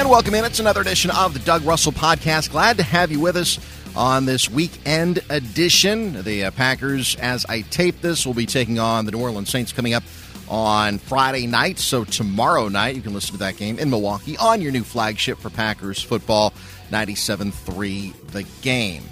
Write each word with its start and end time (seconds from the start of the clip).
And 0.00 0.08
welcome 0.08 0.34
in. 0.34 0.46
It's 0.46 0.60
another 0.60 0.80
edition 0.80 1.10
of 1.10 1.34
the 1.34 1.40
Doug 1.40 1.62
Russell 1.62 1.92
Podcast. 1.92 2.50
Glad 2.50 2.78
to 2.78 2.82
have 2.82 3.12
you 3.12 3.20
with 3.20 3.36
us 3.36 3.58
on 3.94 4.24
this 4.24 4.48
weekend 4.48 5.18
edition. 5.28 6.22
The 6.22 6.44
uh, 6.44 6.50
Packers, 6.52 7.16
as 7.16 7.44
I 7.44 7.60
tape 7.60 8.00
this, 8.00 8.24
will 8.24 8.32
be 8.32 8.46
taking 8.46 8.78
on 8.78 9.04
the 9.04 9.12
New 9.12 9.20
Orleans 9.20 9.50
Saints 9.50 9.74
coming 9.74 9.92
up 9.92 10.02
on 10.48 10.96
Friday 10.96 11.46
night. 11.46 11.78
So 11.78 12.04
tomorrow 12.04 12.68
night, 12.68 12.96
you 12.96 13.02
can 13.02 13.12
listen 13.12 13.32
to 13.32 13.38
that 13.40 13.58
game 13.58 13.78
in 13.78 13.90
Milwaukee 13.90 14.38
on 14.38 14.62
your 14.62 14.72
new 14.72 14.84
flagship 14.84 15.36
for 15.36 15.50
Packers 15.50 16.02
football, 16.02 16.54
97 16.90 17.52
3 17.52 18.14
The 18.28 18.44
Game. 18.62 19.02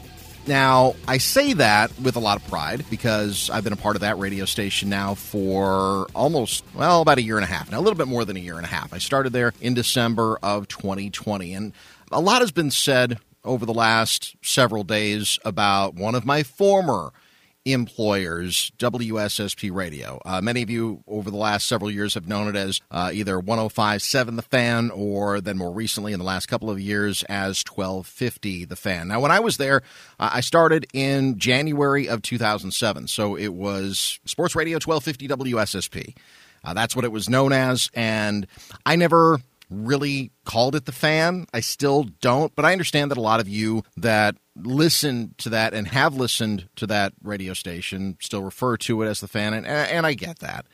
Now, 0.48 0.94
I 1.06 1.18
say 1.18 1.52
that 1.52 1.92
with 2.00 2.16
a 2.16 2.20
lot 2.20 2.40
of 2.40 2.48
pride 2.48 2.86
because 2.88 3.50
I've 3.50 3.64
been 3.64 3.74
a 3.74 3.76
part 3.76 3.96
of 3.96 4.00
that 4.00 4.18
radio 4.18 4.46
station 4.46 4.88
now 4.88 5.14
for 5.14 6.06
almost, 6.14 6.64
well, 6.74 7.02
about 7.02 7.18
a 7.18 7.22
year 7.22 7.36
and 7.36 7.44
a 7.44 7.48
half 7.48 7.70
now, 7.70 7.78
a 7.78 7.82
little 7.82 7.98
bit 7.98 8.08
more 8.08 8.24
than 8.24 8.38
a 8.38 8.40
year 8.40 8.56
and 8.56 8.64
a 8.64 8.68
half. 8.68 8.94
I 8.94 8.98
started 8.98 9.34
there 9.34 9.52
in 9.60 9.74
December 9.74 10.38
of 10.42 10.66
2020, 10.66 11.52
and 11.52 11.74
a 12.10 12.22
lot 12.22 12.40
has 12.40 12.50
been 12.50 12.70
said 12.70 13.18
over 13.44 13.66
the 13.66 13.74
last 13.74 14.36
several 14.40 14.84
days 14.84 15.38
about 15.44 15.94
one 15.94 16.14
of 16.14 16.24
my 16.24 16.42
former 16.42 17.12
employers, 17.64 18.72
WSSP 18.78 19.72
Radio. 19.72 20.20
Uh, 20.24 20.40
many 20.40 20.62
of 20.62 20.70
you 20.70 21.02
over 21.06 21.30
the 21.30 21.36
last 21.36 21.68
several 21.68 21.90
years 21.90 22.14
have 22.14 22.26
known 22.26 22.48
it 22.48 22.56
as 22.56 22.80
uh, 22.90 23.10
either 23.12 23.38
1057 23.38 24.36
The 24.36 24.42
Fan 24.42 24.90
or 24.90 25.40
then 25.40 25.58
more 25.58 25.72
recently 25.72 26.12
in 26.12 26.18
the 26.18 26.24
last 26.24 26.46
couple 26.46 26.70
of 26.70 26.80
years 26.80 27.22
as 27.24 27.62
1250 27.66 28.64
The 28.64 28.76
Fan. 28.76 29.08
Now, 29.08 29.20
when 29.20 29.30
I 29.30 29.40
was 29.40 29.56
there, 29.56 29.82
uh, 30.18 30.30
I 30.32 30.40
started 30.40 30.86
in 30.92 31.38
January 31.38 32.08
of 32.08 32.22
2007. 32.22 33.08
So 33.08 33.36
it 33.36 33.54
was 33.54 34.20
Sports 34.24 34.54
Radio 34.54 34.76
1250 34.76 35.28
WSSP. 35.52 36.16
Uh, 36.64 36.74
that's 36.74 36.96
what 36.96 37.04
it 37.04 37.12
was 37.12 37.28
known 37.28 37.52
as. 37.52 37.90
And 37.94 38.46
I 38.84 38.96
never 38.96 39.40
really 39.70 40.30
called 40.44 40.74
it 40.74 40.84
the 40.84 40.92
fan. 40.92 41.46
I 41.52 41.60
still 41.60 42.04
don't, 42.20 42.54
but 42.54 42.64
I 42.64 42.72
understand 42.72 43.10
that 43.10 43.18
a 43.18 43.22
lot 43.22 43.40
of 43.40 43.48
you 43.48 43.82
that 43.96 44.36
listen 44.56 45.34
to 45.38 45.48
that 45.50 45.74
and 45.74 45.88
have 45.88 46.14
listened 46.14 46.68
to 46.76 46.86
that 46.86 47.12
radio 47.22 47.54
station 47.54 48.16
still 48.20 48.42
refer 48.42 48.76
to 48.78 49.02
it 49.02 49.06
as 49.06 49.20
the 49.20 49.28
fan, 49.28 49.54
and, 49.54 49.66
and 49.66 50.06
I 50.06 50.14
get 50.14 50.40
that. 50.40 50.66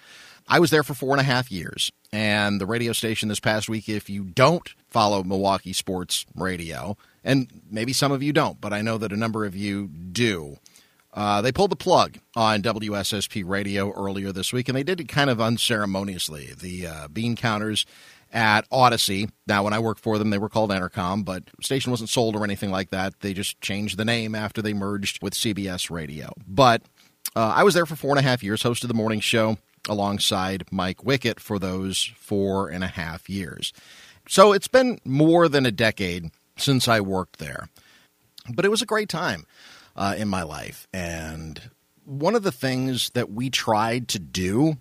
I 0.47 0.61
was 0.61 0.71
there 0.71 0.83
for 0.83 0.95
four 0.95 1.13
and 1.13 1.21
a 1.21 1.25
half 1.25 1.51
years, 1.51 1.91
and 2.13 2.61
the 2.61 2.67
radio 2.67 2.93
station 2.93 3.29
this 3.29 3.41
past 3.41 3.69
week, 3.69 3.89
if 3.89 4.11
you 4.11 4.25
don't 4.25 4.75
follow 4.91 5.23
Milwaukee 5.23 5.73
sports 5.73 6.27
radio, 6.37 6.97
and 7.25 7.63
maybe 7.71 7.93
some 7.93 8.13
of 8.13 8.23
you 8.23 8.33
don't, 8.33 8.61
but 8.61 8.73
I 8.73 8.83
know 8.83 8.99
that 8.99 9.13
a 9.13 9.17
number 9.17 9.47
of 9.47 9.57
you 9.57 9.89
do. 9.89 10.59
Uh, 11.15 11.41
they 11.41 11.53
pulled 11.53 11.71
the 11.71 11.77
plug 11.77 12.19
on 12.35 12.61
WSSP 12.61 13.45
radio 13.47 13.93
earlier 13.93 14.33
this 14.33 14.53
week, 14.53 14.69
and 14.69 14.77
they 14.77 14.83
did 14.83 15.01
it 15.01 15.09
kind 15.09 15.31
of 15.31 15.41
unceremoniously. 15.41 16.53
The 16.59 16.87
uh, 16.87 17.09
bean 17.09 17.37
counters 17.37 17.87
at 18.35 18.69
Audacy. 18.71 19.31
Now, 19.47 19.63
when 19.63 19.73
I 19.73 19.79
worked 19.79 20.01
for 20.01 20.19
them, 20.19 20.31
they 20.31 20.39
were 20.39 20.49
called 20.49 20.71
Entercom, 20.71 21.25
but 21.25 21.45
station 21.63 21.93
wasn't 21.93 22.11
sold 22.11 22.35
or 22.35 22.45
anything 22.45 22.73
like 22.73 22.91
that. 22.91 23.21
They 23.21 23.33
just 23.33 23.61
changed 23.61 23.97
the 23.97 24.05
name 24.05 24.35
after 24.35 24.61
they 24.61 24.75
merged 24.75 25.23
with 25.23 25.35
CBS 25.35 25.89
Radio. 25.89 26.33
But 26.47 26.83
uh, 27.37 27.53
I 27.55 27.63
was 27.63 27.75
there 27.75 27.87
for 27.87 27.97
four 27.97 28.11
and 28.11 28.19
a 28.19 28.29
half 28.29 28.43
years, 28.43 28.63
hosted 28.63 28.89
the 28.89 28.95
morning 28.95 29.21
show 29.21 29.57
alongside 29.89 30.65
Mike 30.71 30.99
Wickett 30.99 31.39
for 31.39 31.59
those 31.59 32.11
four 32.17 32.69
and 32.69 32.83
a 32.83 32.89
half 32.89 33.31
years. 33.31 33.73
So 34.29 34.53
it's 34.53 34.69
been 34.69 34.99
more 35.05 35.49
than 35.49 35.65
a 35.65 35.71
decade 35.71 36.31
since 36.57 36.89
I 36.89 37.01
worked 37.01 37.39
there. 37.39 37.69
But 38.53 38.65
it 38.65 38.71
was 38.71 38.83
a 38.83 38.87
great 38.87 39.09
time 39.09 39.47
uh, 39.95 40.15
in 40.19 40.29
my 40.29 40.43
life. 40.43 40.89
And 40.93 41.61
one 42.05 42.35
of 42.35 42.43
the 42.43 42.53
things 42.53 43.11
that 43.11 43.31
we 43.31 43.49
tried 43.49 44.09
to 44.09 44.19
do 44.19 44.77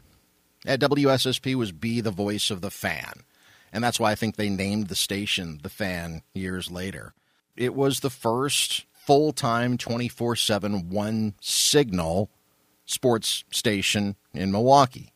at 0.66 0.80
WSSP 0.80 1.56
was 1.56 1.72
be 1.72 2.02
the 2.02 2.12
voice 2.12 2.50
of 2.50 2.62
the 2.62 2.72
fan 2.72 3.24
and 3.74 3.84
that's 3.84 4.00
why 4.00 4.12
I 4.12 4.16
think 4.16 4.36
they 4.36 4.50
named 4.50 4.88
the 4.88 4.96
station 4.96 5.60
The 5.64 5.70
Fan 5.70 6.22
years 6.34 6.72
later. 6.72 7.14
It 7.58 7.74
was 7.74 8.00
the 8.00 8.10
first 8.10 8.86
full 8.94 9.34
time 9.34 9.78
24 9.78 10.36
7 10.36 10.90
one 10.90 11.34
signal 11.42 12.30
sports 12.86 13.44
station 13.52 14.16
in 14.34 14.52
Milwaukee. 14.52 15.12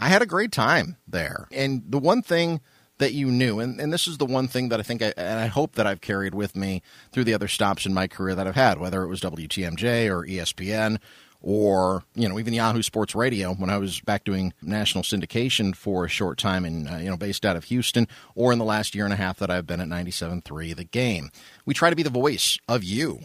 I 0.00 0.08
had 0.08 0.22
a 0.22 0.26
great 0.26 0.52
time 0.52 0.96
there. 1.06 1.48
And 1.52 1.82
the 1.86 1.98
one 1.98 2.22
thing 2.22 2.60
that 2.98 3.12
you 3.12 3.30
knew, 3.30 3.60
and, 3.60 3.80
and 3.80 3.92
this 3.92 4.08
is 4.08 4.18
the 4.18 4.26
one 4.26 4.48
thing 4.48 4.70
that 4.70 4.80
I 4.80 4.82
think 4.82 5.02
I, 5.02 5.12
and 5.16 5.38
I 5.38 5.46
hope 5.46 5.74
that 5.74 5.86
I've 5.86 6.00
carried 6.00 6.34
with 6.34 6.56
me 6.56 6.82
through 7.12 7.24
the 7.24 7.34
other 7.34 7.48
stops 7.48 7.86
in 7.86 7.94
my 7.94 8.08
career 8.08 8.34
that 8.34 8.46
I've 8.46 8.54
had, 8.54 8.78
whether 8.78 9.02
it 9.02 9.08
was 9.08 9.20
WTMJ 9.20 10.10
or 10.10 10.26
ESPN 10.26 10.98
or 11.40 12.02
you 12.14 12.28
know 12.28 12.38
even 12.38 12.52
Yahoo 12.52 12.82
Sports 12.82 13.14
Radio 13.14 13.54
when 13.54 13.70
I 13.70 13.78
was 13.78 14.00
back 14.00 14.24
doing 14.24 14.52
national 14.62 15.04
syndication 15.04 15.74
for 15.74 16.04
a 16.04 16.08
short 16.08 16.38
time 16.38 16.64
and 16.64 16.88
uh, 16.88 16.96
you 16.96 17.08
know 17.08 17.16
based 17.16 17.46
out 17.46 17.56
of 17.56 17.64
Houston 17.64 18.08
or 18.34 18.52
in 18.52 18.58
the 18.58 18.64
last 18.64 18.94
year 18.94 19.04
and 19.04 19.12
a 19.12 19.16
half 19.16 19.38
that 19.38 19.50
I've 19.50 19.66
been 19.66 19.80
at 19.80 19.88
97.3 19.88 20.74
The 20.74 20.84
Game. 20.84 21.30
We 21.64 21.74
try 21.74 21.90
to 21.90 21.96
be 21.96 22.02
the 22.02 22.10
voice 22.10 22.58
of 22.68 22.82
you. 22.82 23.20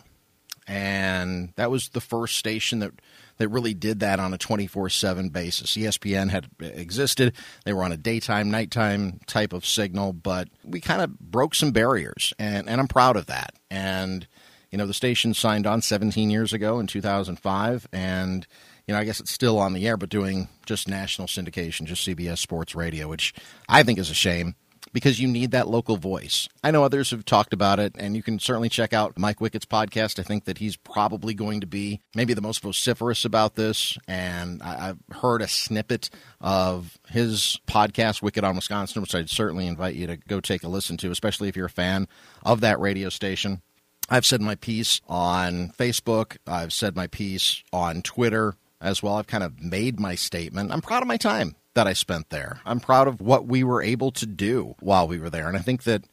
And 0.66 1.52
that 1.58 1.70
was 1.70 1.90
the 1.90 2.00
first 2.00 2.38
station 2.38 2.80
that 2.80 2.92
that 3.38 3.50
really 3.50 3.74
did 3.74 4.00
that 4.00 4.20
on 4.20 4.34
a 4.34 4.38
24/7 4.38 5.30
basis. 5.30 5.76
ESPN 5.76 6.30
had 6.30 6.48
existed. 6.62 7.34
They 7.66 7.74
were 7.74 7.84
on 7.84 7.92
a 7.92 7.98
daytime 7.98 8.50
nighttime 8.50 9.20
type 9.28 9.52
of 9.52 9.66
signal, 9.66 10.14
but 10.14 10.48
we 10.64 10.80
kind 10.80 11.02
of 11.02 11.20
broke 11.20 11.56
some 11.56 11.72
barriers 11.72 12.34
and 12.40 12.70
and 12.70 12.80
I'm 12.80 12.88
proud 12.88 13.18
of 13.18 13.26
that. 13.26 13.56
And 13.70 14.28
you 14.74 14.78
know, 14.78 14.88
the 14.88 14.94
station 14.94 15.36
signed 15.36 15.68
on 15.68 15.84
17 15.84 16.32
years 16.32 16.52
ago 16.52 16.80
in 16.80 16.88
2005, 16.88 17.88
and 17.94 18.48
you 18.88 18.94
know, 18.96 19.00
I 19.00 19.04
guess 19.04 19.20
it's 19.20 19.32
still 19.32 19.60
on 19.60 19.74
the 19.74 19.88
air, 19.88 19.98
but 19.98 20.10
doing 20.10 20.48
just 20.66 20.88
national 20.88 21.28
syndication, 21.28 21.84
just 21.84 22.08
CBS 22.08 22.40
Sports 22.40 22.74
Radio, 22.74 23.08
which 23.08 23.36
I 23.70 23.84
think 23.84 24.00
is 24.00 24.10
a 24.10 24.16
shame 24.16 24.56
because 24.92 25.20
you 25.20 25.28
need 25.28 25.52
that 25.52 25.68
local 25.68 25.98
voice. 25.98 26.50
I 26.64 26.72
know 26.72 26.84
others 26.84 27.12
have 27.12 27.24
talked 27.24 27.54
about 27.54 27.80
it, 27.80 27.94
and 28.00 28.16
you 28.16 28.24
can 28.24 28.40
certainly 28.40 28.68
check 28.68 28.94
out 28.94 29.16
Mike 29.16 29.38
Wickett's 29.38 29.68
podcast. 29.68 30.18
I 30.18 30.24
think 30.24 30.46
that 30.46 30.58
he's 30.58 30.76
probably 30.76 31.36
going 31.36 31.62
to 31.62 31.68
be 31.68 32.02
maybe 32.16 32.34
the 32.34 32.42
most 32.42 32.64
vociferous 32.64 33.26
about 33.26 33.54
this, 33.54 34.00
and 34.08 34.60
I, 34.64 34.88
have 34.88 34.98
heard 35.12 35.44
a 35.44 35.48
snippet 35.48 36.10
of 36.42 36.98
his 37.10 37.60
podcast, 37.68 38.24
Wickett 38.24 38.44
on 38.44 38.56
Wisconsin, 38.56 39.04
which 39.04 39.14
I'd 39.14 39.30
certainly 39.30 39.68
invite 39.68 39.94
you 39.94 40.08
to 40.08 40.18
go 40.18 40.40
take 40.40 40.64
a 40.64 40.68
listen 40.68 40.98
to, 40.98 41.12
especially 41.12 41.48
if 41.48 41.56
you're 41.56 41.68
a 41.68 41.70
fan 41.70 42.08
of 42.44 42.62
that 42.62 42.80
radio 42.80 43.10
station. 43.10 43.62
I've 44.14 44.28
said 44.28 44.44
my 44.44 44.54
piece 44.54 45.02
on 45.10 45.70
Facebook. 45.70 46.38
I've 46.46 46.72
said 46.72 46.96
my 46.96 47.08
piece 47.08 47.64
on 47.74 48.04
Twitter 48.04 48.54
as 48.80 49.02
well. 49.02 49.16
I've 49.16 49.26
kind 49.26 49.44
of 49.44 49.60
made 49.60 50.00
my 50.00 50.14
statement. 50.14 50.72
I'm 50.72 50.82
proud 50.82 51.02
of 51.02 51.08
my 51.08 51.18
time 51.18 51.56
that 51.74 51.88
I 51.88 51.94
spent 51.94 52.30
there. 52.30 52.60
I'm 52.64 52.80
proud 52.80 53.08
of 53.08 53.20
what 53.20 53.48
we 53.48 53.64
were 53.64 53.82
able 53.82 54.12
to 54.12 54.28
do 54.28 54.76
while 54.80 55.08
we 55.08 55.18
were 55.18 55.32
there. 55.32 55.48
And 55.48 55.58
I 55.58 55.62
think 55.62 55.82
that 55.86 56.04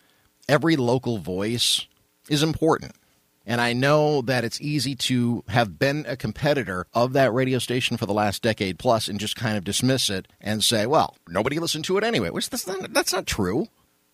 every 0.49 0.77
local 0.77 1.19
voice 1.19 1.87
is 2.27 2.43
important. 2.43 2.93
And 3.45 3.61
I 3.61 3.75
know 3.75 4.23
that 4.23 4.45
it's 4.45 4.63
easy 4.63 4.95
to 4.95 5.45
have 5.49 5.79
been 5.79 6.07
a 6.09 6.17
competitor 6.17 6.87
of 6.95 7.13
that 7.13 7.35
radio 7.35 7.59
station 7.59 7.99
for 7.99 8.07
the 8.07 8.15
last 8.15 8.41
decade 8.41 8.79
plus 8.79 9.09
and 9.09 9.21
just 9.21 9.37
kind 9.37 9.59
of 9.59 9.65
dismiss 9.65 10.09
it 10.09 10.27
and 10.41 10.65
say, 10.65 10.87
well, 10.87 11.19
nobody 11.29 11.59
listened 11.59 11.85
to 11.85 11.99
it 11.99 12.05
anyway, 12.05 12.31
which 12.31 12.49
that's 12.49 12.67
not, 12.67 12.95
that's 12.95 13.13
not 13.13 13.27
true. 13.27 13.67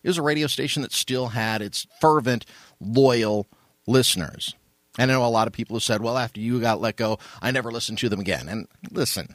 It 0.02 0.08
was 0.08 0.18
a 0.18 0.22
radio 0.22 0.48
station 0.48 0.82
that 0.82 0.92
still 0.92 1.28
had 1.28 1.62
its 1.62 1.86
fervent, 2.00 2.46
loyal 2.80 3.46
listeners. 3.86 4.54
I 4.98 5.06
know 5.06 5.24
a 5.24 5.28
lot 5.28 5.46
of 5.46 5.52
people 5.52 5.76
have 5.76 5.82
said, 5.82 6.00
well, 6.00 6.16
after 6.16 6.40
you 6.40 6.60
got 6.60 6.80
let 6.80 6.96
go, 6.96 7.18
I 7.42 7.50
never 7.50 7.70
listened 7.70 7.98
to 7.98 8.08
them 8.08 8.20
again. 8.20 8.48
And 8.48 8.66
listen, 8.90 9.34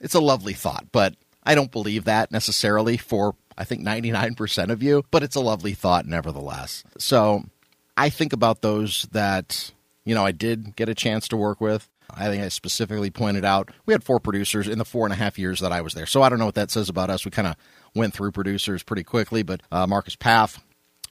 it's 0.00 0.14
a 0.14 0.20
lovely 0.20 0.54
thought, 0.54 0.86
but 0.90 1.14
I 1.44 1.54
don't 1.54 1.70
believe 1.70 2.04
that 2.04 2.32
necessarily 2.32 2.96
for, 2.96 3.34
I 3.58 3.64
think, 3.64 3.82
99% 3.82 4.70
of 4.70 4.82
you, 4.82 5.04
but 5.10 5.22
it's 5.22 5.36
a 5.36 5.40
lovely 5.40 5.74
thought 5.74 6.06
nevertheless. 6.06 6.84
So 6.98 7.44
I 7.96 8.08
think 8.08 8.32
about 8.32 8.62
those 8.62 9.06
that, 9.12 9.72
you 10.04 10.14
know, 10.14 10.24
I 10.24 10.32
did 10.32 10.76
get 10.76 10.88
a 10.88 10.94
chance 10.94 11.28
to 11.28 11.36
work 11.36 11.60
with. 11.60 11.88
I 12.14 12.28
think 12.28 12.42
I 12.42 12.48
specifically 12.48 13.10
pointed 13.10 13.44
out 13.44 13.70
we 13.86 13.94
had 13.94 14.04
four 14.04 14.20
producers 14.20 14.68
in 14.68 14.78
the 14.78 14.84
four 14.84 15.06
and 15.06 15.12
a 15.12 15.16
half 15.16 15.38
years 15.38 15.60
that 15.60 15.72
I 15.72 15.80
was 15.80 15.94
there. 15.94 16.06
So 16.06 16.22
I 16.22 16.28
don't 16.28 16.38
know 16.38 16.46
what 16.46 16.56
that 16.56 16.70
says 16.70 16.88
about 16.88 17.10
us. 17.10 17.24
We 17.24 17.30
kind 17.30 17.48
of 17.48 17.56
went 17.94 18.12
through 18.12 18.32
producers 18.32 18.82
pretty 18.82 19.04
quickly, 19.04 19.42
but 19.42 19.62
uh, 19.70 19.86
Marcus 19.86 20.16
Paff, 20.16 20.62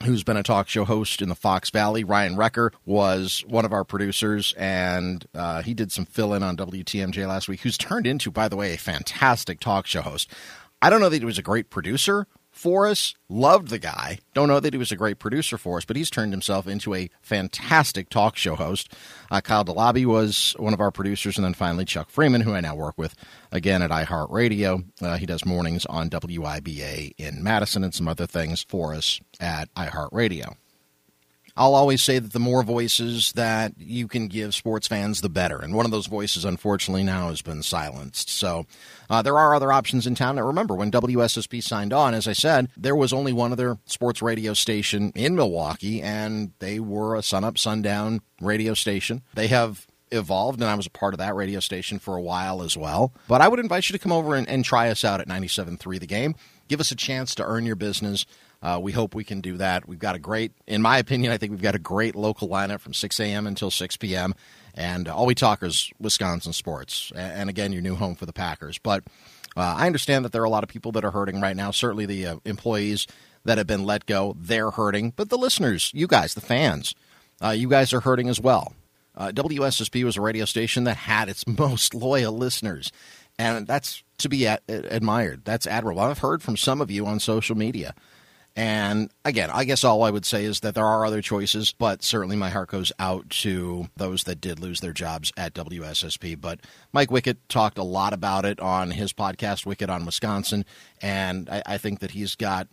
who's 0.02 0.24
been 0.24 0.38
a 0.38 0.44
talk 0.44 0.68
show 0.68 0.86
host 0.86 1.22
in 1.22 1.30
the 1.30 1.36
Fox 1.36 1.70
Valley. 1.70 2.04
Ryan 2.04 2.36
Recker 2.36 2.72
was 2.86 3.44
one 3.48 3.66
of 3.66 3.74
our 3.74 3.84
producers, 3.84 4.54
and 4.58 5.26
uh, 5.34 5.62
he 5.62 5.74
did 5.74 5.92
some 5.92 6.06
fill 6.06 6.34
in 6.34 6.44
on 6.44 6.58
WTMJ 6.58 7.28
last 7.28 7.48
week, 7.48 7.62
who's 7.62 7.78
turned 7.78 8.08
into, 8.08 8.32
by 8.32 8.48
the 8.48 8.56
way, 8.56 8.74
a 8.74 8.78
fantastic 8.78 9.60
talk 9.60 9.86
show 9.88 10.02
host. 10.02 10.32
I 10.82 10.90
don't 10.90 11.00
know 11.02 11.10
that 11.10 11.22
he 11.22 11.26
was 11.26 11.38
a 11.38 11.44
great 11.44 11.70
producer, 11.70 12.28
for 12.62 12.88
us. 12.88 13.16
Loved 13.28 13.70
the 13.70 13.80
guy. 13.80 14.20
Don't 14.36 14.48
know 14.48 14.60
that 14.60 14.74
he 14.74 14.78
was 14.78 14.92
a 14.92 14.96
great 14.96 15.18
producer 15.18 15.58
for 15.58 15.78
us, 15.78 15.86
but 15.86 15.96
he's 15.96 16.12
turned 16.12 16.32
himself 16.32 16.68
into 16.68 16.94
a 16.94 17.10
fantastic 17.22 18.10
talk 18.10 18.38
show 18.38 18.56
host. 18.56 18.94
Uh, 19.32 19.42
Kyle 19.42 19.66
DeLobby 19.66 20.06
was 20.06 20.56
one 20.60 20.74
of 20.74 20.80
our 20.80 20.92
producers, 20.92 21.38
and 21.38 21.46
then 21.46 21.56
finally 21.56 21.86
Chuck 21.86 22.12
Freeman, 22.12 22.42
who 22.42 22.54
I 22.54 22.62
now 22.62 22.76
work 22.76 22.98
with 22.98 23.16
again 23.52 23.82
at 23.82 23.90
iHeartRadio. 23.90 24.86
Uh, 25.02 25.18
he 25.18 25.26
does 25.26 25.44
mornings 25.44 25.86
on 25.88 26.10
WIBA 26.10 27.14
in 27.18 27.42
Madison 27.42 27.84
and 27.84 27.94
some 27.94 28.08
other 28.08 28.28
things 28.28 28.64
for 28.70 28.94
us 28.94 29.20
at 29.40 29.74
iHeartRadio. 29.74 30.56
I'll 31.56 31.76
always 31.76 32.02
say 32.02 32.20
that 32.20 32.34
the 32.34 32.40
more 32.40 32.64
voices 32.64 33.34
that 33.34 33.74
you 33.78 34.08
can 34.08 34.28
give 34.28 34.54
sports 34.54 34.88
fans, 34.88 35.22
the 35.22 35.30
better. 35.30 35.60
And 35.60 35.74
one 35.74 35.86
of 35.86 35.92
those 35.92 36.08
voices, 36.08 36.46
unfortunately, 36.46 37.04
now 37.04 37.30
has 37.30 37.42
been 37.42 37.64
silenced. 37.64 38.30
So 38.30 38.66
uh, 39.10 39.22
there 39.22 39.38
are 39.38 39.54
other 39.54 39.72
options 39.72 40.08
in 40.08 40.16
town. 40.16 40.36
Now, 40.36 40.48
remember, 40.48 40.76
when 40.76 40.92
WSSP 40.92 41.62
signed 41.64 41.94
on, 41.94 42.14
as 42.14 42.28
I 42.28 42.34
said, 42.34 42.70
there 42.78 42.96
was 42.96 43.14
only 43.14 43.34
one 43.34 43.52
other 43.52 43.78
sports 43.86 44.22
radio 44.22 44.54
station 44.54 45.12
in 45.16 45.36
Milwaukee, 45.36 46.02
and 46.02 46.54
they 46.60 46.80
were 46.80 47.16
a 47.16 47.24
sun 47.24 47.44
up, 47.44 47.58
sundown 47.58 48.22
radio 48.40 48.74
station. 48.74 49.22
They 49.34 49.48
have 49.48 49.88
evolved, 50.12 50.62
and 50.62 50.70
I 50.70 50.76
was 50.76 50.88
a 50.88 50.92
part 50.92 51.14
of 51.14 51.20
that 51.20 51.36
radio 51.36 51.60
station 51.60 52.00
for 52.00 52.16
a 52.16 52.22
while 52.22 52.62
as 52.62 52.78
well. 52.78 53.14
But 53.28 53.42
I 53.42 53.48
would 53.48 53.60
invite 53.60 53.90
you 53.90 53.94
to 53.94 54.00
come 54.00 54.12
over 54.12 54.36
and, 54.36 54.48
and 54.48 54.64
try 54.64 54.90
us 54.90 55.04
out 55.04 55.22
at 55.22 55.28
97.3 55.28 56.00
The 56.00 56.08
Game. 56.08 56.36
Give 56.68 56.80
us 56.80 56.92
a 56.92 56.96
chance 56.96 57.36
to 57.36 57.46
earn 57.46 57.66
your 57.66 57.76
business. 57.76 58.26
Uh, 58.62 58.80
we 58.82 58.92
hope 58.92 59.16
we 59.16 59.24
can 59.24 59.42
do 59.42 59.58
that. 59.58 59.88
We've 59.88 60.00
got 60.00 60.16
a 60.16 60.20
great, 60.20 60.52
in 60.68 60.82
my 60.82 60.98
opinion, 61.00 61.32
I 61.32 61.38
think 61.38 61.52
we've 61.52 61.62
got 61.62 61.76
a 61.76 61.80
great 61.80 62.16
local 62.16 62.48
lineup 62.48 62.80
from 62.80 62.94
6 62.94 63.20
a.m. 63.20 63.48
until 63.48 63.72
6 63.72 63.98
p.m. 63.98 64.36
And 64.76 65.08
all 65.08 65.26
we 65.26 65.36
talk 65.36 65.64
is 65.64 65.92
Wisconsin 66.00 66.54
sports. 66.54 67.12
And 67.16 67.50
again, 67.50 67.74
your 67.74 67.82
new 67.82 67.96
home 67.96 68.16
for 68.16 68.26
the 68.26 68.34
Packers. 68.34 68.78
But 68.78 69.04
uh, 69.58 69.76
I 69.78 69.88
understand 69.88 70.26
that 70.26 70.32
there 70.32 70.42
are 70.42 70.46
a 70.46 70.50
lot 70.50 70.64
of 70.64 70.70
people 70.70 70.92
that 70.94 71.04
are 71.04 71.12
hurting 71.12 71.42
right 71.42 71.56
now. 71.56 71.72
Certainly 71.72 72.06
the 72.06 72.26
uh, 72.28 72.36
employees 72.46 73.08
that 73.46 73.58
have 73.58 73.68
been 73.68 73.84
let 73.84 74.06
go, 74.06 74.36
they're 74.40 74.72
hurting. 74.72 75.14
But 75.16 75.30
the 75.30 75.38
listeners, 75.38 75.92
you 75.94 76.06
guys, 76.06 76.36
the 76.36 76.42
fans, 76.42 76.94
uh, 77.44 77.50
you 77.50 77.68
guys 77.68 77.94
are 77.94 78.02
hurting 78.02 78.30
as 78.30 78.40
well. 78.40 78.74
Uh, 79.16 79.30
WSSP 79.30 80.04
was 80.04 80.16
a 80.18 80.22
radio 80.22 80.46
station 80.46 80.84
that 80.86 80.98
had 80.98 81.30
its 81.30 81.46
most 81.60 81.96
loyal 81.96 82.38
listeners. 82.38 82.92
And 83.40 83.66
that's 83.66 84.04
to 84.20 84.30
be 84.30 84.46
ad- 84.46 84.62
admired. 84.68 85.42
That's 85.46 85.66
admirable. 85.66 86.04
I've 86.04 86.20
heard 86.20 86.44
from 86.44 86.56
some 86.56 86.80
of 86.80 86.92
you 86.92 87.08
on 87.08 87.20
social 87.20 87.58
media 87.58 87.96
and 88.56 89.10
again, 89.24 89.50
I 89.50 89.64
guess 89.64 89.84
all 89.84 90.04
I 90.04 90.10
would 90.10 90.26
say 90.26 90.44
is 90.44 90.60
that 90.60 90.76
there 90.76 90.86
are 90.86 91.06
other 91.06 91.22
choices, 91.22 91.72
but 91.72 92.04
certainly 92.04 92.36
my 92.36 92.50
heart 92.50 92.70
goes 92.70 92.92
out 93.00 93.30
to 93.30 93.88
those 93.96 94.26
that 94.26 94.42
did 94.42 94.60
lose 94.60 94.82
their 94.82 94.92
jobs 94.92 95.32
at 95.38 95.54
WSSP. 95.54 96.40
But 96.40 96.60
Mike 96.92 97.10
Wickett 97.10 97.38
talked 97.48 97.78
a 97.78 97.84
lot 97.84 98.12
about 98.12 98.44
it 98.44 98.60
on 98.60 98.92
his 98.92 99.14
podcast, 99.14 99.66
Wickett 99.66 99.90
on 99.90 100.06
Wisconsin, 100.06 100.66
and 101.02 101.50
I, 101.50 101.64
I 101.66 101.78
think 101.78 102.00
that 102.00 102.12
he's 102.12 102.36
got 102.36 102.68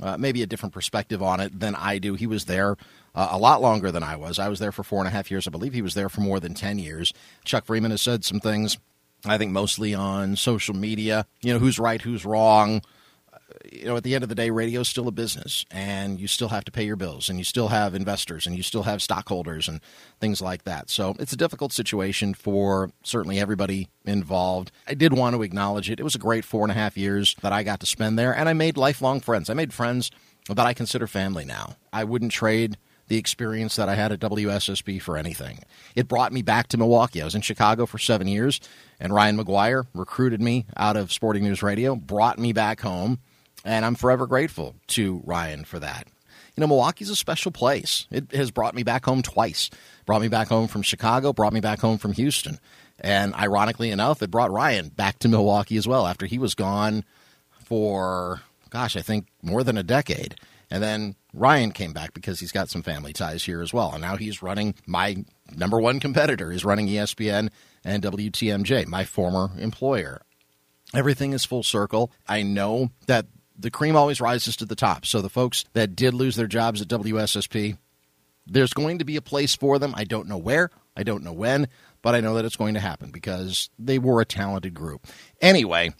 uh, 0.00 0.16
maybe 0.16 0.42
a 0.42 0.46
different 0.46 0.72
perspective 0.74 1.22
on 1.22 1.40
it 1.40 1.58
than 1.58 1.74
I 1.74 1.98
do. 1.98 2.14
He 2.14 2.28
was 2.28 2.44
there 2.44 2.76
uh, 3.14 3.28
a 3.30 3.38
lot 3.38 3.60
longer 3.60 3.90
than 3.90 4.04
I 4.04 4.14
was. 4.14 4.38
I 4.38 4.48
was 4.48 4.60
there 4.60 4.72
for 4.72 4.84
four 4.84 5.00
and 5.00 5.08
a 5.08 5.10
half 5.10 5.30
years. 5.30 5.48
I 5.48 5.50
believe 5.50 5.72
he 5.72 5.82
was 5.82 5.94
there 5.94 6.08
for 6.08 6.20
more 6.20 6.38
than 6.38 6.54
10 6.54 6.78
years. 6.78 7.12
Chuck 7.44 7.64
Freeman 7.64 7.90
has 7.90 8.02
said 8.02 8.24
some 8.24 8.38
things, 8.38 8.78
I 9.24 9.38
think 9.38 9.50
mostly 9.50 9.92
on 9.92 10.36
social 10.36 10.76
media, 10.76 11.26
you 11.40 11.52
know, 11.52 11.58
who's 11.58 11.78
right, 11.78 12.00
who's 12.00 12.24
wrong 12.24 12.82
you 13.72 13.86
know, 13.86 13.96
at 13.96 14.04
the 14.04 14.14
end 14.14 14.22
of 14.22 14.28
the 14.28 14.34
day, 14.34 14.50
radio 14.50 14.80
is 14.80 14.88
still 14.88 15.08
a 15.08 15.12
business, 15.12 15.64
and 15.70 16.20
you 16.20 16.26
still 16.26 16.48
have 16.48 16.64
to 16.64 16.72
pay 16.72 16.84
your 16.84 16.96
bills, 16.96 17.28
and 17.28 17.38
you 17.38 17.44
still 17.44 17.68
have 17.68 17.94
investors, 17.94 18.46
and 18.46 18.56
you 18.56 18.62
still 18.62 18.84
have 18.84 19.02
stockholders, 19.02 19.68
and 19.68 19.80
things 20.20 20.40
like 20.40 20.64
that. 20.64 20.90
So 20.90 21.14
it's 21.18 21.32
a 21.32 21.36
difficult 21.36 21.72
situation 21.72 22.34
for 22.34 22.90
certainly 23.02 23.38
everybody 23.38 23.88
involved. 24.04 24.72
I 24.86 24.94
did 24.94 25.12
want 25.12 25.34
to 25.36 25.42
acknowledge 25.42 25.90
it. 25.90 26.00
It 26.00 26.04
was 26.04 26.14
a 26.14 26.18
great 26.20 26.44
four 26.44 26.62
and 26.62 26.70
a 26.70 26.74
half 26.74 26.96
years 26.96 27.34
that 27.42 27.52
I 27.52 27.62
got 27.62 27.80
to 27.80 27.86
spend 27.86 28.18
there, 28.18 28.34
and 28.34 28.48
I 28.48 28.52
made 28.52 28.76
lifelong 28.76 29.20
friends. 29.20 29.50
I 29.50 29.54
made 29.54 29.72
friends 29.72 30.10
that 30.48 30.66
I 30.66 30.74
consider 30.74 31.06
family 31.06 31.44
now. 31.44 31.76
I 31.92 32.04
wouldn't 32.04 32.32
trade 32.32 32.76
the 33.08 33.18
experience 33.18 33.76
that 33.76 33.88
I 33.88 33.94
had 33.94 34.12
at 34.12 34.20
WSSP 34.20 35.00
for 35.00 35.16
anything. 35.16 35.60
It 35.94 36.08
brought 36.08 36.32
me 36.32 36.42
back 36.42 36.68
to 36.68 36.76
Milwaukee. 36.76 37.22
I 37.22 37.24
was 37.24 37.34
in 37.34 37.40
Chicago 37.40 37.86
for 37.86 37.98
seven 37.98 38.26
years, 38.26 38.60
and 38.98 39.14
Ryan 39.14 39.38
McGuire 39.38 39.86
recruited 39.94 40.40
me 40.40 40.66
out 40.76 40.96
of 40.96 41.12
Sporting 41.12 41.44
News 41.44 41.62
Radio, 41.62 41.94
brought 41.94 42.38
me 42.38 42.52
back 42.52 42.80
home 42.80 43.20
and 43.66 43.84
I'm 43.84 43.96
forever 43.96 44.26
grateful 44.26 44.76
to 44.88 45.20
Ryan 45.24 45.64
for 45.64 45.80
that. 45.80 46.06
You 46.54 46.60
know, 46.60 46.68
Milwaukee's 46.68 47.10
a 47.10 47.16
special 47.16 47.50
place. 47.50 48.06
It 48.10 48.32
has 48.32 48.50
brought 48.50 48.74
me 48.74 48.82
back 48.82 49.04
home 49.04 49.20
twice. 49.20 49.68
Brought 50.06 50.22
me 50.22 50.28
back 50.28 50.48
home 50.48 50.68
from 50.68 50.82
Chicago, 50.82 51.32
brought 51.32 51.52
me 51.52 51.60
back 51.60 51.80
home 51.80 51.98
from 51.98 52.12
Houston. 52.12 52.60
And 53.00 53.34
ironically 53.34 53.90
enough, 53.90 54.22
it 54.22 54.30
brought 54.30 54.52
Ryan 54.52 54.88
back 54.88 55.18
to 55.18 55.28
Milwaukee 55.28 55.76
as 55.76 55.86
well 55.86 56.06
after 56.06 56.24
he 56.24 56.38
was 56.38 56.54
gone 56.54 57.04
for, 57.64 58.40
gosh, 58.70 58.96
I 58.96 59.02
think 59.02 59.26
more 59.42 59.64
than 59.64 59.76
a 59.76 59.82
decade. 59.82 60.36
And 60.70 60.82
then 60.82 61.16
Ryan 61.34 61.72
came 61.72 61.92
back 61.92 62.14
because 62.14 62.40
he's 62.40 62.52
got 62.52 62.70
some 62.70 62.82
family 62.82 63.12
ties 63.12 63.44
here 63.44 63.60
as 63.60 63.74
well. 63.74 63.92
And 63.92 64.00
now 64.00 64.16
he's 64.16 64.42
running 64.42 64.76
my 64.86 65.24
number 65.54 65.80
one 65.80 66.00
competitor. 66.00 66.52
He's 66.52 66.64
running 66.64 66.86
ESPN 66.86 67.50
and 67.84 68.02
WTMJ, 68.02 68.86
my 68.86 69.04
former 69.04 69.50
employer. 69.58 70.22
Everything 70.94 71.32
is 71.32 71.44
full 71.44 71.64
circle. 71.64 72.12
I 72.28 72.42
know 72.42 72.90
that 73.08 73.26
the 73.58 73.70
cream 73.70 73.96
always 73.96 74.20
rises 74.20 74.56
to 74.56 74.64
the 74.64 74.76
top. 74.76 75.06
So 75.06 75.20
the 75.20 75.28
folks 75.28 75.64
that 75.72 75.96
did 75.96 76.14
lose 76.14 76.36
their 76.36 76.46
jobs 76.46 76.80
at 76.80 76.88
WSSP, 76.88 77.76
there's 78.46 78.72
going 78.72 78.98
to 78.98 79.04
be 79.04 79.16
a 79.16 79.22
place 79.22 79.54
for 79.54 79.78
them. 79.78 79.94
I 79.96 80.04
don't 80.04 80.28
know 80.28 80.38
where, 80.38 80.70
I 80.96 81.02
don't 81.02 81.24
know 81.24 81.32
when, 81.32 81.68
but 82.02 82.14
I 82.14 82.20
know 82.20 82.34
that 82.34 82.44
it's 82.44 82.56
going 82.56 82.74
to 82.74 82.80
happen 82.80 83.10
because 83.10 83.70
they 83.78 83.98
were 83.98 84.20
a 84.20 84.24
talented 84.24 84.74
group. 84.74 85.06
Anyway, 85.40 85.92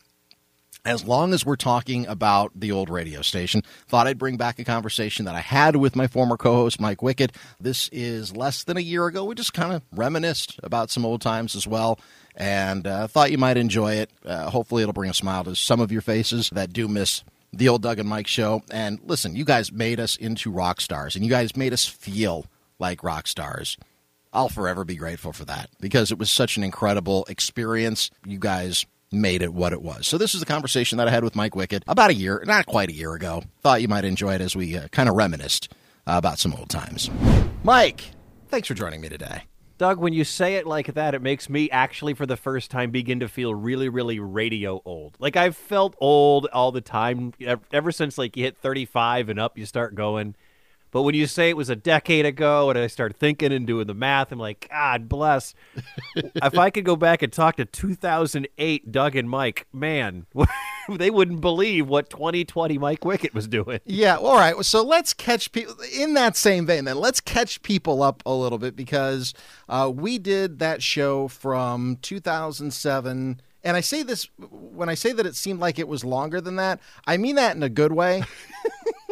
as 0.86 1.04
long 1.04 1.34
as 1.34 1.44
we're 1.44 1.56
talking 1.56 2.06
about 2.06 2.52
the 2.54 2.70
old 2.70 2.88
radio 2.88 3.20
station, 3.20 3.62
thought 3.88 4.06
I'd 4.06 4.18
bring 4.18 4.36
back 4.36 4.58
a 4.60 4.64
conversation 4.64 5.24
that 5.24 5.34
I 5.34 5.40
had 5.40 5.76
with 5.76 5.96
my 5.96 6.06
former 6.06 6.36
co-host 6.36 6.80
Mike 6.80 6.98
Wickett. 6.98 7.34
This 7.60 7.88
is 7.90 8.36
less 8.36 8.62
than 8.62 8.76
a 8.76 8.80
year 8.80 9.06
ago. 9.06 9.24
We 9.24 9.34
just 9.34 9.52
kind 9.52 9.72
of 9.72 9.82
reminisced 9.90 10.60
about 10.62 10.90
some 10.90 11.04
old 11.04 11.20
times 11.20 11.56
as 11.56 11.66
well, 11.66 11.98
and 12.36 12.86
uh, 12.86 13.08
thought 13.08 13.32
you 13.32 13.38
might 13.38 13.56
enjoy 13.56 13.94
it. 13.94 14.10
Uh, 14.24 14.48
hopefully, 14.48 14.82
it'll 14.82 14.92
bring 14.92 15.10
a 15.10 15.14
smile 15.14 15.42
to 15.44 15.56
some 15.56 15.80
of 15.80 15.90
your 15.90 16.02
faces 16.02 16.50
that 16.50 16.72
do 16.72 16.86
miss 16.86 17.24
the 17.56 17.68
old 17.68 17.82
Doug 17.82 17.98
and 17.98 18.08
Mike 18.08 18.26
show. 18.26 18.62
And 18.70 19.00
listen, 19.04 19.36
you 19.36 19.44
guys 19.44 19.72
made 19.72 20.00
us 20.00 20.16
into 20.16 20.50
rock 20.50 20.80
stars, 20.80 21.16
and 21.16 21.24
you 21.24 21.30
guys 21.30 21.56
made 21.56 21.72
us 21.72 21.86
feel 21.86 22.46
like 22.78 23.02
rock 23.02 23.26
stars. 23.26 23.76
I'll 24.32 24.48
forever 24.48 24.84
be 24.84 24.96
grateful 24.96 25.32
for 25.32 25.44
that 25.46 25.70
because 25.80 26.12
it 26.12 26.18
was 26.18 26.30
such 26.30 26.56
an 26.56 26.62
incredible 26.62 27.24
experience. 27.28 28.10
You 28.26 28.38
guys 28.38 28.84
made 29.10 29.40
it 29.40 29.54
what 29.54 29.72
it 29.72 29.80
was. 29.82 30.06
So 30.06 30.18
this 30.18 30.34
is 30.34 30.40
the 30.40 30.46
conversation 30.46 30.98
that 30.98 31.08
I 31.08 31.10
had 31.10 31.24
with 31.24 31.36
Mike 31.36 31.52
Wickett 31.52 31.82
about 31.86 32.10
a 32.10 32.14
year, 32.14 32.42
not 32.46 32.66
quite 32.66 32.90
a 32.90 32.94
year 32.94 33.14
ago. 33.14 33.42
Thought 33.62 33.80
you 33.80 33.88
might 33.88 34.04
enjoy 34.04 34.34
it 34.34 34.40
as 34.40 34.54
we 34.54 34.76
uh, 34.76 34.88
kind 34.88 35.08
of 35.08 35.14
reminisced 35.14 35.72
uh, 36.06 36.14
about 36.16 36.38
some 36.38 36.52
old 36.52 36.68
times. 36.68 37.10
Mike, 37.62 38.02
thanks 38.48 38.68
for 38.68 38.74
joining 38.74 39.00
me 39.00 39.08
today. 39.08 39.44
Doug, 39.78 39.98
when 39.98 40.14
you 40.14 40.24
say 40.24 40.54
it 40.54 40.66
like 40.66 40.94
that, 40.94 41.14
it 41.14 41.20
makes 41.20 41.50
me 41.50 41.68
actually, 41.70 42.14
for 42.14 42.24
the 42.24 42.36
first 42.36 42.70
time, 42.70 42.90
begin 42.90 43.20
to 43.20 43.28
feel 43.28 43.54
really, 43.54 43.90
really 43.90 44.18
radio 44.18 44.80
old. 44.86 45.16
Like 45.18 45.36
I've 45.36 45.56
felt 45.56 45.94
old 45.98 46.46
all 46.46 46.72
the 46.72 46.80
time, 46.80 47.34
ever 47.72 47.92
since 47.92 48.16
like 48.16 48.36
you 48.36 48.44
hit 48.44 48.56
35 48.56 49.28
and 49.28 49.38
up, 49.38 49.58
you 49.58 49.66
start 49.66 49.94
going. 49.94 50.34
But 50.90 51.02
when 51.02 51.14
you 51.14 51.26
say 51.26 51.50
it 51.50 51.56
was 51.56 51.68
a 51.68 51.76
decade 51.76 52.24
ago, 52.24 52.70
and 52.70 52.78
I 52.78 52.86
start 52.86 53.16
thinking 53.16 53.52
and 53.52 53.66
doing 53.66 53.86
the 53.86 53.94
math, 53.94 54.32
I'm 54.32 54.38
like, 54.38 54.68
God 54.70 55.08
bless. 55.08 55.54
if 56.16 56.58
I 56.58 56.70
could 56.70 56.84
go 56.84 56.96
back 56.96 57.22
and 57.22 57.32
talk 57.32 57.56
to 57.56 57.64
2008 57.64 58.92
Doug 58.92 59.16
and 59.16 59.28
Mike, 59.28 59.66
man, 59.72 60.26
they 60.88 61.10
wouldn't 61.10 61.40
believe 61.40 61.88
what 61.88 62.10
2020 62.10 62.78
Mike 62.78 63.00
Wickett 63.00 63.34
was 63.34 63.48
doing. 63.48 63.80
Yeah, 63.84 64.16
all 64.16 64.36
right. 64.36 64.56
So 64.64 64.82
let's 64.82 65.12
catch 65.12 65.52
people 65.52 65.74
in 65.94 66.14
that 66.14 66.36
same 66.36 66.66
vein. 66.66 66.84
Then 66.84 66.98
let's 66.98 67.20
catch 67.20 67.62
people 67.62 68.02
up 68.02 68.22
a 68.24 68.32
little 68.32 68.58
bit 68.58 68.76
because 68.76 69.34
uh, 69.68 69.90
we 69.94 70.18
did 70.18 70.58
that 70.60 70.82
show 70.82 71.28
from 71.28 71.98
2007 72.02 73.40
and 73.66 73.76
I 73.76 73.80
say 73.80 74.04
this 74.04 74.28
when 74.38 74.88
I 74.88 74.94
say 74.94 75.10
that 75.10 75.26
it 75.26 75.34
seemed 75.34 75.58
like 75.58 75.80
it 75.80 75.88
was 75.88 76.04
longer 76.04 76.40
than 76.40 76.54
that, 76.54 76.78
I 77.04 77.16
mean 77.16 77.34
that 77.34 77.56
in 77.56 77.64
a 77.64 77.68
good 77.68 77.92
way. 77.92 78.22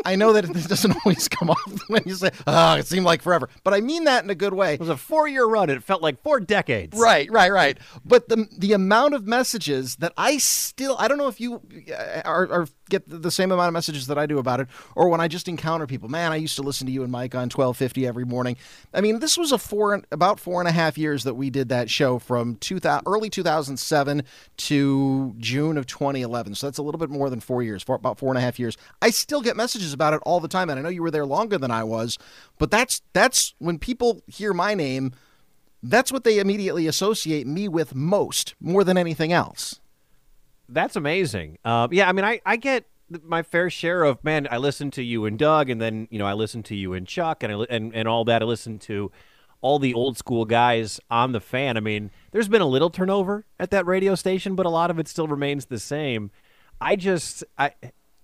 I 0.04 0.16
know 0.16 0.32
that 0.32 0.44
it 0.44 0.52
doesn't 0.68 0.96
always 1.04 1.28
come 1.28 1.50
off 1.50 1.82
when 1.88 2.02
you 2.06 2.14
say, 2.14 2.30
"Oh, 2.46 2.74
it 2.74 2.86
seemed 2.86 3.06
like 3.06 3.22
forever," 3.22 3.48
but 3.62 3.74
I 3.74 3.80
mean 3.80 4.04
that 4.04 4.24
in 4.24 4.30
a 4.30 4.34
good 4.34 4.54
way. 4.54 4.74
It 4.74 4.80
was 4.80 4.88
a 4.88 4.96
four-year 4.96 5.46
run; 5.46 5.70
it 5.70 5.82
felt 5.82 6.02
like 6.02 6.22
four 6.22 6.40
decades. 6.40 6.98
Right, 6.98 7.30
right, 7.30 7.50
right. 7.52 7.78
But 8.04 8.28
the 8.28 8.46
the 8.56 8.72
amount 8.72 9.14
of 9.14 9.26
messages 9.26 9.96
that 9.96 10.12
I 10.16 10.38
still, 10.38 10.96
I 10.98 11.08
don't 11.08 11.18
know 11.18 11.28
if 11.28 11.40
you 11.40 11.60
uh, 11.90 12.22
are, 12.24 12.52
are 12.52 12.68
get 12.90 13.02
the 13.08 13.30
same 13.30 13.50
amount 13.50 13.68
of 13.68 13.72
messages 13.72 14.06
that 14.08 14.18
I 14.18 14.26
do 14.26 14.38
about 14.38 14.60
it, 14.60 14.68
or 14.94 15.08
when 15.08 15.20
I 15.20 15.28
just 15.28 15.48
encounter 15.48 15.86
people. 15.86 16.08
Man, 16.08 16.32
I 16.32 16.36
used 16.36 16.56
to 16.56 16.62
listen 16.62 16.86
to 16.86 16.92
you 16.92 17.02
and 17.02 17.10
Mike 17.10 17.34
on 17.34 17.48
twelve 17.48 17.76
fifty 17.76 18.06
every 18.06 18.24
morning. 18.24 18.56
I 18.92 19.00
mean, 19.00 19.20
this 19.20 19.38
was 19.38 19.52
a 19.52 19.58
four 19.58 20.02
about 20.12 20.38
four 20.38 20.60
and 20.60 20.68
a 20.68 20.72
half 20.72 20.98
years 20.98 21.24
that 21.24 21.34
we 21.34 21.50
did 21.50 21.70
that 21.70 21.88
show 21.88 22.18
from 22.18 22.56
two 22.56 22.78
thousand 22.78 23.04
early 23.06 23.30
two 23.30 23.42
thousand 23.42 23.78
seven 23.78 24.22
to 24.58 25.34
June 25.38 25.78
of 25.78 25.86
twenty 25.86 26.22
eleven. 26.22 26.54
So 26.54 26.66
that's 26.66 26.78
a 26.78 26.82
little 26.82 26.98
bit 26.98 27.10
more 27.10 27.30
than 27.30 27.40
four 27.40 27.62
years, 27.62 27.84
about 27.88 28.18
four 28.18 28.30
and 28.30 28.38
a 28.38 28.42
half 28.42 28.58
years. 28.58 28.76
I 29.00 29.10
still 29.10 29.40
get 29.40 29.56
messages 29.56 29.93
about 29.94 30.14
it 30.14 30.20
all 30.24 30.40
the 30.40 30.48
time, 30.48 30.68
and 30.68 30.78
I 30.78 30.82
know 30.82 30.88
you 30.88 31.02
were 31.02 31.10
there 31.10 31.26
longer 31.26 31.58
than 31.58 31.70
I 31.70 31.84
was. 31.84 32.18
But 32.58 32.70
that's 32.70 33.00
that's 33.12 33.54
when 33.58 33.78
people 33.78 34.22
hear 34.26 34.52
my 34.52 34.74
name. 34.74 35.12
That's 35.82 36.10
what 36.10 36.24
they 36.24 36.38
immediately 36.38 36.86
associate 36.86 37.46
me 37.46 37.68
with 37.68 37.94
most, 37.94 38.54
more 38.60 38.84
than 38.84 38.96
anything 38.96 39.32
else 39.32 39.80
that's 40.68 40.96
amazing. 40.96 41.58
Uh, 41.64 41.88
yeah, 41.90 42.08
I 42.08 42.12
mean, 42.12 42.24
I, 42.24 42.40
I 42.44 42.56
get 42.56 42.86
my 43.22 43.42
fair 43.42 43.70
share 43.70 44.02
of 44.02 44.22
man. 44.24 44.48
I 44.50 44.58
listen 44.58 44.90
to 44.92 45.02
you 45.02 45.24
and 45.26 45.38
Doug, 45.38 45.70
and 45.70 45.80
then 45.80 46.08
you 46.10 46.18
know 46.18 46.26
I 46.26 46.32
listen 46.32 46.62
to 46.64 46.76
you 46.76 46.94
and 46.94 47.06
Chuck, 47.06 47.42
and 47.42 47.52
I, 47.52 47.66
and 47.70 47.94
and 47.94 48.08
all 48.08 48.24
that. 48.24 48.42
I 48.42 48.44
listen 48.44 48.78
to 48.80 49.10
all 49.60 49.78
the 49.78 49.94
old 49.94 50.18
school 50.18 50.44
guys 50.44 51.00
on 51.10 51.32
the 51.32 51.40
fan. 51.40 51.76
I 51.76 51.80
mean, 51.80 52.10
there's 52.32 52.48
been 52.48 52.60
a 52.60 52.66
little 52.66 52.90
turnover 52.90 53.46
at 53.58 53.70
that 53.70 53.86
radio 53.86 54.14
station, 54.14 54.54
but 54.54 54.66
a 54.66 54.70
lot 54.70 54.90
of 54.90 54.98
it 54.98 55.08
still 55.08 55.26
remains 55.26 55.66
the 55.66 55.78
same. 55.78 56.30
I 56.82 56.96
just, 56.96 57.44
I, 57.56 57.72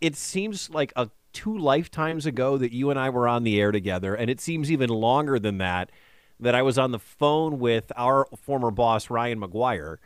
it 0.02 0.16
seems 0.16 0.68
like 0.68 0.92
a 0.96 1.08
two 1.32 1.56
lifetimes 1.56 2.26
ago 2.26 2.58
that 2.58 2.72
you 2.72 2.90
and 2.90 2.98
I 2.98 3.10
were 3.10 3.28
on 3.28 3.44
the 3.44 3.60
air 3.60 3.72
together, 3.72 4.14
and 4.14 4.30
it 4.30 4.40
seems 4.40 4.70
even 4.70 4.90
longer 4.90 5.38
than 5.38 5.58
that. 5.58 5.90
That 6.38 6.54
I 6.54 6.62
was 6.62 6.78
on 6.78 6.90
the 6.90 6.98
phone 6.98 7.58
with 7.58 7.92
our 7.96 8.26
former 8.34 8.70
boss 8.70 9.10
Ryan 9.10 9.40
McGuire, 9.40 9.98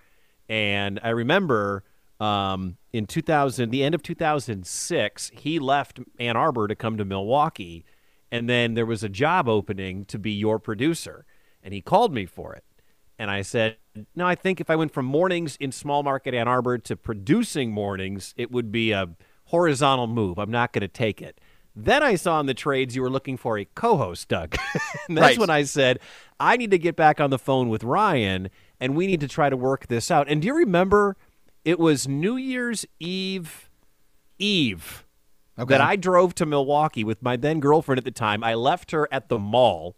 and 0.49 0.99
I 1.02 1.11
remember 1.11 1.85
um, 2.19 2.76
in 2.93 3.07
2000, 3.07 3.71
the 3.71 3.85
end 3.85 3.95
of 3.95 4.02
2006, 4.02 5.31
he 5.35 5.59
left 5.59 6.00
Ann 6.19 6.37
Arbor 6.37 6.66
to 6.66 6.75
come 6.75 6.97
to 6.97 7.04
Milwaukee, 7.04 7.85
and 8.33 8.49
then 8.49 8.75
there 8.75 8.87
was 8.87 9.04
a 9.04 9.09
job 9.09 9.49
opening 9.49 10.04
to 10.07 10.19
be 10.19 10.33
your 10.33 10.59
producer, 10.59 11.25
and 11.62 11.73
he 11.73 11.81
called 11.81 12.12
me 12.12 12.26
for 12.26 12.52
it, 12.54 12.64
and 13.19 13.31
I 13.31 13.43
said, 13.43 13.76
no, 14.14 14.26
I 14.26 14.35
think 14.35 14.61
if 14.61 14.71
I 14.71 14.76
went 14.76 14.93
from 14.93 15.07
mornings 15.07 15.57
in 15.57 15.71
small 15.71 16.02
market 16.02 16.35
Ann 16.35 16.49
Arbor 16.49 16.78
to 16.78 16.97
producing 16.97 17.71
mornings, 17.71 18.35
it 18.37 18.50
would 18.50 18.73
be 18.73 18.90
a 18.93 19.11
horizontal 19.47 20.07
move. 20.07 20.39
I'm 20.39 20.51
not 20.51 20.73
going 20.73 20.83
to 20.83 20.89
take 20.89 21.21
it. 21.23 21.41
Then 21.77 22.03
I 22.03 22.15
saw 22.15 22.39
in 22.41 22.47
the 22.47 22.55
trades 22.55 22.95
you 22.95 23.03
were 23.03 23.11
looking 23.11 23.37
for 23.37 23.59
a 23.59 23.65
co 23.65 23.97
host, 23.97 24.29
Doug. 24.29 24.57
and 25.09 25.17
that's 25.19 25.23
Right. 25.33 25.39
when 25.39 25.51
I 25.51 25.65
said, 25.65 25.99
I 26.39 26.57
need 26.57 26.71
to 26.71 26.79
get 26.79 26.95
back 26.97 27.21
on 27.21 27.31
the 27.31 27.39
phone 27.39 27.69
with 27.69 27.83
Ryan 27.83 28.49
and 28.81 28.95
we 28.97 29.07
need 29.07 29.21
to 29.21 29.29
try 29.29 29.51
to 29.51 29.57
work 29.57 29.89
this 29.89 30.11
out. 30.11 30.29
And 30.29 30.41
do 30.43 30.47
you 30.49 30.55
remember 30.55 31.17
it 31.65 31.79
was 31.81 32.07
New 32.07 32.37
Year's 32.37 32.85
Eve 33.01 33.71
Eve 34.39 35.05
Okay. 35.59 35.69
that 35.73 35.81
I 35.81 35.95
drove 35.97 36.35
to 36.37 36.47
Milwaukee 36.47 37.05
with 37.05 37.23
my 37.23 37.37
then 37.37 37.61
girlfriend 37.61 37.99
at 37.99 38.05
the 38.05 38.11
time. 38.11 38.43
I 38.43 38.55
left 38.55 38.91
her 38.91 39.09
at 39.13 39.29
the 39.29 39.39
mall 39.39 39.95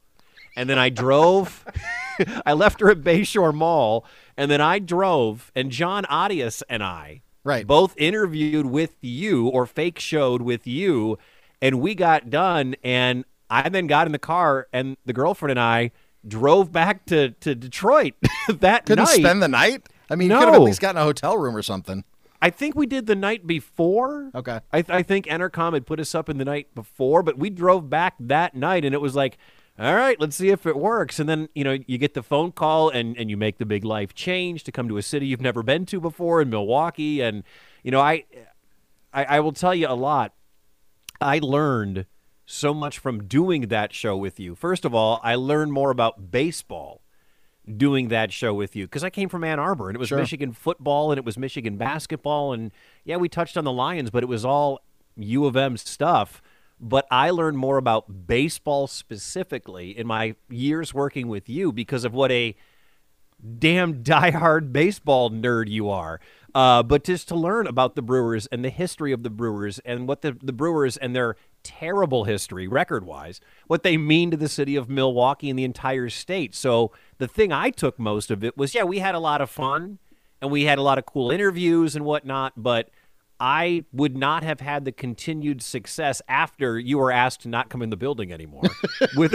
and 0.54 0.68
then 0.68 0.78
I 0.78 0.88
drove. 0.90 1.64
I 2.46 2.52
left 2.54 2.80
her 2.80 2.90
at 2.90 3.02
Bayshore 3.02 3.52
Mall, 3.54 4.06
and 4.38 4.50
then 4.50 4.62
I 4.62 4.78
drove, 4.78 5.52
and 5.54 5.70
John 5.70 6.04
Adias 6.04 6.62
and 6.66 6.82
I 6.82 7.20
Right. 7.46 7.66
both 7.66 7.94
interviewed 7.96 8.66
with 8.66 8.96
you 9.00 9.46
or 9.48 9.66
fake 9.66 9.98
showed 10.00 10.42
with 10.42 10.66
you, 10.66 11.16
and 11.62 11.80
we 11.80 11.94
got 11.94 12.28
done, 12.28 12.74
and 12.82 13.24
I 13.48 13.68
then 13.68 13.86
got 13.86 14.06
in 14.06 14.12
the 14.12 14.18
car, 14.18 14.66
and 14.72 14.96
the 15.06 15.12
girlfriend 15.12 15.52
and 15.52 15.60
I 15.60 15.92
drove 16.26 16.72
back 16.72 17.06
to, 17.06 17.30
to 17.30 17.54
Detroit 17.54 18.14
that 18.48 18.86
Couldn't 18.86 19.04
night. 19.04 19.14
spend 19.14 19.40
the 19.42 19.48
night? 19.48 19.88
I 20.10 20.16
mean, 20.16 20.30
you 20.30 20.36
could 20.36 20.46
have 20.46 20.54
at 20.54 20.60
least 20.62 20.80
gotten 20.80 21.00
a 21.00 21.04
hotel 21.04 21.38
room 21.38 21.56
or 21.56 21.62
something. 21.62 22.02
I 22.42 22.50
think 22.50 22.74
we 22.74 22.86
did 22.86 23.06
the 23.06 23.14
night 23.16 23.46
before. 23.46 24.30
Okay. 24.34 24.60
I, 24.72 24.82
th- 24.82 24.94
I 24.94 25.02
think 25.02 25.26
Entercom 25.26 25.72
had 25.72 25.86
put 25.86 26.00
us 26.00 26.14
up 26.14 26.28
in 26.28 26.38
the 26.38 26.44
night 26.44 26.74
before, 26.74 27.22
but 27.22 27.38
we 27.38 27.48
drove 27.48 27.88
back 27.88 28.14
that 28.20 28.54
night, 28.54 28.84
and 28.84 28.94
it 28.94 29.00
was 29.00 29.14
like, 29.16 29.38
all 29.78 29.94
right, 29.94 30.18
let's 30.20 30.36
see 30.36 30.48
if 30.48 30.64
it 30.66 30.76
works. 30.76 31.18
And 31.18 31.28
then 31.28 31.48
you 31.54 31.64
know 31.64 31.78
you 31.86 31.98
get 31.98 32.14
the 32.14 32.22
phone 32.22 32.52
call, 32.52 32.88
and 32.88 33.16
and 33.16 33.28
you 33.30 33.36
make 33.36 33.58
the 33.58 33.66
big 33.66 33.84
life 33.84 34.14
change 34.14 34.64
to 34.64 34.72
come 34.72 34.88
to 34.88 34.96
a 34.96 35.02
city 35.02 35.26
you've 35.26 35.40
never 35.40 35.62
been 35.62 35.86
to 35.86 36.00
before 36.00 36.40
in 36.40 36.50
Milwaukee, 36.50 37.20
and 37.20 37.44
you 37.82 37.90
know 37.90 38.00
I, 38.00 38.24
I, 39.12 39.24
I 39.24 39.40
will 39.40 39.52
tell 39.52 39.74
you 39.74 39.88
a 39.88 39.94
lot. 39.94 40.32
I 41.20 41.38
learned 41.38 42.06
so 42.46 42.72
much 42.72 42.98
from 42.98 43.24
doing 43.24 43.62
that 43.68 43.92
show 43.92 44.16
with 44.16 44.38
you. 44.38 44.54
First 44.54 44.84
of 44.84 44.94
all, 44.94 45.20
I 45.22 45.34
learned 45.34 45.72
more 45.72 45.90
about 45.90 46.30
baseball 46.30 47.02
doing 47.76 48.08
that 48.08 48.32
show 48.32 48.54
with 48.54 48.76
you 48.76 48.86
because 48.86 49.02
I 49.02 49.10
came 49.10 49.28
from 49.28 49.42
Ann 49.42 49.58
Arbor 49.58 49.88
and 49.88 49.96
it 49.96 49.98
was 49.98 50.08
Sure. 50.08 50.18
Michigan 50.18 50.52
football 50.52 51.10
and 51.10 51.18
it 51.18 51.24
was 51.24 51.36
Michigan 51.36 51.76
basketball 51.76 52.52
and 52.52 52.70
yeah, 53.04 53.16
we 53.16 53.28
touched 53.28 53.56
on 53.56 53.64
the 53.64 53.72
Lions, 53.72 54.10
but 54.10 54.22
it 54.22 54.26
was 54.26 54.44
all 54.44 54.80
U 55.16 55.46
of 55.46 55.56
M 55.56 55.76
stuff. 55.76 56.40
But 56.78 57.06
I 57.10 57.30
learned 57.30 57.58
more 57.58 57.78
about 57.78 58.26
baseball 58.26 58.86
specifically 58.86 59.96
in 59.96 60.06
my 60.06 60.34
years 60.50 60.92
working 60.92 61.28
with 61.28 61.48
you 61.48 61.72
because 61.72 62.04
of 62.04 62.12
what 62.12 62.30
a 62.30 62.54
damn 63.58 63.94
diehard 64.02 64.72
baseball 64.72 65.30
nerd 65.30 65.68
you 65.68 65.88
are. 65.88 66.20
Uh, 66.54 66.82
but 66.82 67.04
just 67.04 67.28
to 67.28 67.34
learn 67.34 67.66
about 67.66 67.96
the 67.96 68.02
Brewers 68.02 68.46
and 68.46 68.64
the 68.64 68.70
history 68.70 69.12
of 69.12 69.22
the 69.22 69.30
Brewers 69.30 69.78
and 69.80 70.08
what 70.08 70.22
the, 70.22 70.36
the 70.42 70.52
Brewers 70.52 70.96
and 70.96 71.14
their 71.14 71.36
terrible 71.62 72.24
history, 72.24 72.66
record 72.66 73.04
wise, 73.04 73.40
what 73.66 73.82
they 73.82 73.96
mean 73.96 74.30
to 74.30 74.36
the 74.36 74.48
city 74.48 74.76
of 74.76 74.88
Milwaukee 74.88 75.50
and 75.50 75.58
the 75.58 75.64
entire 75.64 76.08
state. 76.08 76.54
So 76.54 76.92
the 77.18 77.28
thing 77.28 77.52
I 77.52 77.70
took 77.70 77.98
most 77.98 78.30
of 78.30 78.42
it 78.42 78.56
was 78.56 78.74
yeah, 78.74 78.84
we 78.84 79.00
had 79.00 79.14
a 79.14 79.18
lot 79.18 79.40
of 79.40 79.50
fun 79.50 79.98
and 80.40 80.50
we 80.50 80.64
had 80.64 80.78
a 80.78 80.82
lot 80.82 80.98
of 80.98 81.06
cool 81.06 81.30
interviews 81.30 81.96
and 81.96 82.04
whatnot, 82.04 82.52
but 82.56 82.90
I 83.38 83.84
would 83.92 84.16
not 84.16 84.42
have 84.42 84.60
had 84.60 84.84
the 84.84 84.92
continued 84.92 85.62
success 85.62 86.22
after 86.28 86.78
you 86.78 86.98
were 86.98 87.12
asked 87.12 87.42
to 87.42 87.48
not 87.48 87.68
come 87.68 87.82
in 87.82 87.90
the 87.90 87.96
building 87.96 88.32
anymore, 88.32 88.62
with, 89.16 89.34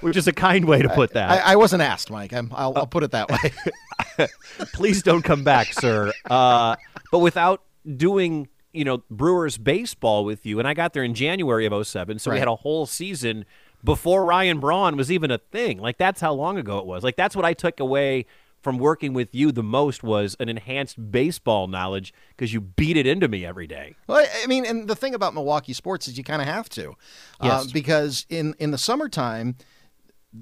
which 0.00 0.16
is 0.16 0.28
a 0.28 0.32
kind 0.32 0.64
way 0.64 0.82
to 0.82 0.88
put 0.88 1.14
that. 1.14 1.30
I, 1.30 1.52
I 1.52 1.56
wasn't 1.56 1.82
asked, 1.82 2.10
Mike. 2.10 2.32
I'm, 2.32 2.50
I'll, 2.54 2.72
I'll 2.76 2.86
put 2.86 3.02
it 3.02 3.10
that 3.10 3.28
way. 3.28 4.26
please 4.72 5.02
don't 5.02 5.22
come 5.22 5.42
back, 5.42 5.72
sir. 5.72 6.12
Uh, 6.30 6.76
but 7.10 7.18
without 7.18 7.62
doing, 7.96 8.48
you 8.72 8.84
know, 8.84 9.02
Brewers 9.10 9.58
baseball 9.58 10.24
with 10.24 10.46
you, 10.46 10.58
and 10.58 10.68
I 10.68 10.74
got 10.74 10.92
there 10.92 11.04
in 11.04 11.14
January 11.14 11.66
of 11.66 11.86
07, 11.86 12.18
so 12.20 12.30
we 12.30 12.38
had 12.38 12.48
a 12.48 12.56
whole 12.56 12.86
season 12.86 13.44
before 13.84 14.24
Ryan 14.24 14.60
Braun 14.60 14.96
was 14.96 15.10
even 15.10 15.30
a 15.30 15.38
thing. 15.38 15.78
Like 15.78 15.98
that's 15.98 16.20
how 16.20 16.32
long 16.32 16.58
ago 16.58 16.78
it 16.78 16.86
was. 16.86 17.04
Like 17.04 17.16
that's 17.16 17.36
what 17.36 17.44
I 17.44 17.54
took 17.54 17.80
away 17.80 18.26
from 18.66 18.78
working 18.78 19.12
with 19.12 19.32
you 19.32 19.52
the 19.52 19.62
most 19.62 20.02
was 20.02 20.34
an 20.40 20.48
enhanced 20.48 21.12
baseball 21.12 21.68
knowledge 21.68 22.12
because 22.30 22.52
you 22.52 22.60
beat 22.60 22.96
it 22.96 23.06
into 23.06 23.28
me 23.28 23.46
every 23.46 23.68
day. 23.68 23.94
Well, 24.08 24.26
I- 24.42 24.46
mean, 24.48 24.66
and 24.66 24.88
the 24.88 24.96
thing 24.96 25.14
about 25.14 25.34
Milwaukee 25.34 25.72
sports 25.72 26.08
is 26.08 26.18
you 26.18 26.24
kind 26.24 26.42
of 26.42 26.48
have 26.48 26.68
to, 26.70 26.96
uh, 27.40 27.64
because 27.72 28.26
in 28.28 28.56
in 28.58 28.72
the 28.72 28.78
summertime, 28.78 29.54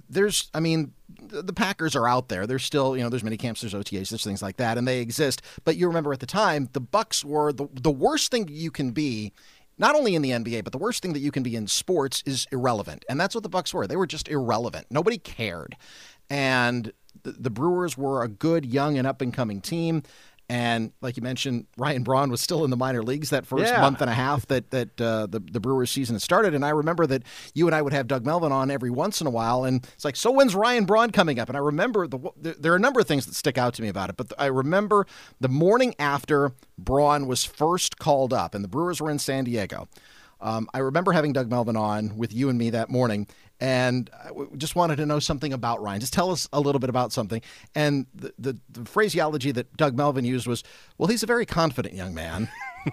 there's, 0.08 0.48
I 0.54 0.60
mean, 0.60 0.94
the, 1.20 1.42
the 1.42 1.52
Packers 1.52 1.94
are 1.94 2.08
out 2.08 2.30
there. 2.30 2.46
There's 2.46 2.64
still, 2.64 2.96
you 2.96 3.02
know, 3.02 3.10
there's 3.10 3.22
mini 3.22 3.36
camps, 3.36 3.60
there's 3.60 3.74
OTAs, 3.74 4.08
there's 4.08 4.24
things 4.24 4.40
like 4.40 4.56
that, 4.56 4.78
and 4.78 4.88
they 4.88 5.00
exist. 5.00 5.42
But 5.64 5.76
you 5.76 5.86
remember 5.86 6.14
at 6.14 6.20
the 6.20 6.26
time, 6.26 6.70
the 6.72 6.80
Bucks 6.80 7.26
were 7.26 7.52
the 7.52 7.68
the 7.74 7.90
worst 7.90 8.30
thing 8.30 8.48
you 8.50 8.70
can 8.70 8.92
be. 8.92 9.34
Not 9.76 9.96
only 9.96 10.14
in 10.14 10.22
the 10.22 10.30
NBA, 10.30 10.62
but 10.62 10.72
the 10.72 10.78
worst 10.78 11.02
thing 11.02 11.14
that 11.14 11.18
you 11.18 11.32
can 11.32 11.42
be 11.42 11.56
in 11.56 11.66
sports 11.66 12.22
is 12.24 12.46
irrelevant, 12.52 13.04
and 13.08 13.20
that's 13.20 13.34
what 13.34 13.42
the 13.42 13.48
Bucks 13.50 13.74
were. 13.74 13.88
They 13.88 13.96
were 13.96 14.06
just 14.06 14.28
irrelevant. 14.28 14.86
Nobody 14.88 15.18
cared, 15.18 15.76
and 16.30 16.92
the, 17.22 17.32
the 17.32 17.50
Brewers 17.50 17.96
were 17.96 18.22
a 18.22 18.28
good 18.28 18.66
young 18.66 18.98
and 18.98 19.06
up 19.06 19.20
and 19.20 19.32
coming 19.32 19.60
team. 19.60 20.02
And 20.50 20.92
like 21.00 21.16
you 21.16 21.22
mentioned, 21.22 21.66
Ryan 21.78 22.02
Braun 22.02 22.30
was 22.30 22.42
still 22.42 22.64
in 22.64 22.70
the 22.70 22.76
minor 22.76 23.02
leagues 23.02 23.30
that 23.30 23.46
first 23.46 23.72
Yeah. 23.72 23.80
month 23.80 24.02
and 24.02 24.10
a 24.10 24.14
half 24.14 24.44
that 24.48 24.70
that 24.72 25.00
uh, 25.00 25.26
the 25.26 25.40
the 25.40 25.58
Brewers 25.58 25.90
season 25.90 26.16
had 26.16 26.20
started. 26.22 26.54
And 26.54 26.62
I 26.66 26.68
remember 26.68 27.06
that 27.06 27.22
you 27.54 27.66
and 27.66 27.74
I 27.74 27.80
would 27.80 27.94
have 27.94 28.06
Doug 28.06 28.26
Melvin 28.26 28.52
on 28.52 28.70
every 28.70 28.90
once 28.90 29.22
in 29.22 29.26
a 29.26 29.30
while, 29.30 29.64
and 29.64 29.82
it's 29.94 30.04
like, 30.04 30.16
so 30.16 30.30
when's 30.30 30.54
Ryan 30.54 30.84
Braun 30.84 31.12
coming 31.12 31.38
up? 31.38 31.48
And 31.48 31.56
I 31.56 31.60
remember 31.60 32.06
the 32.06 32.18
there, 32.36 32.54
there 32.58 32.72
are 32.74 32.76
a 32.76 32.80
number 32.80 33.00
of 33.00 33.06
things 33.06 33.24
that 33.24 33.34
stick 33.34 33.56
out 33.56 33.72
to 33.74 33.82
me 33.82 33.88
about 33.88 34.10
it, 34.10 34.18
but 34.18 34.34
I 34.38 34.44
remember 34.46 35.06
the 35.40 35.48
morning 35.48 35.94
after 35.98 36.52
Braun 36.76 37.26
was 37.26 37.46
first 37.46 37.96
called 37.98 38.34
up, 38.34 38.54
and 38.54 38.62
the 38.62 38.68
Brewers 38.68 39.00
were 39.00 39.10
in 39.10 39.18
San 39.18 39.44
Diego. 39.44 39.88
Um, 40.42 40.68
I 40.74 40.80
remember 40.80 41.12
having 41.12 41.32
Doug 41.32 41.48
Melvin 41.48 41.74
on 41.76 42.18
with 42.18 42.34
you 42.34 42.50
and 42.50 42.58
me 42.58 42.68
that 42.68 42.90
morning, 42.90 43.28
and 43.60 44.10
I 44.12 44.30
just 44.56 44.74
wanted 44.74 44.96
to 44.96 45.06
know 45.06 45.18
something 45.20 45.52
about 45.52 45.82
Ryan. 45.82 46.00
Just 46.00 46.12
tell 46.12 46.30
us 46.30 46.48
a 46.52 46.60
little 46.60 46.78
bit 46.78 46.90
about 46.90 47.12
something. 47.12 47.40
And 47.74 48.06
the, 48.14 48.34
the, 48.38 48.58
the 48.70 48.84
phraseology 48.84 49.52
that 49.52 49.76
Doug 49.76 49.96
Melvin 49.96 50.24
used 50.24 50.46
was, 50.46 50.64
well, 50.98 51.08
he's 51.08 51.22
a 51.22 51.26
very 51.26 51.46
confident 51.46 51.94
young 51.94 52.14
man. 52.14 52.48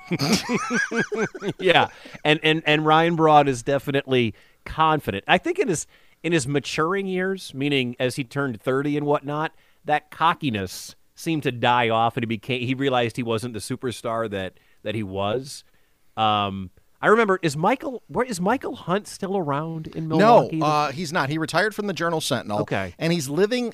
yeah, 1.59 1.89
and 2.23 2.39
and 2.43 2.63
and 2.65 2.85
Ryan 2.85 3.15
Braun 3.17 3.47
is 3.49 3.61
definitely 3.61 4.33
confident. 4.65 5.25
I 5.27 5.37
think 5.37 5.59
in 5.59 5.67
his 5.67 5.85
in 6.23 6.31
his 6.31 6.47
maturing 6.47 7.07
years, 7.07 7.53
meaning 7.53 7.97
as 7.99 8.15
he 8.15 8.23
turned 8.23 8.61
thirty 8.61 8.95
and 8.95 9.05
whatnot, 9.05 9.53
that 9.83 10.09
cockiness 10.09 10.95
seemed 11.15 11.43
to 11.43 11.51
die 11.51 11.89
off, 11.89 12.15
and 12.15 12.23
he 12.23 12.27
became 12.27 12.65
he 12.65 12.73
realized 12.73 13.17
he 13.17 13.23
wasn't 13.23 13.53
the 13.53 13.59
superstar 13.59 14.29
that 14.29 14.53
that 14.83 14.95
he 14.95 15.03
was. 15.03 15.65
Um, 16.15 16.69
I 17.01 17.08
remember 17.08 17.39
is 17.41 17.58
Michael 17.58 18.03
where 18.08 18.25
is 18.25 18.39
Michael 18.39 18.75
Hunt 18.75 19.08
still 19.08 19.36
around 19.38 19.88
in 19.88 20.08
Milwaukee? 20.08 20.58
No, 20.58 20.65
uh, 20.65 20.91
he's 20.91 21.12
not. 21.12 21.29
He 21.29 21.38
retired 21.38 21.74
from 21.75 21.88
the 21.88 21.93
Journal 21.93 22.22
Sentinel. 22.22 22.60
Okay. 22.60 22.93
And 23.00 23.12
he's 23.12 23.27
living 23.27 23.74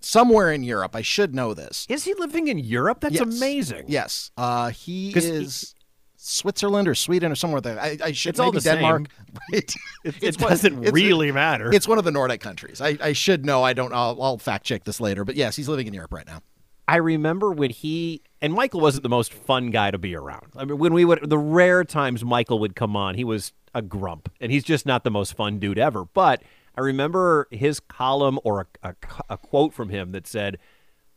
somewhere 0.00 0.52
in 0.52 0.62
Europe. 0.62 0.94
I 0.94 1.02
should 1.02 1.34
know 1.34 1.54
this. 1.54 1.86
is 1.88 2.04
he 2.04 2.14
living 2.14 2.48
in 2.48 2.58
Europe? 2.58 3.00
That's 3.00 3.14
Yes. 3.14 3.22
amazing. 3.22 3.84
Yes. 3.88 4.30
Uh, 4.36 4.68
he- 4.70 5.12
is 5.16 5.74
Switzerland 6.16 6.88
or 6.88 6.94
Sweden 6.94 7.30
or 7.30 7.34
somewhere 7.36 7.60
there. 7.60 7.78
I, 7.80 7.98
I 8.02 8.12
should 8.12 8.30
It's 8.30 8.40
all 8.40 8.46
maybe 8.46 8.56
the 8.56 8.60
same. 8.62 8.74
Denmark. 8.76 9.02
Right. 9.52 9.74
It, 10.02 10.22
it 10.22 10.38
doesn't 10.38 10.80
really 10.80 11.30
matter. 11.30 11.70
It's 11.72 11.86
one 11.86 11.98
of 11.98 12.04
the 12.04 12.10
Nordic 12.10 12.40
countries. 12.40 12.80
I, 12.80 12.96
I 13.02 13.12
should 13.12 13.44
know. 13.44 13.62
I 13.62 13.74
don't. 13.74 13.92
I'll, 13.92 14.20
I'll 14.22 14.38
fact 14.38 14.64
check 14.64 14.84
this 14.84 14.98
later. 14.98 15.24
But 15.26 15.36
yes, 15.36 15.56
he's 15.56 15.68
living 15.68 15.86
in 15.86 15.92
Europe 15.94 16.12
right 16.12 16.26
now. 16.26 16.40
I 16.88 16.96
remember 16.96 17.50
when 17.50 17.70
he 17.70 18.22
and 18.40 18.52
Michael 18.52 18.80
wasn't 18.80 19.02
the 19.02 19.08
most 19.08 19.32
fun 19.32 19.70
guy 19.70 19.90
to 19.90 19.98
be 19.98 20.14
around. 20.14 20.52
I 20.56 20.64
mean, 20.64 20.78
when 20.78 20.92
we 20.92 21.04
would 21.04 21.28
the 21.28 21.38
rare 21.38 21.84
times 21.84 22.24
Michael 22.24 22.58
would 22.60 22.76
come 22.76 22.94
on, 22.94 23.16
he 23.16 23.24
was 23.24 23.52
a 23.74 23.82
grump, 23.82 24.30
and 24.40 24.52
he's 24.52 24.64
just 24.64 24.86
not 24.86 25.02
the 25.02 25.10
most 25.10 25.34
fun 25.34 25.58
dude 25.58 25.78
ever. 25.78 26.04
But 26.04 26.42
I 26.76 26.80
remember 26.82 27.48
his 27.50 27.80
column 27.80 28.38
or 28.44 28.68
a, 28.82 28.90
a, 28.90 28.94
a 29.30 29.36
quote 29.36 29.74
from 29.74 29.88
him 29.88 30.12
that 30.12 30.28
said, 30.28 30.58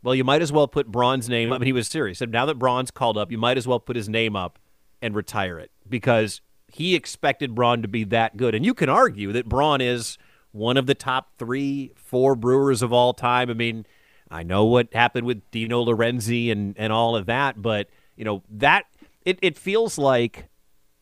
"Well, 0.02 0.14
you 0.14 0.24
might 0.24 0.42
as 0.42 0.50
well 0.50 0.66
put 0.66 0.88
Braun's 0.88 1.28
name 1.28 1.52
up." 1.52 1.56
And 1.56 1.66
he 1.66 1.72
was 1.72 1.86
serious. 1.86 2.18
He 2.18 2.22
said, 2.22 2.32
"Now 2.32 2.46
that 2.46 2.58
Braun's 2.58 2.90
called 2.90 3.16
up, 3.16 3.30
you 3.30 3.38
might 3.38 3.56
as 3.56 3.68
well 3.68 3.78
put 3.78 3.94
his 3.94 4.08
name 4.08 4.34
up 4.34 4.58
and 5.00 5.14
retire 5.14 5.58
it 5.58 5.70
because 5.88 6.40
he 6.66 6.96
expected 6.96 7.54
Braun 7.54 7.80
to 7.82 7.88
be 7.88 8.02
that 8.04 8.36
good." 8.36 8.56
And 8.56 8.64
you 8.64 8.74
can 8.74 8.88
argue 8.88 9.30
that 9.32 9.48
Braun 9.48 9.80
is 9.80 10.18
one 10.50 10.76
of 10.76 10.86
the 10.86 10.96
top 10.96 11.38
three, 11.38 11.92
four 11.94 12.34
Brewers 12.34 12.82
of 12.82 12.92
all 12.92 13.14
time. 13.14 13.50
I 13.50 13.54
mean. 13.54 13.86
I 14.30 14.42
know 14.42 14.64
what 14.64 14.92
happened 14.94 15.26
with 15.26 15.48
Dino 15.50 15.84
Laurenzi 15.84 16.52
and, 16.52 16.74
and 16.78 16.92
all 16.92 17.16
of 17.16 17.26
that, 17.26 17.60
but 17.60 17.88
you 18.16 18.24
know 18.24 18.42
that 18.50 18.84
it, 19.24 19.38
it 19.42 19.58
feels 19.58 19.98
like 19.98 20.48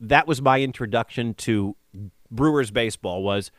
that 0.00 0.26
was 0.26 0.40
my 0.40 0.60
introduction 0.60 1.34
to 1.34 1.76
Brewers 2.30 2.70
baseball 2.70 3.22
was 3.22 3.50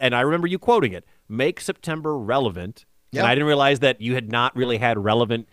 and 0.00 0.14
I 0.14 0.22
remember 0.22 0.46
you 0.46 0.58
quoting 0.58 0.92
it, 0.92 1.04
make 1.28 1.60
September 1.60 2.18
relevant. 2.18 2.84
Yep. 3.12 3.22
And 3.22 3.30
I 3.30 3.34
didn't 3.34 3.46
realize 3.46 3.80
that 3.80 4.00
you 4.00 4.14
had 4.14 4.30
not 4.30 4.56
really 4.56 4.78
had 4.78 4.98
relevant, 4.98 5.48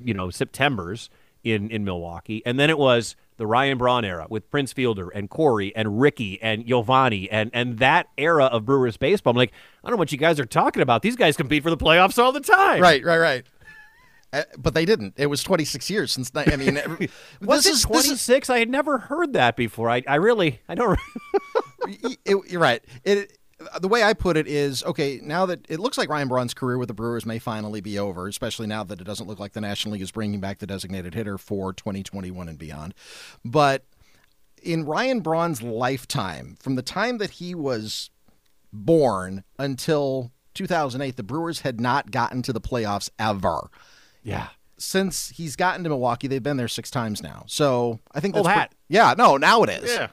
you 0.00 0.14
know, 0.14 0.30
Septembers 0.30 1.10
in 1.42 1.70
in 1.70 1.84
Milwaukee. 1.84 2.42
And 2.46 2.58
then 2.58 2.70
it 2.70 2.78
was 2.78 3.16
the 3.40 3.46
Ryan 3.46 3.78
Braun 3.78 4.04
era 4.04 4.26
with 4.28 4.50
Prince 4.50 4.74
Fielder 4.74 5.08
and 5.08 5.30
Corey 5.30 5.74
and 5.74 5.98
Rickie 5.98 6.40
and 6.42 6.66
Giovanni 6.66 7.28
and 7.30 7.50
and 7.54 7.78
that 7.78 8.08
era 8.18 8.44
of 8.44 8.66
Brewers 8.66 8.98
baseball. 8.98 9.30
I'm 9.30 9.36
like, 9.38 9.52
I 9.82 9.88
don't 9.88 9.96
know 9.96 9.98
what 9.98 10.12
you 10.12 10.18
guys 10.18 10.38
are 10.38 10.44
talking 10.44 10.82
about. 10.82 11.00
These 11.00 11.16
guys 11.16 11.38
compete 11.38 11.62
for 11.62 11.70
the 11.70 11.76
playoffs 11.78 12.22
all 12.22 12.32
the 12.32 12.40
time. 12.40 12.82
Right, 12.82 13.02
right, 13.02 13.16
right. 13.16 13.46
Uh, 14.30 14.42
but 14.58 14.74
they 14.74 14.84
didn't. 14.84 15.14
It 15.16 15.26
was 15.26 15.42
26 15.42 15.88
years 15.88 16.12
since. 16.12 16.30
I 16.36 16.54
mean, 16.56 16.76
was 17.40 17.64
this 17.64 17.82
it 17.82 17.86
26? 17.88 18.50
I 18.50 18.58
had 18.58 18.68
never 18.68 18.98
heard 18.98 19.32
that 19.32 19.56
before. 19.56 19.88
I, 19.88 20.02
I 20.06 20.16
really, 20.16 20.60
I 20.68 20.74
don't. 20.74 21.00
it, 21.88 22.38
you're 22.48 22.60
right. 22.60 22.84
It 23.04 23.38
the 23.80 23.88
way 23.88 24.02
I 24.02 24.14
put 24.14 24.36
it 24.36 24.46
is 24.46 24.82
okay. 24.84 25.20
Now 25.22 25.46
that 25.46 25.66
it 25.68 25.80
looks 25.80 25.98
like 25.98 26.08
Ryan 26.08 26.28
Braun's 26.28 26.54
career 26.54 26.78
with 26.78 26.88
the 26.88 26.94
Brewers 26.94 27.26
may 27.26 27.38
finally 27.38 27.80
be 27.80 27.98
over, 27.98 28.26
especially 28.26 28.66
now 28.66 28.84
that 28.84 29.00
it 29.00 29.04
doesn't 29.04 29.26
look 29.26 29.38
like 29.38 29.52
the 29.52 29.60
National 29.60 29.92
League 29.92 30.02
is 30.02 30.10
bringing 30.10 30.40
back 30.40 30.58
the 30.58 30.66
designated 30.66 31.14
hitter 31.14 31.38
for 31.38 31.72
2021 31.72 32.48
and 32.48 32.58
beyond. 32.58 32.94
But 33.44 33.84
in 34.62 34.84
Ryan 34.84 35.20
Braun's 35.20 35.62
lifetime, 35.62 36.56
from 36.60 36.74
the 36.74 36.82
time 36.82 37.18
that 37.18 37.30
he 37.30 37.54
was 37.54 38.10
born 38.72 39.44
until 39.58 40.32
2008, 40.54 41.16
the 41.16 41.22
Brewers 41.22 41.60
had 41.60 41.80
not 41.80 42.10
gotten 42.10 42.42
to 42.42 42.52
the 42.52 42.60
playoffs 42.60 43.10
ever. 43.18 43.70
Yeah. 44.22 44.48
Since 44.78 45.30
he's 45.30 45.56
gotten 45.56 45.84
to 45.84 45.90
Milwaukee, 45.90 46.26
they've 46.26 46.42
been 46.42 46.56
there 46.56 46.68
six 46.68 46.90
times 46.90 47.22
now. 47.22 47.44
So 47.46 48.00
I 48.12 48.20
think 48.20 48.34
oh, 48.34 48.38
that's 48.38 48.48
Old 48.48 48.56
hat. 48.56 48.74
Yeah, 48.88 49.14
no, 49.16 49.36
now 49.36 49.62
it 49.62 49.70
is. 49.70 49.90
Yeah. 49.92 50.08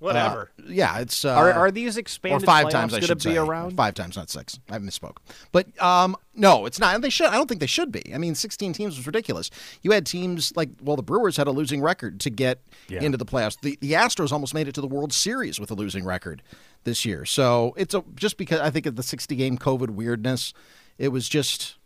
Whatever. 0.00 0.50
Uh, 0.58 0.62
yeah, 0.68 0.98
it's 0.98 1.24
uh, 1.24 1.32
are, 1.32 1.52
are 1.52 1.70
these 1.70 1.96
expanded 1.96 2.42
or 2.42 2.46
five 2.46 2.68
times 2.68 2.92
I 2.92 2.98
going 2.98 3.06
should 3.06 3.18
be 3.18 3.22
say. 3.34 3.36
around? 3.36 3.76
Five 3.76 3.94
times, 3.94 4.16
not 4.16 4.28
six. 4.28 4.58
I 4.70 4.78
misspoke. 4.78 5.16
But 5.52 5.66
um, 5.82 6.16
no, 6.34 6.66
it's 6.66 6.78
not. 6.78 6.94
And 6.94 7.02
they 7.02 7.08
should. 7.10 7.28
I 7.28 7.34
don't 7.34 7.48
think 7.48 7.60
they 7.60 7.66
should 7.66 7.90
be. 7.90 8.12
I 8.14 8.18
mean, 8.18 8.34
16 8.34 8.72
teams 8.74 8.96
was 8.96 9.06
ridiculous. 9.06 9.50
You 9.82 9.92
had 9.92 10.04
teams 10.04 10.52
like 10.56 10.68
well, 10.82 10.96
the 10.96 11.02
Brewers 11.02 11.36
had 11.36 11.46
a 11.46 11.52
losing 11.52 11.80
record 11.80 12.20
to 12.20 12.30
get 12.30 12.60
Yeah. 12.88 13.02
into 13.02 13.16
the 13.16 13.24
playoffs. 13.24 13.58
The 13.60 13.78
the 13.80 13.92
Astros 13.92 14.30
almost 14.32 14.52
made 14.52 14.68
it 14.68 14.74
to 14.74 14.80
the 14.80 14.86
World 14.88 15.12
Series 15.12 15.58
with 15.58 15.70
a 15.70 15.74
losing 15.74 16.04
record 16.04 16.42
this 16.84 17.04
year. 17.04 17.24
So 17.24 17.72
it's 17.76 17.94
a 17.94 18.04
just 18.14 18.36
because 18.36 18.60
I 18.60 18.70
think 18.70 18.84
of 18.86 18.96
the 18.96 19.02
60 19.02 19.34
game 19.36 19.56
COVID 19.56 19.90
weirdness, 19.90 20.52
it 20.98 21.08
was 21.08 21.28
just 21.28 21.76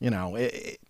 you 0.00 0.10
know. 0.10 0.34
It, 0.36 0.54
it- 0.54 0.80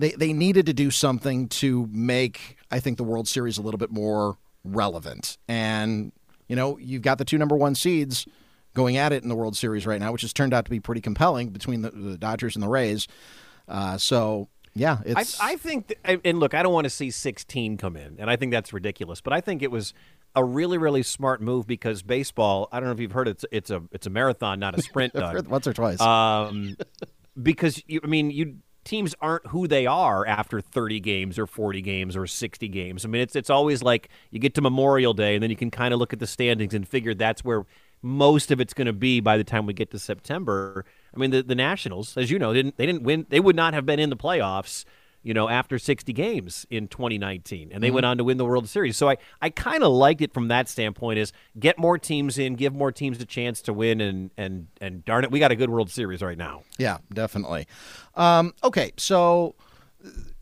they, 0.00 0.12
they 0.12 0.32
needed 0.32 0.64
to 0.66 0.72
do 0.72 0.92
something 0.92 1.48
to 1.48 1.88
make 1.90 2.56
I 2.70 2.78
think 2.78 2.98
the 2.98 3.02
World 3.02 3.26
Series 3.26 3.58
a 3.58 3.62
little 3.62 3.78
bit 3.78 3.90
more 3.90 4.36
relevant. 4.74 5.38
And 5.48 6.12
you 6.48 6.56
know, 6.56 6.78
you've 6.78 7.02
got 7.02 7.18
the 7.18 7.24
two 7.24 7.38
number 7.38 7.56
one 7.56 7.74
seeds 7.74 8.26
going 8.74 8.96
at 8.96 9.12
it 9.12 9.22
in 9.22 9.28
the 9.28 9.34
World 9.34 9.56
Series 9.56 9.86
right 9.86 10.00
now, 10.00 10.12
which 10.12 10.22
has 10.22 10.32
turned 10.32 10.54
out 10.54 10.64
to 10.64 10.70
be 10.70 10.80
pretty 10.80 11.00
compelling 11.00 11.50
between 11.50 11.82
the, 11.82 11.90
the 11.90 12.16
Dodgers 12.16 12.56
and 12.56 12.62
the 12.62 12.68
Rays. 12.68 13.06
Uh, 13.66 13.98
so 13.98 14.48
yeah, 14.74 14.98
I, 15.04 15.20
it's 15.20 15.40
I 15.40 15.56
think, 15.56 15.88
th- 15.88 16.20
and 16.24 16.38
look, 16.38 16.54
I 16.54 16.62
don't 16.62 16.72
want 16.72 16.84
to 16.84 16.90
see 16.90 17.10
16 17.10 17.76
come 17.76 17.96
in, 17.96 18.16
and 18.18 18.30
I 18.30 18.36
think 18.36 18.52
that's 18.52 18.72
ridiculous. 18.72 19.20
But 19.20 19.32
I 19.32 19.40
think 19.40 19.62
it 19.62 19.70
was 19.70 19.92
a 20.34 20.44
really, 20.44 20.78
really 20.78 21.02
smart 21.02 21.42
move 21.42 21.66
because 21.66 22.02
baseball. 22.02 22.68
I 22.70 22.78
don't 22.78 22.88
know 22.88 22.92
if 22.92 23.00
you've 23.00 23.12
heard 23.12 23.28
it, 23.28 23.32
it's 23.32 23.44
it's 23.50 23.70
a 23.70 23.82
it's 23.92 24.06
a 24.06 24.10
marathon, 24.10 24.60
not 24.60 24.78
a 24.78 24.82
sprint. 24.82 25.12
Doug. 25.14 25.48
once 25.48 25.66
or 25.66 25.72
twice. 25.72 26.00
um, 26.00 26.76
because 27.40 27.82
you, 27.86 28.00
I 28.04 28.06
mean, 28.06 28.30
you 28.30 28.58
teams 28.88 29.14
aren't 29.20 29.46
who 29.48 29.68
they 29.68 29.86
are 29.86 30.26
after 30.26 30.60
30 30.60 31.00
games 31.00 31.38
or 31.38 31.46
40 31.46 31.82
games 31.82 32.16
or 32.16 32.26
60 32.26 32.68
games. 32.68 33.04
I 33.04 33.08
mean, 33.08 33.20
it's 33.20 33.36
it's 33.36 33.50
always 33.50 33.82
like 33.82 34.08
you 34.30 34.38
get 34.38 34.54
to 34.54 34.60
Memorial 34.60 35.14
Day 35.14 35.34
and 35.34 35.42
then 35.42 35.50
you 35.50 35.56
can 35.56 35.70
kind 35.70 35.92
of 35.92 36.00
look 36.00 36.12
at 36.12 36.18
the 36.18 36.26
standings 36.26 36.74
and 36.74 36.88
figure 36.88 37.14
that's 37.14 37.44
where 37.44 37.66
most 38.00 38.50
of 38.50 38.60
it's 38.60 38.74
going 38.74 38.86
to 38.86 38.92
be 38.92 39.20
by 39.20 39.36
the 39.36 39.44
time 39.44 39.66
we 39.66 39.74
get 39.74 39.90
to 39.90 39.98
September. 39.98 40.84
I 41.14 41.18
mean, 41.18 41.30
the 41.30 41.42
the 41.42 41.54
Nationals, 41.54 42.16
as 42.16 42.30
you 42.30 42.38
know, 42.38 42.52
didn't 42.54 42.76
they 42.76 42.86
didn't 42.86 43.02
win. 43.02 43.26
They 43.28 43.40
would 43.40 43.56
not 43.56 43.74
have 43.74 43.84
been 43.84 44.00
in 44.00 44.10
the 44.10 44.16
playoffs. 44.16 44.84
You 45.22 45.34
know, 45.34 45.48
after 45.48 45.78
60 45.78 46.12
games 46.12 46.66
in 46.70 46.88
2019, 46.88 47.70
and 47.72 47.82
they 47.82 47.90
went 47.90 48.06
on 48.06 48.18
to 48.18 48.24
win 48.24 48.38
the 48.38 48.44
World 48.44 48.68
Series. 48.68 48.96
So 48.96 49.10
I, 49.10 49.16
I 49.42 49.50
kind 49.50 49.82
of 49.82 49.92
liked 49.92 50.22
it 50.22 50.32
from 50.32 50.48
that 50.48 50.68
standpoint: 50.68 51.18
is 51.18 51.32
get 51.58 51.78
more 51.78 51.98
teams 51.98 52.38
in, 52.38 52.54
give 52.54 52.74
more 52.74 52.92
teams 52.92 53.20
a 53.20 53.26
chance 53.26 53.60
to 53.62 53.72
win, 53.72 54.00
and 54.00 54.30
and 54.36 54.68
and 54.80 55.04
darn 55.04 55.24
it, 55.24 55.30
we 55.30 55.38
got 55.38 55.50
a 55.50 55.56
good 55.56 55.70
World 55.70 55.90
Series 55.90 56.22
right 56.22 56.38
now. 56.38 56.62
Yeah, 56.78 56.98
definitely. 57.12 57.66
Um, 58.14 58.54
okay, 58.62 58.92
so 58.96 59.56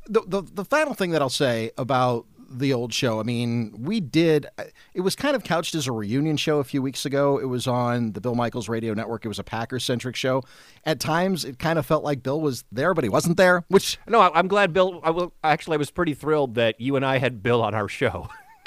the, 0.06 0.22
the 0.26 0.42
the 0.42 0.64
final 0.64 0.94
thing 0.94 1.10
that 1.10 1.22
I'll 1.22 1.28
say 1.28 1.70
about 1.78 2.26
the 2.48 2.72
old 2.72 2.92
show, 2.92 3.20
I 3.20 3.22
mean, 3.22 3.74
we 3.78 4.00
did. 4.00 4.46
It 4.94 5.00
was 5.00 5.16
kind 5.16 5.36
of 5.36 5.44
couched 5.44 5.74
as 5.74 5.86
a 5.86 5.92
reunion 5.92 6.36
show 6.36 6.58
a 6.58 6.64
few 6.64 6.82
weeks 6.82 7.04
ago. 7.04 7.38
It 7.38 7.46
was 7.46 7.66
on 7.66 8.12
the 8.12 8.20
Bill 8.20 8.34
Michaels 8.34 8.68
Radio 8.68 8.94
Network. 8.94 9.24
It 9.24 9.28
was 9.28 9.38
a 9.38 9.44
Packers 9.44 9.84
centric 9.84 10.16
show. 10.16 10.42
At 10.84 11.00
times, 11.00 11.44
it 11.44 11.58
kind 11.58 11.78
of 11.78 11.86
felt 11.86 12.04
like 12.04 12.22
Bill 12.22 12.40
was 12.40 12.64
there, 12.70 12.94
but 12.94 13.04
he 13.04 13.10
wasn't 13.10 13.36
there. 13.36 13.64
Which 13.68 13.98
No, 14.08 14.20
I, 14.20 14.38
I'm 14.38 14.48
glad 14.48 14.72
Bill. 14.72 15.00
I 15.02 15.10
will, 15.10 15.32
actually, 15.42 15.74
I 15.74 15.78
was 15.78 15.90
pretty 15.90 16.14
thrilled 16.14 16.54
that 16.54 16.80
you 16.80 16.96
and 16.96 17.04
I 17.04 17.18
had 17.18 17.42
Bill 17.42 17.62
on 17.62 17.74
our 17.74 17.88
show. 17.88 18.28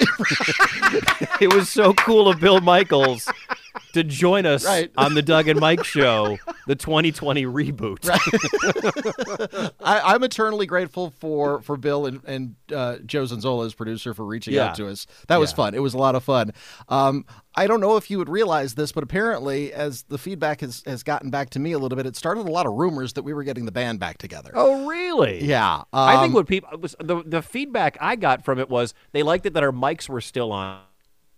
it 1.40 1.52
was 1.52 1.68
so 1.68 1.92
cool 1.92 2.28
of 2.28 2.40
Bill 2.40 2.60
Michaels 2.60 3.28
to 3.94 4.04
join 4.04 4.46
us 4.46 4.64
Right. 4.64 4.90
on 4.96 5.14
the 5.14 5.22
Doug 5.22 5.48
and 5.48 5.58
Mike 5.60 5.84
show, 5.84 6.38
the 6.66 6.74
2020 6.76 7.44
reboot. 7.46 8.08
I, 9.80 10.00
I'm 10.14 10.22
eternally 10.22 10.66
grateful 10.66 11.10
for 11.18 11.60
for 11.62 11.76
Bill 11.76 12.06
and, 12.06 12.20
and 12.26 12.54
uh, 12.74 12.96
Joe 13.04 13.24
Zanzola 13.24 13.66
as 13.66 13.74
producer 13.74 14.14
for 14.14 14.24
reaching 14.24 14.54
Yeah. 14.54 14.66
out 14.68 14.74
to 14.76 14.88
us. 14.88 15.06
That 15.28 15.38
was 15.38 15.50
Yeah. 15.52 15.56
fun. 15.56 15.74
It 15.74 15.82
was 15.82 15.94
a 15.94 15.98
lot 15.98 16.14
of 16.14 16.24
fun. 16.24 16.52
Um, 16.88 17.24
I 17.56 17.66
don't 17.66 17.80
know 17.80 17.96
if 17.96 18.10
you 18.10 18.18
would 18.18 18.28
realize 18.28 18.74
this, 18.74 18.92
but 18.92 19.02
apparently, 19.02 19.72
as 19.72 20.02
the 20.04 20.18
feedback 20.18 20.60
has, 20.60 20.84
has 20.86 21.02
gotten 21.02 21.30
back 21.30 21.50
to 21.50 21.58
me 21.58 21.72
a 21.72 21.78
little 21.80 21.96
bit, 21.96 22.06
it 22.06 22.14
started 22.14 22.46
a 22.46 22.50
lot 22.50 22.64
of 22.64 22.74
rumors 22.74 23.14
that 23.14 23.22
we 23.24 23.32
were 23.34 23.42
getting 23.42 23.64
the 23.66 23.72
band 23.72 23.98
back 23.98 24.18
together. 24.18 24.52
Oh, 24.54 24.86
really? 24.86 25.44
Yeah, 25.44 25.82
I 25.92 26.12
think 26.16 26.26
um, 26.28 26.32
what 26.34 26.46
people 26.46 26.78
was 26.78 26.94
the 27.00 27.22
the 27.26 27.42
feedback 27.42 27.98
I 28.00 28.14
got 28.16 28.44
from 28.44 28.58
it 28.60 28.70
was 28.70 28.94
they 29.12 29.22
liked 29.24 29.46
it 29.46 29.54
that 29.54 29.62
our 29.64 29.72
mics 29.72 30.08
were 30.08 30.20
still 30.20 30.52
on. 30.52 30.80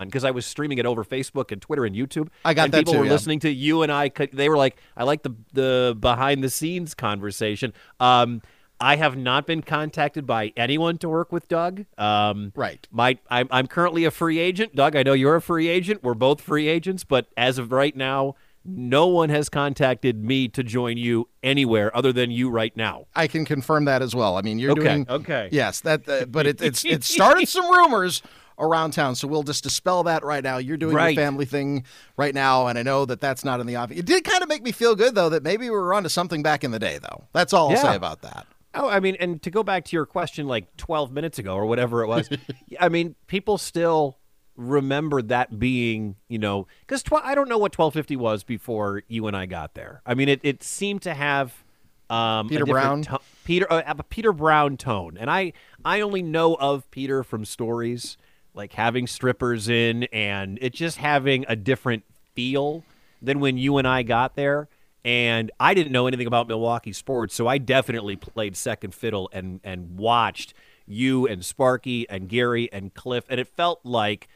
Because 0.08 0.24
I 0.24 0.30
was 0.30 0.46
streaming 0.46 0.78
it 0.78 0.86
over 0.86 1.04
Facebook 1.04 1.52
and 1.52 1.60
Twitter 1.60 1.84
and 1.84 1.94
YouTube, 1.94 2.28
I 2.44 2.54
got 2.54 2.64
and 2.64 2.72
that 2.74 2.78
people 2.78 2.94
too, 2.94 2.98
were 3.00 3.04
yeah. 3.06 3.12
listening 3.12 3.40
to 3.40 3.50
you 3.50 3.82
and 3.82 3.90
I. 3.92 4.10
They 4.32 4.48
were 4.48 4.56
like, 4.56 4.76
"I 4.96 5.04
like 5.04 5.22
the 5.22 5.34
the 5.52 5.96
behind 5.98 6.42
the 6.42 6.50
scenes 6.50 6.94
conversation." 6.94 7.72
Um, 8.00 8.42
I 8.80 8.96
have 8.96 9.16
not 9.16 9.46
been 9.46 9.62
contacted 9.62 10.26
by 10.26 10.52
anyone 10.56 10.98
to 10.98 11.08
work 11.08 11.30
with 11.30 11.46
Doug. 11.46 11.84
Um, 11.96 12.52
Right. 12.56 12.86
My 12.90 13.16
I'm, 13.30 13.46
I'm 13.52 13.68
currently 13.68 14.04
a 14.04 14.10
free 14.10 14.40
agent. 14.40 14.74
Doug, 14.74 14.96
I 14.96 15.04
know 15.04 15.12
you're 15.12 15.36
a 15.36 15.40
free 15.42 15.68
agent. 15.68 16.02
We're 16.02 16.14
both 16.14 16.40
free 16.40 16.66
agents, 16.66 17.04
but 17.04 17.28
as 17.36 17.58
of 17.58 17.70
right 17.70 17.94
now, 17.94 18.34
no 18.64 19.06
one 19.06 19.28
has 19.28 19.48
contacted 19.48 20.24
me 20.24 20.48
to 20.48 20.62
join 20.62 20.96
you 20.96 21.28
anywhere 21.42 21.96
other 21.96 22.12
than 22.12 22.30
you 22.30 22.50
right 22.50 22.76
now. 22.76 23.06
I 23.14 23.26
can 23.28 23.44
confirm 23.44 23.84
that 23.86 24.02
as 24.02 24.14
well. 24.14 24.36
I 24.36 24.42
mean, 24.42 24.58
you're 24.58 24.72
Okay, 24.72 24.82
doing 24.82 25.06
okay. 25.08 25.48
Yes, 25.52 25.80
that. 25.80 26.08
Uh, 26.08 26.26
but 26.26 26.46
it, 26.46 26.60
it's 26.60 26.84
it 26.84 27.04
started 27.16 27.48
some 27.48 27.68
rumors 27.70 28.22
around 28.58 28.92
town, 28.92 29.14
so 29.14 29.26
we'll 29.28 29.42
just 29.42 29.62
dispel 29.62 30.02
that 30.04 30.24
right 30.24 30.42
now. 30.44 30.58
You're 30.58 30.76
doing 30.76 30.94
Right. 30.94 31.14
your 31.16 31.24
family 31.24 31.44
thing 31.44 31.84
right 32.16 32.34
now, 32.34 32.66
and 32.66 32.78
I 32.78 32.82
know 32.82 33.04
that 33.06 33.20
that's 33.20 33.44
not 33.44 33.60
in 33.60 33.66
the 33.66 33.76
office. 33.76 33.98
It 33.98 34.06
did 34.06 34.24
kind 34.24 34.42
of 34.42 34.48
make 34.48 34.62
me 34.62 34.72
feel 34.72 34.94
good 34.94 35.14
though 35.14 35.28
that 35.30 35.42
maybe 35.42 35.64
we 35.66 35.70
were 35.76 35.94
onto 35.94 36.08
something 36.08 36.42
back 36.42 36.64
in 36.64 36.70
the 36.70 36.78
day, 36.78 36.98
though. 37.00 37.24
That's 37.32 37.52
all 37.52 37.68
I'll 37.68 37.74
Yeah. 37.76 37.82
say 37.82 37.96
about 37.96 38.22
that. 38.22 38.46
Oh, 38.74 38.88
I 38.88 39.00
mean, 39.00 39.16
and 39.20 39.42
to 39.42 39.50
go 39.50 39.62
back 39.62 39.84
to 39.86 39.96
your 39.96 40.06
question 40.06 40.46
like 40.46 40.76
12 40.78 41.12
minutes 41.12 41.38
ago 41.38 41.54
or 41.54 41.66
whatever 41.66 42.02
it 42.02 42.06
was, 42.06 42.30
I 42.80 42.88
mean, 42.88 43.16
people 43.26 43.58
still 43.58 44.16
remember 44.56 45.22
that 45.22 45.58
being, 45.58 46.16
you 46.28 46.38
know, 46.38 46.66
because 46.80 47.02
tw- 47.02 47.14
I 47.22 47.34
don't 47.34 47.48
know 47.48 47.58
what 47.58 47.72
1250 47.76 48.16
was 48.16 48.44
before 48.44 49.02
you 49.08 49.26
and 49.26 49.36
I 49.36 49.46
got 49.46 49.74
there. 49.74 50.02
I 50.06 50.14
mean, 50.14 50.28
it, 50.28 50.40
it 50.42 50.62
seemed 50.62 51.02
to 51.02 51.14
have 51.14 51.64
um, 52.10 52.48
Peter 52.48 52.66
Brown? 52.66 53.02
to- 53.02 53.20
Peter, 53.44 53.66
uh, 53.72 53.82
a 53.86 54.02
Peter 54.04 54.32
Brown 54.32 54.76
tone, 54.76 55.16
and 55.18 55.30
I 55.30 55.52
I 55.84 56.00
only 56.02 56.22
know 56.22 56.54
of 56.56 56.88
Peter 56.90 57.22
from 57.24 57.44
stories 57.46 58.16
like 58.54 58.72
having 58.72 59.06
strippers 59.06 59.68
in, 59.68 60.04
and 60.04 60.58
it 60.60 60.72
just 60.72 60.98
having 60.98 61.44
a 61.48 61.56
different 61.56 62.04
feel 62.34 62.84
than 63.20 63.40
when 63.40 63.56
you 63.56 63.78
and 63.78 63.86
I 63.86 64.02
got 64.02 64.34
there. 64.36 64.68
And 65.04 65.50
I 65.58 65.74
didn't 65.74 65.92
know 65.92 66.06
anything 66.06 66.28
about 66.28 66.46
Milwaukee 66.46 66.92
sports, 66.92 67.34
so 67.34 67.48
I 67.48 67.58
definitely 67.58 68.16
played 68.16 68.56
second 68.56 68.94
fiddle 68.94 69.28
and 69.32 69.60
and 69.64 69.96
watched 69.96 70.54
you 70.86 71.26
and 71.26 71.44
Sparky 71.44 72.08
and 72.08 72.28
Gary 72.28 72.68
and 72.72 72.94
Cliff, 72.94 73.24
and 73.28 73.40
it 73.40 73.48
felt 73.48 73.80
like 73.84 74.28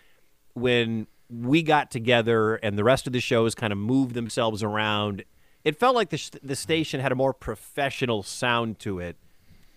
when 0.55 1.07
we 1.29 1.63
got 1.63 1.91
together 1.91 2.57
and 2.57 2.79
the 2.79 2.85
rest 2.85 3.07
of 3.07 3.13
the 3.13 3.21
shows 3.21 3.55
kind 3.55 3.73
of 3.73 3.79
moved 3.79 4.15
themselves 4.15 4.63
around, 4.63 5.25
it 5.65 5.79
felt 5.79 5.95
like 5.95 6.11
the, 6.11 6.39
the 6.43 6.57
station 6.57 7.01
had 7.01 7.13
a 7.13 7.17
more 7.17 7.35
professional 7.35 8.23
sound 8.23 8.79
to 8.79 8.99
it 9.01 9.17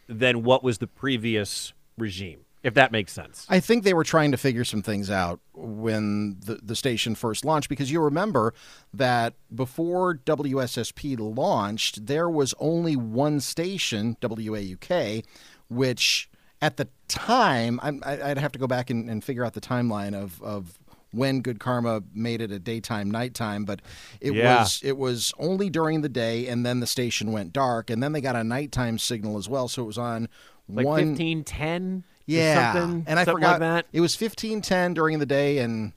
than 0.08 0.43
what 0.43 0.63
was 0.63 0.78
the 0.78 0.88
previous 0.88 1.73
regime, 1.97 2.41
if 2.63 2.74
that 2.74 2.91
makes 2.91 3.13
sense. 3.13 3.45
I 3.50 3.60
think 3.60 3.84
they 3.84 3.93
were 3.93 4.04
trying 4.04 4.32
to 4.32 4.38
figure 4.38 4.65
some 4.65 4.82
things 4.82 5.10
out 5.10 5.39
when 5.54 6.38
the, 6.45 6.56
the 6.62 6.76
station 6.76 7.15
first 7.15 7.45
launched 7.45 7.69
because 7.69 7.91
you 7.91 8.02
remember 8.02 8.54
that 8.93 9.34
before 9.54 10.15
WSSP 10.15 11.17
launched, 11.19 12.06
there 12.06 12.30
was 12.30 12.54
only 12.60 12.95
one 12.95 13.39
station, 13.39 14.17
WAUK, 14.22 15.24
which 15.69 16.30
at 16.62 16.78
the 16.78 16.88
time, 17.08 17.80
I'm, 17.82 18.02
I- 18.06 18.22
I'd 18.32 18.38
have 18.38 18.52
to 18.54 18.60
go 18.60 18.67
back 18.67 18.89
and, 18.89 19.10
and 19.10 19.24
figure 19.24 19.45
out 19.45 19.54
the 19.54 19.62
timeline 19.62 20.13
of, 20.13 20.41
of 20.43 20.78
when 21.12 21.41
Good 21.41 21.60
Karma 21.60 22.04
made 22.13 22.41
it 22.41 22.52
a 22.52 22.60
daytime 22.60 23.10
nighttime, 23.10 23.65
but 23.65 23.82
it 24.22 24.34
Yeah. 24.34 24.60
was 24.60 24.80
it 24.84 24.95
was 24.98 25.34
only 25.39 25.69
during 25.69 26.02
the 26.02 26.10
day, 26.10 26.48
and 26.48 26.63
then 26.65 26.82
the 26.82 26.88
station 26.88 27.32
went 27.32 27.52
dark, 27.52 27.89
and 27.89 28.04
then 28.04 28.12
they 28.12 28.22
got 28.22 28.36
a 28.36 28.43
nighttime 28.43 29.00
signal 29.00 29.38
as 29.38 29.50
well, 29.50 29.67
so 29.67 29.82
it 29.82 29.86
was 29.88 29.98
on 29.98 30.28
Like 30.67 30.86
one. 30.86 31.10
fifteen 31.15 31.43
ten. 31.43 32.04
Yeah, 32.38 32.74
something, 32.74 33.06
and 33.08 33.20
I 33.20 33.24
something 33.24 33.42
forgot 33.42 33.52
like 33.52 33.60
that. 33.62 33.86
it 33.94 34.02
was 34.02 34.15
fifteen 34.15 34.62
ten 34.62 34.94
during 34.94 35.20
the 35.20 35.26
day, 35.26 35.60
and 35.60 35.94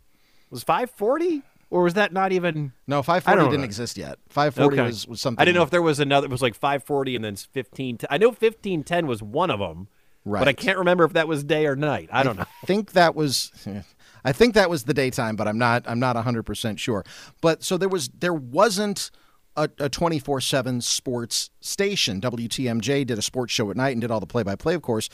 Was 0.50 0.62
five 0.62 0.90
forty, 0.90 1.42
or 1.70 1.82
was 1.82 1.94
that 1.94 2.12
not 2.12 2.32
even? 2.32 2.72
no, 2.86 3.02
five 3.02 3.22
I 3.26 3.32
forty 3.32 3.40
don't 3.42 3.50
didn't 3.50 3.60
know. 3.62 3.66
exist 3.66 3.96
yet. 3.96 4.18
Five 4.28 4.54
forty 4.54 4.76
Okay. 4.78 4.86
was, 4.86 5.06
was 5.06 5.20
something. 5.20 5.40
I 5.40 5.44
didn't 5.44 5.56
know 5.56 5.62
if 5.62 5.70
there 5.70 5.82
was 5.82 6.00
another. 6.00 6.26
It 6.26 6.30
was 6.30 6.42
like 6.42 6.54
five 6.54 6.84
forty 6.84 7.14
and 7.16 7.24
then 7.24 7.36
fifteen. 7.36 7.98
I 8.10 8.18
know 8.18 8.32
fifteen 8.32 8.82
ten 8.84 9.06
was 9.06 9.22
one 9.22 9.50
of 9.50 9.58
them, 9.60 9.88
right 10.24 10.40
but 10.40 10.48
I 10.48 10.52
can't 10.52 10.78
remember 10.78 11.04
if 11.04 11.12
that 11.14 11.28
was 11.28 11.44
day 11.44 11.66
or 11.66 11.76
night. 11.76 12.08
I 12.12 12.22
don't 12.22 12.36
know. 12.36 12.44
i 12.62 12.66
think 12.66 12.92
that 12.92 13.14
was 13.14 13.52
I 14.24 14.32
think 14.32 14.54
that 14.54 14.70
was 14.70 14.84
the 14.84 14.94
daytime, 14.94 15.34
but 15.36 15.48
I'm 15.48 15.58
not 15.58 15.84
I'm 15.86 15.98
not 16.00 16.16
100% 16.16 16.78
sure. 16.78 17.04
But 17.40 17.62
so 17.64 17.76
there 17.76 17.88
was 17.88 18.08
there 18.08 18.32
wasn't 18.34 19.10
a, 19.56 19.64
a 19.64 19.90
24/7 19.90 20.82
sports 20.82 21.50
station. 21.60 22.20
WTMJ 22.22 23.06
did 23.06 23.18
a 23.18 23.22
sports 23.22 23.52
show 23.52 23.70
at 23.70 23.76
night 23.76 23.90
and 23.90 24.00
did 24.00 24.10
all 24.10 24.20
the 24.20 24.26
play-by-play 24.26 24.74
of 24.74 24.80
course, 24.82 25.08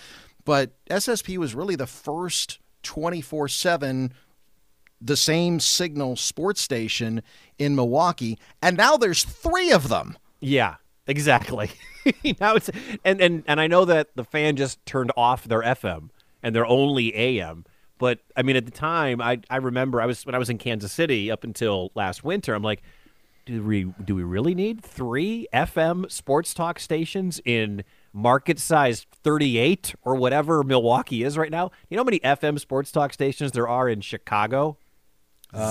but 0.48 0.70
SSP 0.88 1.36
was 1.36 1.54
really 1.54 1.76
the 1.76 1.86
first 1.86 2.58
24/7 2.82 4.12
the 4.98 5.14
same 5.14 5.60
signal 5.60 6.16
sports 6.16 6.62
station 6.62 7.22
in 7.58 7.76
Milwaukee, 7.76 8.38
and 8.62 8.74
now 8.74 8.96
there's 8.96 9.24
3 9.24 9.70
of 9.72 9.90
them. 9.90 10.16
Yeah, 10.40 10.76
exactly. 11.06 11.70
now 12.40 12.54
it's 12.54 12.70
and, 13.04 13.20
and 13.20 13.44
and 13.46 13.60
I 13.60 13.66
know 13.66 13.84
that 13.84 14.16
the 14.16 14.24
fan 14.24 14.56
just 14.56 14.84
turned 14.86 15.12
off 15.18 15.44
their 15.44 15.60
FM 15.60 16.08
and 16.42 16.56
they're 16.56 16.64
only 16.64 17.14
AM. 17.14 17.66
But 17.98 18.20
I 18.34 18.40
mean, 18.40 18.56
at 18.56 18.64
the 18.64 18.70
time, 18.70 19.20
I 19.20 19.40
I 19.50 19.56
remember 19.56 20.00
I 20.00 20.06
was 20.06 20.24
when 20.24 20.34
I 20.34 20.38
was 20.38 20.48
in 20.48 20.56
Kansas 20.56 20.92
City 20.92 21.30
up 21.30 21.44
until 21.44 21.92
last 21.94 22.24
winter. 22.24 22.54
I'm 22.54 22.62
like, 22.62 22.80
do 23.44 23.62
we 23.62 23.92
do 24.02 24.14
we 24.14 24.22
really 24.22 24.54
need 24.54 24.82
three 24.82 25.46
FM 25.52 26.10
sports 26.10 26.54
talk 26.54 26.78
stations 26.78 27.38
in 27.44 27.84
market 28.12 28.58
size 28.58 29.06
38 29.22 29.94
or 30.02 30.14
whatever 30.14 30.62
Milwaukee 30.62 31.22
is 31.22 31.36
right 31.38 31.50
now? 31.50 31.70
You 31.88 31.96
know 31.96 32.02
how 32.02 32.06
many 32.06 32.20
FM 32.20 32.58
sports 32.58 32.92
talk 32.92 33.12
stations 33.12 33.52
there 33.52 33.68
are 33.68 33.88
in 33.88 34.00
Chicago? 34.00 34.78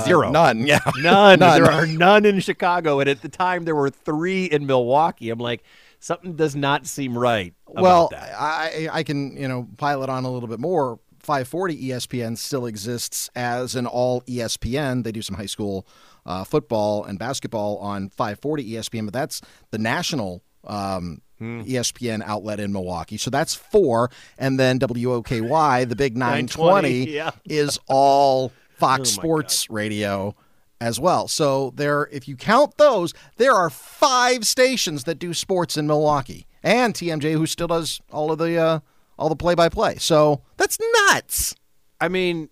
Zero. 0.03 0.31
None, 0.31 0.65
yeah. 0.65 0.79
None. 0.97 1.39
None. 1.39 1.61
There 1.61 1.71
are 1.71 1.85
none 1.85 2.25
in 2.25 2.39
Chicago, 2.39 2.99
and 2.99 3.07
at 3.07 3.21
the 3.21 3.29
time 3.29 3.65
there 3.65 3.75
were 3.75 3.91
three 3.91 4.45
in 4.45 4.65
Milwaukee. 4.65 5.29
I'm 5.29 5.37
like, 5.37 5.63
something 5.99 6.35
does 6.35 6.55
not 6.55 6.87
seem 6.87 7.15
right. 7.15 7.53
About 7.67 7.81
well, 7.81 8.07
that. 8.09 8.33
I 8.35 8.89
I 8.91 9.03
can 9.03 9.37
you 9.37 9.47
know 9.47 9.67
pile 9.77 10.01
it 10.03 10.09
on 10.09 10.23
a 10.23 10.31
little 10.31 10.49
bit 10.49 10.59
more. 10.59 10.99
540 11.19 11.89
ESPN 11.89 12.37
still 12.37 12.65
exists 12.65 13.29
as 13.35 13.75
an 13.75 13.85
all 13.85 14.21
ESPN. 14.21 15.03
They 15.03 15.11
do 15.11 15.21
some 15.21 15.35
high 15.35 15.45
school 15.45 15.85
uh, 16.25 16.43
football 16.43 17.03
and 17.03 17.19
basketball 17.19 17.77
on 17.79 18.09
540 18.09 18.71
ESPN, 18.71 19.05
but 19.05 19.13
that's 19.13 19.41
the 19.71 19.77
national 19.77 20.41
um, 20.65 21.21
Hmm. 21.39 21.61
ESPN 21.61 22.23
outlet 22.23 22.59
in 22.59 22.71
Milwaukee. 22.71 23.17
So 23.17 23.29
that's 23.29 23.53
four, 23.53 24.09
and 24.39 24.59
then 24.59 24.79
WOKY, 24.79 25.87
the 25.87 25.95
big 25.95 26.17
920, 26.17 27.05
920, 27.05 27.09
yeah. 27.11 27.31
is 27.45 27.79
all 27.87 28.51
Fox 28.77 29.01
Oh, 29.01 29.03
Sports 29.21 29.69
Radio 29.69 30.35
as 30.79 30.99
well. 30.99 31.27
So 31.27 31.73
there, 31.75 32.07
if 32.11 32.27
you 32.27 32.35
count 32.35 32.77
those, 32.77 33.13
there 33.37 33.53
are 33.53 33.69
five 33.69 34.45
stations 34.45 35.03
that 35.05 35.19
do 35.19 35.33
sports 35.33 35.77
in 35.77 35.87
Milwaukee, 35.87 36.47
and 36.63 36.93
TMJ 36.93 37.33
who 37.33 37.45
still 37.45 37.67
does 37.67 38.01
all 38.11 38.31
of 38.31 38.37
the 38.39 38.57
uh, 38.57 38.79
all 39.17 39.29
the 39.29 39.35
play 39.35 39.55
by 39.55 39.69
play. 39.69 39.95
So 39.97 40.41
that's 40.57 40.77
nuts. 41.09 41.55
I 41.99 42.07
mean, 42.07 42.49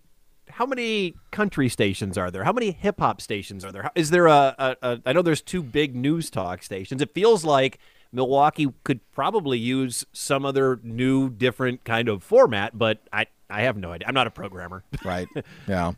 how 0.48 0.66
many 0.66 1.14
country 1.30 1.68
stations 1.68 2.18
are 2.18 2.30
there? 2.30 2.44
How 2.44 2.52
many 2.52 2.72
hip 2.72 2.98
hop 2.98 3.20
stations 3.20 3.64
are 3.64 3.70
there? 3.72 3.90
Is 3.94 4.10
there 4.10 4.26
a, 4.26 4.54
a, 4.58 4.76
a? 4.82 5.00
I 5.06 5.12
know 5.12 5.22
there's 5.22 5.42
two 5.42 5.62
big 5.62 5.94
news 5.94 6.30
talk 6.30 6.62
stations. 6.62 7.00
It 7.02 7.14
feels 7.14 7.44
like 7.44 7.78
Milwaukee 8.12 8.68
could 8.84 9.00
probably 9.12 9.58
use 9.58 10.04
some 10.12 10.44
other 10.44 10.80
new, 10.82 11.30
different 11.30 11.84
kind 11.84 12.08
of 12.08 12.22
format, 12.22 12.78
but 12.78 13.00
I 13.12 13.26
I 13.48 13.62
have 13.62 13.76
no 13.76 13.92
idea. 13.92 14.08
I'm 14.08 14.14
not 14.14 14.26
a 14.26 14.30
programmer. 14.30 14.84
Right. 15.04 15.28
yeah. 15.68 15.92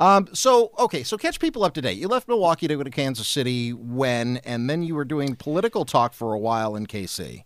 Um, 0.00 0.28
so 0.32 0.70
okay, 0.78 1.02
so 1.02 1.18
catch 1.18 1.40
people 1.40 1.64
up 1.64 1.74
to 1.74 1.82
date. 1.82 1.98
You 1.98 2.08
left 2.08 2.28
Milwaukee 2.28 2.68
to 2.68 2.76
go 2.76 2.82
to 2.82 2.90
Kansas 2.90 3.26
City 3.26 3.72
when, 3.72 4.38
and 4.38 4.70
then 4.70 4.82
you 4.82 4.94
were 4.94 5.04
doing 5.04 5.34
political 5.36 5.84
talk 5.84 6.14
for 6.14 6.32
a 6.32 6.38
while 6.38 6.76
in 6.76 6.86
KC. 6.86 7.44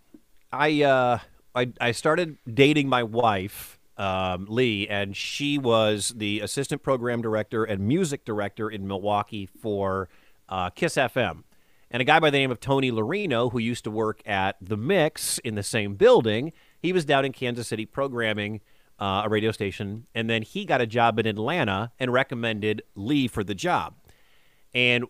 I 0.53 0.83
uh 0.83 1.19
I 1.55 1.73
I 1.81 1.93
started 1.93 2.37
dating 2.53 2.89
my 2.89 3.03
wife, 3.03 3.79
um, 3.97 4.47
Lee, 4.49 4.87
and 4.89 5.17
she 5.17 5.59
was 5.59 6.13
the 6.17 6.41
assistant 6.41 6.83
program 6.83 7.23
director 7.23 7.65
and 7.65 7.81
music 7.81 8.25
director 8.25 8.71
in 8.71 8.87
Milwaukee 8.87 9.47
for 9.47 10.09
uh, 10.49 10.71
Kiss 10.71 10.97
FM. 10.97 11.45
And 11.91 12.01
a 12.01 12.05
guy 12.05 12.21
by 12.21 12.31
the 12.31 12.39
name 12.39 12.51
of 12.51 12.61
Tony 12.61 12.91
Larino, 12.93 13.51
who 13.51 13.59
used 13.59 13.85
to 13.85 13.91
work 13.91 14.23
at 14.27 14.57
The 14.61 14.77
Mix 14.77 15.39
in 15.39 15.57
the 15.57 15.63
same 15.63 15.97
building, 15.97 16.53
he 16.79 16.93
was 16.93 17.05
down 17.05 17.25
in 17.25 17.33
Kansas 17.33 17.69
City 17.69 17.85
programming 17.85 18.61
uh, 19.01 19.23
a 19.25 19.29
radio 19.29 19.51
station, 19.51 20.07
and 20.15 20.29
then 20.29 20.43
he 20.43 20.65
got 20.65 20.81
a 20.81 20.87
job 20.87 21.19
in 21.19 21.27
Atlanta 21.27 21.91
and 21.99 22.13
recommended 22.13 22.83
Lee 22.95 23.27
for 23.27 23.43
the 23.43 23.55
job. 23.55 23.95
And 24.75 25.07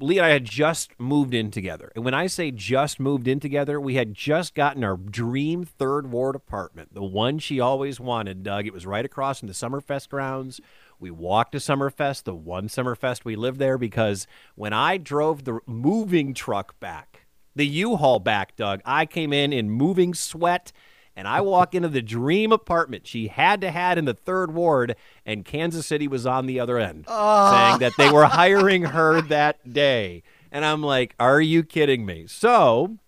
Lee 0.00 0.18
and 0.18 0.26
I 0.26 0.30
had 0.30 0.44
just 0.44 0.98
moved 0.98 1.34
in 1.34 1.50
together. 1.50 1.92
And 1.94 2.04
when 2.04 2.14
I 2.14 2.26
say 2.26 2.50
just 2.50 2.98
moved 2.98 3.28
in 3.28 3.38
together, 3.38 3.80
we 3.80 3.94
had 3.94 4.12
just 4.12 4.54
gotten 4.54 4.82
our 4.82 4.96
dream 4.96 5.64
third 5.64 6.10
ward 6.10 6.34
apartment, 6.34 6.94
the 6.94 7.04
one 7.04 7.38
she 7.38 7.60
always 7.60 8.00
wanted, 8.00 8.42
Doug. 8.42 8.66
It 8.66 8.72
was 8.72 8.86
right 8.86 9.04
across 9.04 9.38
from 9.38 9.48
the 9.48 9.54
Summerfest 9.54 10.08
grounds. 10.08 10.60
We 11.00 11.10
walked 11.10 11.52
to 11.52 11.58
Summerfest, 11.58 12.24
the 12.24 12.34
one 12.34 12.68
Summerfest 12.68 13.24
we 13.24 13.36
lived 13.36 13.58
there, 13.58 13.78
because 13.78 14.26
when 14.56 14.72
I 14.72 14.96
drove 14.96 15.44
the 15.44 15.60
moving 15.66 16.34
truck 16.34 16.78
back, 16.80 17.26
the 17.54 17.66
U-Haul 17.66 18.18
back, 18.20 18.56
Doug, 18.56 18.80
I 18.84 19.06
came 19.06 19.32
in 19.32 19.52
in 19.52 19.70
moving 19.70 20.14
sweat 20.14 20.72
and 21.16 21.26
I 21.26 21.40
walk 21.40 21.74
into 21.74 21.88
the 21.88 22.00
dream 22.00 22.52
apartment 22.52 23.04
she 23.04 23.26
had 23.26 23.60
to 23.62 23.72
had 23.72 23.98
in 23.98 24.04
the 24.04 24.14
third 24.14 24.54
ward, 24.54 24.94
and 25.26 25.44
Kansas 25.44 25.84
City 25.84 26.06
was 26.06 26.26
on 26.26 26.46
the 26.46 26.60
other 26.60 26.78
end, 26.78 27.06
saying 27.08 27.80
that 27.80 27.92
they 27.98 28.08
were 28.08 28.26
hiring 28.26 28.82
her 28.82 29.20
that 29.22 29.72
day. 29.72 30.22
And 30.52 30.64
I'm 30.64 30.80
like, 30.80 31.16
are 31.18 31.40
you 31.40 31.64
kidding 31.64 32.06
me? 32.06 32.28
So 32.28 32.98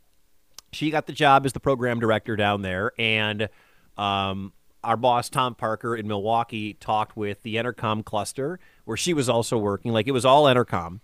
she 0.73 0.91
got 0.91 1.07
the 1.07 1.13
job 1.13 1.47
as 1.47 1.53
the 1.53 1.61
program 1.61 2.01
director 2.01 2.35
down 2.35 2.63
there, 2.63 2.91
and 2.99 3.49
um, 3.97 4.53
our 4.83 4.97
boss 4.97 5.29
Tom 5.29 5.55
Parker 5.55 5.97
in 5.97 6.07
Milwaukee 6.07 6.75
talked 6.75 7.17
with 7.17 7.43
the 7.43 7.57
Entercom 7.57 8.05
cluster, 8.05 8.59
where 8.85 8.97
she 8.97 9.15
was 9.15 9.29
also 9.29 9.59
working. 9.59 9.93
Like 9.93 10.09
it 10.09 10.13
was 10.13 10.25
all 10.25 10.45
Entercom. 10.45 11.01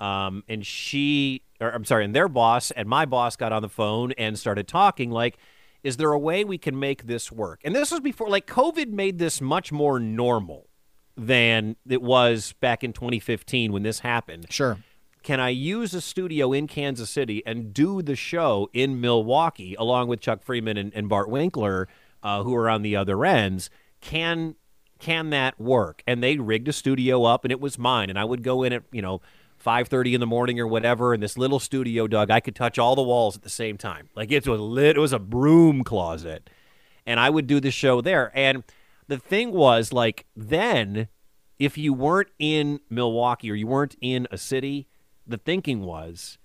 Um, 0.00 0.44
and 0.48 0.64
she, 0.64 1.42
or 1.60 1.70
I'm 1.70 1.84
sorry, 1.84 2.06
and 2.06 2.14
their 2.14 2.28
boss 2.28 2.70
and 2.70 2.88
my 2.88 3.04
boss 3.04 3.36
got 3.36 3.52
on 3.52 3.62
the 3.62 3.68
phone 3.68 4.12
and 4.12 4.38
started 4.38 4.66
talking. 4.66 5.10
Like, 5.10 5.36
is 5.82 5.96
there 5.98 6.12
a 6.12 6.18
way 6.18 6.44
we 6.44 6.58
can 6.58 6.78
make 6.78 7.06
this 7.06 7.30
work? 7.30 7.60
And 7.64 7.74
this 7.74 7.90
was 7.90 8.00
before, 8.00 8.28
like, 8.28 8.46
COVID 8.46 8.88
made 8.88 9.18
this 9.18 9.40
much 9.40 9.72
more 9.72 10.00
normal 10.00 10.68
than 11.16 11.76
it 11.88 12.02
was 12.02 12.54
back 12.60 12.82
in 12.82 12.92
2015 12.92 13.72
when 13.72 13.82
this 13.82 14.00
happened. 14.00 14.46
Sure. 14.50 14.78
Can 15.22 15.38
I 15.38 15.50
use 15.50 15.92
a 15.92 16.00
studio 16.00 16.52
in 16.52 16.66
Kansas 16.66 17.10
City 17.10 17.42
and 17.44 17.74
do 17.74 18.00
the 18.00 18.16
show 18.16 18.70
in 18.72 19.02
Milwaukee 19.02 19.74
along 19.78 20.08
with 20.08 20.20
Chuck 20.20 20.42
Freeman 20.42 20.78
and, 20.78 20.92
and 20.94 21.10
Bart 21.10 21.28
Winkler, 21.28 21.88
uh, 22.22 22.42
who 22.42 22.54
are 22.54 22.68
on 22.68 22.82
the 22.82 22.96
other 22.96 23.24
ends? 23.24 23.70
Can 24.00 24.56
can 24.98 25.30
that 25.30 25.58
work? 25.58 26.02
And 26.06 26.22
they 26.22 26.36
rigged 26.36 26.68
a 26.68 26.72
studio 26.72 27.24
up, 27.24 27.44
and 27.44 27.52
it 27.52 27.60
was 27.60 27.78
mine. 27.78 28.10
And 28.10 28.18
I 28.18 28.24
would 28.24 28.42
go 28.42 28.62
in 28.62 28.72
at 28.72 28.82
you 28.92 29.02
know 29.02 29.20
five 29.56 29.88
thirty 29.88 30.14
in 30.14 30.20
the 30.20 30.26
morning 30.26 30.60
or 30.60 30.66
whatever, 30.66 31.14
in 31.14 31.20
this 31.20 31.38
little 31.38 31.60
studio, 31.60 32.06
Doug. 32.06 32.30
I 32.30 32.40
could 32.40 32.54
touch 32.54 32.78
all 32.78 32.94
the 32.94 33.02
walls 33.02 33.36
at 33.36 33.42
the 33.42 33.50
same 33.50 33.76
time. 33.76 34.08
Like 34.14 34.30
it 34.30 34.46
was 34.46 34.60
lit. 34.60 34.96
It 34.96 35.00
was 35.00 35.12
a 35.12 35.18
broom 35.18 35.84
closet, 35.84 36.50
and 37.06 37.18
I 37.18 37.30
would 37.30 37.46
do 37.46 37.60
the 37.60 37.70
show 37.70 38.00
there. 38.00 38.30
And 38.34 38.64
the 39.08 39.18
thing 39.18 39.52
was, 39.52 39.92
like 39.92 40.26
then, 40.36 41.08
if 41.58 41.76
you 41.76 41.92
weren't 41.92 42.30
in 42.38 42.80
Milwaukee 42.88 43.50
or 43.50 43.54
you 43.54 43.66
weren't 43.66 43.96
in 44.00 44.26
a 44.30 44.38
city, 44.38 44.86
the 45.26 45.38
thinking 45.38 45.80
was 45.80 46.38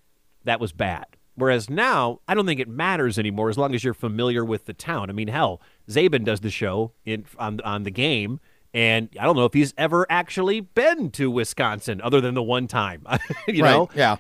that 0.44 0.60
was 0.60 0.72
bad. 0.72 1.06
Whereas 1.36 1.70
now, 1.70 2.22
I 2.28 2.34
don't 2.34 2.46
think 2.46 2.60
it 2.62 2.68
matters 2.70 3.20
anymore 3.20 3.50
as 3.50 3.58
long 3.58 3.76
as 3.76 3.84
you're 3.84 3.94
familiar 3.94 4.46
with 4.46 4.66
the 4.66 4.74
town. 4.74 5.10
I 5.10 5.14
mean, 5.14 5.28
hell, 5.28 5.62
Zabin 5.90 6.24
does 6.24 6.40
the 6.40 6.50
show 6.50 6.94
in 7.06 7.26
on 7.38 7.60
on 7.62 7.84
the 7.84 7.92
game, 7.92 8.40
and 8.74 9.10
I 9.20 9.26
don't 9.26 9.36
know 9.36 9.46
if 9.46 9.54
he's 9.54 9.74
ever 9.78 10.06
actually 10.10 10.62
been 10.62 11.12
to 11.12 11.30
Wisconsin 11.30 12.00
other 12.02 12.22
than 12.22 12.34
the 12.36 12.44
one 12.44 12.68
time. 12.68 13.06
you 13.48 13.64
right. 13.64 13.72
know, 13.72 13.90
Yeah. 13.94 14.16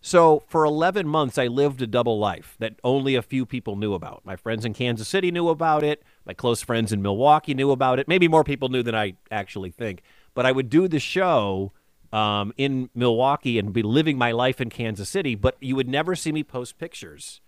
so 0.00 0.42
for 0.48 0.64
11 0.64 1.08
months, 1.08 1.38
I 1.38 1.46
lived 1.46 1.80
a 1.82 1.86
double 1.86 2.18
life 2.18 2.54
that 2.58 2.74
only 2.84 3.14
a 3.14 3.22
few 3.22 3.44
people 3.46 3.76
knew 3.76 3.94
about. 3.94 4.22
My 4.24 4.36
friends 4.36 4.64
in 4.64 4.74
Kansas 4.74 5.08
City 5.08 5.30
knew 5.30 5.48
about 5.48 5.82
it. 5.82 6.02
My 6.26 6.34
close 6.34 6.62
friends 6.62 6.92
in 6.92 7.00
Milwaukee 7.02 7.54
knew 7.54 7.70
about 7.70 7.98
it. 7.98 8.08
Maybe 8.08 8.28
more 8.28 8.44
people 8.44 8.68
knew 8.68 8.82
than 8.82 8.94
I 8.94 9.14
actually 9.30 9.70
think. 9.70 10.02
But 10.34 10.44
I 10.46 10.52
would 10.52 10.68
do 10.70 10.86
the 10.86 11.00
show 11.00 11.72
um, 12.12 12.52
in 12.56 12.90
Milwaukee 12.94 13.58
and 13.58 13.72
be 13.72 13.82
living 13.82 14.18
my 14.18 14.32
life 14.32 14.60
in 14.60 14.70
Kansas 14.70 15.08
City. 15.08 15.34
But 15.34 15.56
you 15.60 15.76
would 15.76 15.88
never 15.88 16.14
see 16.14 16.32
me 16.32 16.42
post 16.42 16.78
pictures 16.78 17.40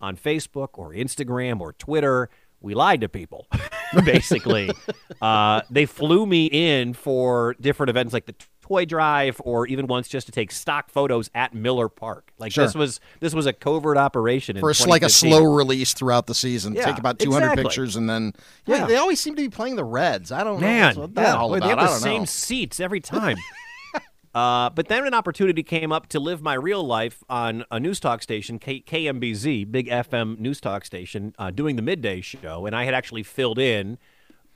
on 0.00 0.16
Facebook 0.16 0.70
or 0.74 0.90
Instagram 0.92 1.60
or 1.60 1.72
Twitter 1.72 2.30
we 2.60 2.74
lied 2.74 3.00
to 3.02 3.08
people, 3.08 3.46
basically. 4.04 4.70
uh, 5.22 5.62
they 5.70 5.86
flew 5.86 6.26
me 6.26 6.46
in 6.46 6.92
for 6.92 7.54
different 7.60 7.90
events 7.90 8.12
like 8.12 8.26
the 8.26 8.34
toy 8.62 8.84
drive, 8.84 9.40
or 9.44 9.66
even 9.66 9.86
once 9.86 10.08
just 10.08 10.26
to 10.26 10.32
take 10.32 10.50
stock 10.50 10.90
photos 10.90 11.30
at 11.34 11.54
Miller 11.54 11.88
Park. 11.88 12.32
Like 12.38 12.52
Sure. 12.52 12.64
this 12.64 12.74
was 12.74 13.00
this 13.20 13.32
was 13.32 13.46
a 13.46 13.52
covert 13.52 13.96
operation 13.96 14.56
in 14.56 14.60
For 14.60 14.70
a, 14.70 14.88
like 14.88 15.02
a 15.02 15.08
slow 15.08 15.44
release 15.54 15.94
throughout 15.94 16.26
the 16.26 16.34
season, 16.34 16.74
Yeah, 16.74 16.86
take 16.86 16.98
about 16.98 17.18
200 17.18 17.44
exactly. 17.44 17.64
pictures, 17.64 17.96
and 17.96 18.10
then 18.10 18.32
yeah, 18.66 18.78
Yeah. 18.78 18.86
they 18.86 18.96
always 18.96 19.20
seem 19.20 19.36
to 19.36 19.42
be 19.42 19.48
playing 19.48 19.76
the 19.76 19.84
Reds. 19.84 20.32
I 20.32 20.44
don't 20.44 20.60
Man, 20.60 20.96
know 20.96 21.06
that 21.06 21.22
yeah, 21.22 21.34
all 21.36 21.54
about. 21.54 21.64
they 21.64 21.70
have 21.80 21.88
the 21.90 21.98
same 21.98 22.22
know. 22.22 22.26
seats 22.26 22.80
every 22.80 23.00
time. 23.00 23.36
uh, 24.34 24.70
but 24.70 24.88
then 24.88 25.06
an 25.06 25.14
opportunity 25.14 25.62
came 25.62 25.92
up 25.92 26.06
to 26.08 26.20
live 26.20 26.42
my 26.42 26.54
real 26.54 26.84
life 26.84 27.24
on 27.28 27.64
a 27.70 27.80
news 27.80 28.00
talk 28.00 28.22
station, 28.22 28.58
K- 28.58 28.82
KMBZ, 28.82 29.70
big 29.70 29.88
FM 29.88 30.38
news 30.38 30.60
talk 30.60 30.84
station, 30.84 31.34
uh, 31.38 31.50
doing 31.50 31.76
the 31.76 31.82
midday 31.82 32.20
show, 32.20 32.66
and 32.66 32.76
I 32.76 32.84
had 32.84 32.94
actually 32.94 33.22
filled 33.22 33.58
in. 33.58 33.98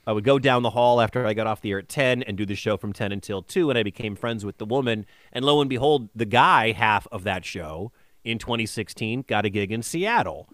I 0.06 0.12
would 0.12 0.24
go 0.24 0.38
down 0.38 0.62
the 0.62 0.70
hall 0.70 1.00
after 1.00 1.26
I 1.26 1.32
got 1.32 1.46
off 1.46 1.60
the 1.60 1.70
air 1.70 1.78
at 1.78 1.88
10 1.88 2.24
and 2.24 2.36
do 2.36 2.44
the 2.44 2.56
show 2.56 2.76
from 2.76 2.92
10 2.92 3.12
until 3.12 3.40
2, 3.40 3.70
and 3.70 3.78
I 3.78 3.82
became 3.82 4.16
friends 4.16 4.44
with 4.44 4.58
the 4.58 4.66
woman. 4.66 5.06
And 5.32 5.44
lo 5.44 5.60
and 5.60 5.70
behold, 5.70 6.08
the 6.14 6.24
guy 6.24 6.72
half 6.72 7.06
of 7.12 7.22
that 7.24 7.44
show 7.44 7.92
in 8.24 8.38
2016 8.38 9.24
got 9.28 9.44
a 9.44 9.48
gig 9.48 9.70
in 9.70 9.82
Seattle. 9.82 10.48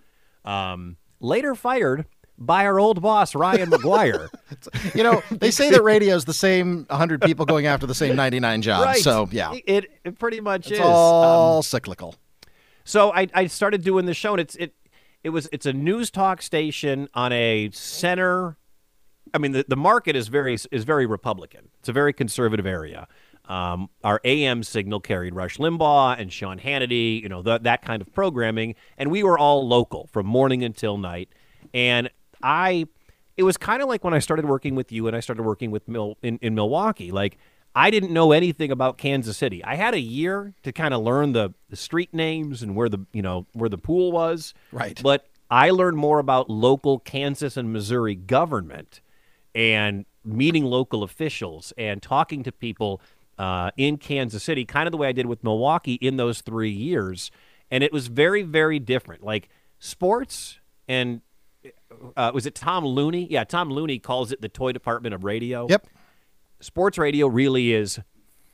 Um, 0.44 0.98
later 1.20 1.54
fired 1.54 2.06
by 2.38 2.64
our 2.66 2.78
old 2.78 3.02
boss, 3.02 3.34
Ryan 3.34 3.70
McGuire. 3.70 4.28
You 4.94 5.02
know, 5.04 5.22
they 5.30 5.50
say 5.50 5.70
that 5.70 5.82
radio 5.82 6.14
is 6.16 6.24
the 6.24 6.32
same 6.34 6.84
100 6.88 7.20
people 7.22 7.44
going 7.46 7.66
after 7.66 7.86
the 7.86 7.94
same 7.94 8.16
99 8.16 8.62
jobs. 8.62 8.84
right. 8.84 9.02
So 9.02 9.28
yeah, 9.30 9.52
It, 9.66 9.86
it 10.04 10.18
pretty 10.18 10.40
much 10.40 10.66
it's 10.70 10.80
is. 10.80 10.80
Um, 10.80 10.86
all 10.86 11.62
cyclical. 11.62 12.14
So 12.84 13.12
I, 13.12 13.28
I 13.34 13.46
started 13.46 13.84
doing 13.84 14.06
the 14.06 14.14
show, 14.14 14.32
and 14.32 14.40
it's 14.40 14.56
it 14.56 14.74
it 15.22 15.30
was 15.30 15.48
it's 15.52 15.66
a 15.66 15.72
news 15.72 16.10
talk 16.10 16.40
station 16.42 17.08
on 17.14 17.32
a 17.32 17.70
center. 17.72 18.56
I 19.34 19.38
mean, 19.38 19.52
the, 19.52 19.64
the 19.68 19.76
market 19.76 20.16
is 20.16 20.28
very 20.28 20.56
is 20.72 20.84
very 20.84 21.06
Republican. 21.06 21.68
It's 21.80 21.88
a 21.88 21.92
very 21.92 22.12
conservative 22.12 22.66
area. 22.66 23.06
Um, 23.44 23.90
our 24.02 24.20
AM 24.24 24.62
signal 24.62 25.00
carried 25.00 25.34
Rush 25.34 25.58
Limbaugh 25.58 26.18
and 26.18 26.32
Sean 26.32 26.58
Hannity, 26.58 27.22
you 27.22 27.28
know, 27.28 27.42
th- 27.42 27.62
that 27.62 27.82
kind 27.82 28.02
of 28.02 28.12
programming, 28.12 28.74
and 28.96 29.10
we 29.10 29.22
were 29.22 29.38
all 29.38 29.66
local 29.68 30.08
from 30.12 30.26
morning 30.26 30.64
until 30.64 30.96
night. 30.98 31.28
And 31.74 32.10
I, 32.42 32.86
it 33.36 33.42
was 33.42 33.56
kind 33.56 33.82
of 33.82 33.88
like 33.88 34.04
when 34.04 34.14
I 34.14 34.18
started 34.18 34.46
working 34.46 34.74
with 34.74 34.92
you 34.92 35.06
and 35.06 35.16
I 35.16 35.20
started 35.20 35.42
working 35.42 35.70
with 35.70 35.88
Mil 35.88 36.16
in, 36.22 36.38
in 36.42 36.54
Milwaukee. 36.54 37.10
Like 37.10 37.38
I 37.74 37.90
didn't 37.90 38.12
know 38.12 38.32
anything 38.32 38.72
about 38.72 38.98
Kansas 38.98 39.36
City. 39.36 39.62
I 39.64 39.76
had 39.76 39.94
a 39.94 40.00
year 40.00 40.54
to 40.62 40.72
kind 40.72 40.92
of 40.92 41.02
learn 41.02 41.32
the, 41.32 41.54
the 41.70 41.76
street 41.76 42.12
names 42.12 42.62
and 42.62 42.74
where 42.74 42.88
the 42.88 43.06
you 43.12 43.22
know 43.22 43.46
where 43.52 43.68
the 43.68 43.78
pool 43.78 44.10
was. 44.10 44.54
Right. 44.72 45.00
But 45.02 45.26
I 45.50 45.70
learned 45.70 45.96
more 45.96 46.18
about 46.18 46.50
local 46.50 46.98
Kansas 46.98 47.56
and 47.56 47.72
Missouri 47.72 48.14
government 48.14 49.00
and 49.54 50.04
meeting 50.24 50.64
local 50.64 51.02
officials 51.02 51.72
and 51.78 52.02
talking 52.02 52.42
to 52.42 52.52
people 52.52 53.00
uh, 53.38 53.70
in 53.76 53.96
Kansas 53.96 54.42
City, 54.42 54.64
kind 54.64 54.86
of 54.86 54.90
the 54.92 54.98
way 54.98 55.08
I 55.08 55.12
did 55.12 55.26
with 55.26 55.42
Milwaukee 55.42 55.94
in 55.94 56.16
those 56.16 56.40
three 56.40 56.70
years. 56.70 57.30
And 57.70 57.84
it 57.84 57.92
was 57.92 58.08
very, 58.08 58.42
very 58.42 58.78
different. 58.78 59.22
Like 59.22 59.48
sports 59.78 60.58
and 60.86 61.20
uh, 62.16 62.30
was 62.34 62.46
it 62.46 62.54
Tom 62.54 62.84
Looney? 62.84 63.26
Yeah, 63.30 63.44
Tom 63.44 63.70
Looney 63.70 63.98
calls 63.98 64.32
it 64.32 64.40
the 64.40 64.48
toy 64.48 64.72
department 64.72 65.14
of 65.14 65.24
radio 65.24 65.66
Yep. 65.68 65.86
sports 66.60 66.98
radio 66.98 67.26
really 67.26 67.72
is 67.72 68.00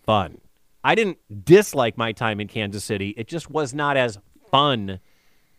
fun. 0.04 0.40
I 0.82 0.94
didn't 0.94 1.18
dislike 1.44 1.96
my 1.96 2.12
time 2.12 2.40
in 2.40 2.48
Kansas 2.48 2.84
City. 2.84 3.14
It 3.16 3.26
just 3.26 3.50
was 3.50 3.72
not 3.72 3.96
as 3.96 4.18
fun 4.50 5.00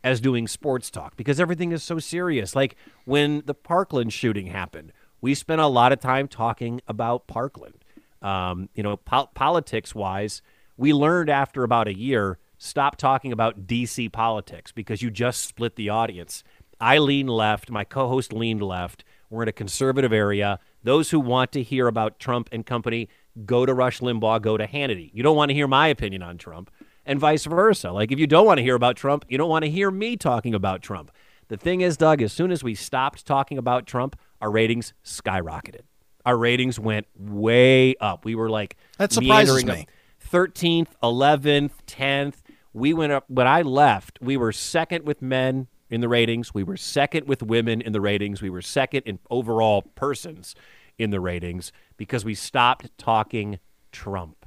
as 0.04 0.22
doing 0.22 0.48
sports 0.48 0.92
talk 0.92 1.18
because 1.18 1.40
everything 1.40 1.72
is 1.72 1.82
so 1.82 1.98
serious. 1.98 2.56
Like 2.56 2.76
when 3.06 3.42
the 3.46 3.56
Parkland 3.56 4.14
shooting 4.14 4.48
happened, 4.48 4.94
we 5.22 5.34
spent 5.34 5.62
a 5.62 5.68
lot 5.68 5.92
of 5.92 6.00
time 6.00 6.28
talking 6.28 6.80
about 6.88 7.26
Parkland. 7.26 7.84
Um, 8.22 8.70
you 8.76 8.84
know, 8.84 8.98
po- 8.98 9.30
politics 9.34 9.96
wise, 9.96 10.44
we 10.78 10.94
learned 10.94 11.30
after 11.30 11.64
about 11.64 11.88
a 11.88 11.98
year 11.98 12.38
stop 12.58 12.96
talking 12.96 13.32
about 13.34 13.68
DC 13.68 14.12
politics 14.12 14.72
because 14.72 15.02
you 15.02 15.12
just 15.12 15.46
split 15.46 15.76
the 15.76 15.90
audience. 15.90 16.44
I 16.80 16.98
lean 16.98 17.28
left, 17.28 17.70
my 17.70 17.84
co 17.84 18.08
host 18.08 18.34
leaned 18.34 18.62
left. 18.62 19.04
We're 19.30 19.44
in 19.44 19.50
a 19.50 19.54
conservative 19.54 20.14
area. 20.14 20.60
Those 20.84 21.12
who 21.12 21.20
want 21.20 21.52
to 21.54 21.64
hear 21.64 21.88
about 21.88 22.20
Trump 22.20 22.50
and 22.52 22.66
company 22.66 23.10
go 23.46 23.66
to 23.66 23.74
Rush 23.74 24.00
Limbaugh, 24.00 24.42
go 24.42 24.56
to 24.58 24.68
Hannity. 24.68 25.10
You 25.14 25.24
don't 25.24 25.36
want 25.36 25.50
to 25.50 25.56
hear 25.56 25.68
my 25.68 25.88
opinion 25.88 26.22
on 26.22 26.38
Trump, 26.38 26.72
and 27.06 27.20
vice 27.20 27.46
versa. 27.46 27.92
Like, 27.92 28.12
if 28.12 28.20
you 28.20 28.28
don't 28.28 28.46
want 28.46 28.60
to 28.60 28.64
hear 28.64 28.76
about 28.76 28.96
Trump, 28.96 29.26
you 29.28 29.38
don't 29.38 29.50
want 29.50 29.66
to 29.66 29.72
hear 29.72 29.92
me 29.92 30.16
talking 30.16 30.54
about 30.54 30.82
Trump. 30.82 31.12
The 31.48 31.58
thing 31.58 31.82
is, 31.82 31.98
Doug, 31.98 32.22
as 32.22 32.34
soon 32.34 32.52
as 32.52 32.64
we 32.64 32.76
stopped 32.76 33.26
talking 33.26 33.58
about 33.58 33.86
Trump, 33.86 34.18
our 34.42 34.50
ratings 34.52 34.94
skyrocketed. 35.04 35.82
Our 36.26 36.38
ratings 36.38 36.80
went 36.80 37.08
way 37.16 37.96
up. 38.00 38.26
We 38.26 38.36
were 38.36 38.50
like 38.50 38.78
That 38.98 39.12
surprises 39.12 39.64
me. 39.66 39.82
up 39.82 39.88
13th, 40.32 40.88
11th, 41.04 41.72
10th. 41.86 42.36
We 42.74 42.94
went 42.94 43.12
up 43.12 43.26
when 43.30 43.48
I 43.48 43.62
left, 43.62 44.20
we 44.22 44.36
were 44.38 44.52
second 44.52 45.06
with 45.06 45.22
men 45.22 45.68
in 45.90 46.02
the 46.02 46.08
ratings. 46.08 46.54
We 46.54 46.64
were 46.64 46.78
second 46.78 47.28
with 47.28 47.44
women 47.44 47.82
in 47.82 47.94
the 47.94 48.02
ratings. 48.02 48.42
We 48.42 48.50
were 48.50 48.62
second 48.62 49.04
in 49.06 49.20
overall 49.30 49.84
persons 49.96 50.56
in 50.98 51.10
the 51.10 51.20
ratings 51.20 51.72
because 51.98 52.26
we 52.26 52.36
stopped 52.36 52.90
talking 52.98 53.60
Trump. 53.92 54.46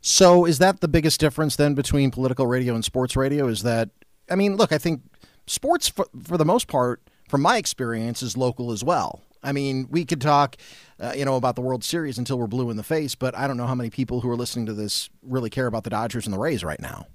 So 0.00 0.44
is 0.44 0.58
that 0.58 0.80
the 0.80 0.88
biggest 0.88 1.18
difference 1.18 1.56
then 1.56 1.74
between 1.74 2.10
political 2.10 2.46
radio 2.46 2.74
and 2.74 2.84
sports 2.84 3.16
radio? 3.16 3.48
Is 3.48 3.62
that 3.62 3.90
I 4.30 4.36
mean, 4.36 4.56
look, 4.56 4.72
I 4.72 4.78
think 4.78 5.02
sports 5.46 5.88
for, 5.88 6.06
for 6.22 6.36
the 6.36 6.44
most 6.44 6.68
part, 6.68 7.02
from 7.28 7.42
my 7.42 7.56
experience, 7.56 8.22
is 8.22 8.36
local 8.36 8.72
as 8.72 8.82
well. 8.82 9.22
I 9.42 9.52
mean, 9.52 9.86
we 9.90 10.04
could 10.06 10.20
talk, 10.20 10.56
uh, 10.98 11.12
you 11.14 11.24
know, 11.24 11.36
about 11.36 11.54
the 11.54 11.60
World 11.60 11.84
Series 11.84 12.16
until 12.16 12.38
we're 12.38 12.46
blue 12.46 12.70
in 12.70 12.78
the 12.78 12.82
face, 12.82 13.14
but 13.14 13.36
I 13.36 13.46
don't 13.46 13.58
know 13.58 13.66
how 13.66 13.74
many 13.74 13.90
people 13.90 14.20
who 14.20 14.30
are 14.30 14.36
listening 14.36 14.66
to 14.66 14.72
this 14.72 15.10
really 15.22 15.50
care 15.50 15.66
about 15.66 15.84
the 15.84 15.90
Dodgers 15.90 16.26
and 16.26 16.32
the 16.32 16.38
Rays 16.38 16.64
right 16.64 16.80
now. 16.80 17.06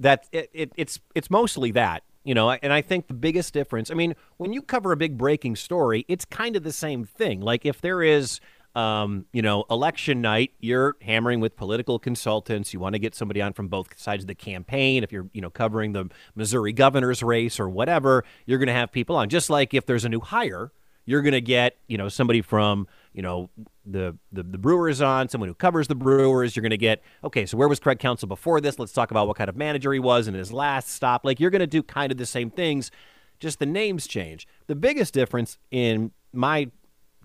That 0.00 0.26
it, 0.32 0.50
it, 0.52 0.72
it's 0.76 0.98
it's 1.14 1.30
mostly 1.30 1.70
that 1.70 2.02
you 2.24 2.34
know 2.34 2.50
and 2.50 2.72
i 2.72 2.82
think 2.82 3.06
the 3.06 3.14
biggest 3.14 3.54
difference 3.54 3.90
i 3.90 3.94
mean 3.94 4.14
when 4.38 4.52
you 4.52 4.60
cover 4.60 4.92
a 4.92 4.96
big 4.96 5.16
breaking 5.16 5.54
story 5.54 6.04
it's 6.08 6.24
kind 6.24 6.56
of 6.56 6.62
the 6.62 6.72
same 6.72 7.04
thing. 7.04 7.40
Like 7.40 7.64
if 7.64 7.80
there 7.80 8.02
is 8.02 8.40
um, 8.74 9.26
you 9.32 9.42
know 9.42 9.64
election 9.68 10.20
night 10.20 10.52
you're 10.60 10.96
hammering 11.02 11.40
with 11.40 11.56
political 11.56 11.98
consultants 11.98 12.72
you 12.72 12.78
want 12.78 12.94
to 12.94 13.00
get 13.00 13.16
somebody 13.16 13.42
on 13.42 13.52
from 13.52 13.66
both 13.66 13.98
sides 13.98 14.22
of 14.22 14.28
the 14.28 14.34
campaign 14.34 15.02
if 15.02 15.10
you're 15.10 15.28
you 15.32 15.40
know 15.40 15.50
covering 15.50 15.92
the 15.92 16.08
missouri 16.36 16.72
governor's 16.72 17.20
race 17.20 17.58
or 17.58 17.68
whatever 17.68 18.24
you're 18.46 18.58
going 18.58 18.68
to 18.68 18.72
have 18.72 18.92
people 18.92 19.16
on. 19.16 19.28
Just 19.28 19.50
like 19.50 19.74
if 19.74 19.86
there's 19.86 20.04
a 20.04 20.08
new 20.08 20.20
hire 20.20 20.70
you're 21.10 21.22
going 21.22 21.32
to 21.32 21.40
get 21.40 21.76
you 21.88 21.98
know 21.98 22.08
somebody 22.08 22.40
from 22.40 22.86
you 23.12 23.20
know 23.20 23.50
the, 23.84 24.16
the 24.30 24.44
the 24.44 24.58
Brewers 24.58 25.00
on 25.00 25.28
someone 25.28 25.48
who 25.48 25.54
covers 25.54 25.88
the 25.88 25.96
Brewers. 25.96 26.54
You're 26.54 26.62
going 26.62 26.70
to 26.70 26.76
get 26.76 27.02
okay. 27.24 27.46
So 27.46 27.56
where 27.56 27.66
was 27.66 27.80
Craig 27.80 27.98
Counsell 27.98 28.28
before 28.28 28.60
this? 28.60 28.78
Let's 28.78 28.92
talk 28.92 29.10
about 29.10 29.26
what 29.26 29.36
kind 29.36 29.50
of 29.50 29.56
manager 29.56 29.92
he 29.92 29.98
was 29.98 30.28
in 30.28 30.34
his 30.34 30.52
last 30.52 30.88
stop. 30.88 31.24
Like 31.24 31.40
you're 31.40 31.50
going 31.50 31.60
to 31.60 31.66
do 31.66 31.82
kind 31.82 32.12
of 32.12 32.18
the 32.18 32.26
same 32.26 32.50
things, 32.50 32.92
just 33.40 33.58
the 33.58 33.66
names 33.66 34.06
change. 34.06 34.46
The 34.68 34.76
biggest 34.76 35.12
difference 35.12 35.58
in 35.72 36.12
my 36.32 36.70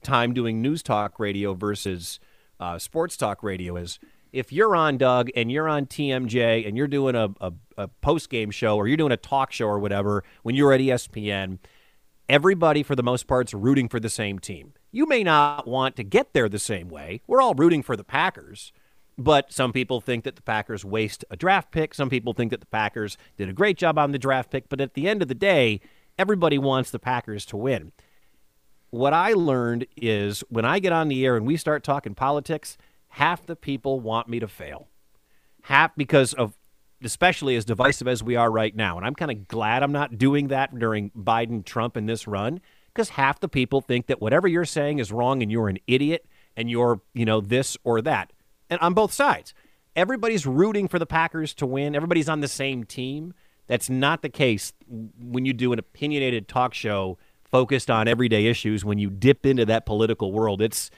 time 0.02 0.34
doing 0.34 0.62
news 0.62 0.82
talk 0.82 1.19
radio 1.19 1.54
versus 1.54 2.19
uh, 2.60 2.80
sports 2.80 3.15
talk 3.15 3.43
radio 3.43 3.76
is 3.76 4.00
if 4.32 4.52
you're 4.52 4.76
on 4.76 4.98
Doug 4.98 5.30
and 5.36 5.52
you're 5.52 5.69
on 5.69 5.86
TMJ 5.86 6.67
and 6.67 6.76
you're 6.76 6.88
doing 6.88 7.15
a, 7.15 7.30
a, 7.39 7.54
a 7.78 7.88
post 7.88 8.30
game 8.30 8.50
show 8.50 8.78
or 8.78 8.88
you're 8.88 8.98
doing 8.98 9.12
a 9.12 9.17
talk 9.17 9.52
show 9.52 9.67
or 9.67 9.80
whatever 9.80 10.24
when 10.43 10.56
you're 10.56 10.74
at 10.74 10.82
ESPN 10.82 11.60
everybody 12.27 12.83
for 12.83 12.95
the 12.95 13.03
most 13.03 13.27
part's 13.27 13.53
rooting 13.53 13.88
for 13.88 13.99
the 13.99 14.09
same 14.09 14.39
team. 14.39 14.73
You 14.91 15.05
may 15.05 15.23
not 15.23 15.67
want 15.67 15.95
to 15.97 16.03
get 16.03 16.33
there 16.33 16.49
the 16.49 16.59
same 16.59 16.89
way. 16.89 17.21
We're 17.27 17.41
all 17.41 17.53
rooting 17.53 17.83
for 17.83 17.95
the 17.95 18.03
Packers, 18.03 18.71
but 19.17 19.51
some 19.51 19.71
people 19.71 20.01
think 20.01 20.23
that 20.23 20.35
the 20.35 20.41
Packers 20.41 20.83
waste 20.83 21.23
a 21.29 21.35
draft 21.35 21.71
pick. 21.71 21.93
Some 21.93 22.09
people 22.09 22.33
think 22.33 22.51
that 22.51 22.61
the 22.61 22.65
Packers 22.67 23.17
did 23.38 23.49
a 23.49 23.53
great 23.53 23.77
job 23.77 23.97
on 23.97 24.11
the 24.11 24.19
draft 24.19 24.49
pick, 24.49 24.69
but 24.69 24.81
at 24.81 24.93
the 24.93 25.07
end 25.07 25.21
of 25.21 25.27
the 25.27 25.35
day, 25.35 25.81
everybody 26.17 26.57
wants 26.57 26.91
the 26.91 26.99
Packers 26.99 27.45
to 27.47 27.57
win. 27.57 27.91
What 28.89 29.13
I 29.13 29.33
learned 29.33 29.88
is 29.97 30.43
when 30.49 30.65
I 30.65 30.79
get 30.79 30.93
on 30.93 31.09
the 31.09 31.25
air 31.25 31.35
and 31.35 31.45
we 31.45 31.57
start 31.57 31.83
talking 31.83 32.15
politics, 32.15 32.77
half 33.09 33.45
the 33.45 33.55
people 33.55 33.99
want 33.99 34.29
me 34.29 34.39
to 34.39 34.47
fail. 34.47 34.88
Half 35.63 35.95
because 35.95 36.33
of 36.33 36.57
especially 37.03 37.55
as 37.55 37.65
divisive 37.65 38.08
as 38.08 38.23
we 38.23 38.36
are 38.36 38.51
right 38.51 38.75
now. 38.75 38.97
And 38.97 39.05
I'm 39.05 39.15
kind 39.15 39.31
of 39.31 39.47
glad 39.47 39.84
I'm 39.84 39.91
not 39.91 40.17
doing 40.17 40.47
that 40.47 40.77
during 40.77 41.12
Biden, 41.12 41.63
Trump, 41.63 41.95
and 41.95 42.08
this 42.08 42.27
run 42.27 42.62
because 42.93 43.10
half 43.10 43.39
the 43.39 43.49
people 43.49 43.81
think 43.81 44.08
that 44.08 44.21
whatever 44.21 44.47
you're 44.47 44.65
saying 44.65 44.99
is 44.99 45.12
wrong 45.12 45.41
and 45.41 45.51
you're 45.51 45.67
an 45.67 45.79
idiot 45.88 46.25
and 46.55 46.69
you're, 46.69 47.01
you 47.13 47.25
know, 47.25 47.41
this 47.41 47.77
or 47.84 48.01
that. 48.01 48.31
And 48.69 48.79
on 48.79 48.93
both 48.93 49.12
sides, 49.12 49.53
everybody's 49.95 50.45
rooting 50.45 50.88
for 50.88 50.97
the 50.97 51.05
Packers 51.05 51.53
to 51.55 51.65
win, 51.65 51.95
everybody's 51.95 52.29
on 52.29 52.39
the 52.39 52.47
same 52.47 52.84
team. 52.84 53.34
That's 53.67 53.89
not 53.89 54.21
the 54.21 54.29
case 54.29 54.73
when 54.88 55.45
you 55.45 55.53
do 55.53 55.73
an 55.73 55.79
opinionated 55.79 56.47
talk 56.47 56.73
show 56.73 57.17
focused 57.43 57.89
on 57.89 58.08
everyday 58.08 58.45
issues. 58.45 58.86
When 58.86 58.99
you 58.99 59.10
dip 59.10 59.45
into 59.45 59.65
that 59.65 59.86
political 59.86 60.31
world, 60.31 60.62
it's 60.62 60.91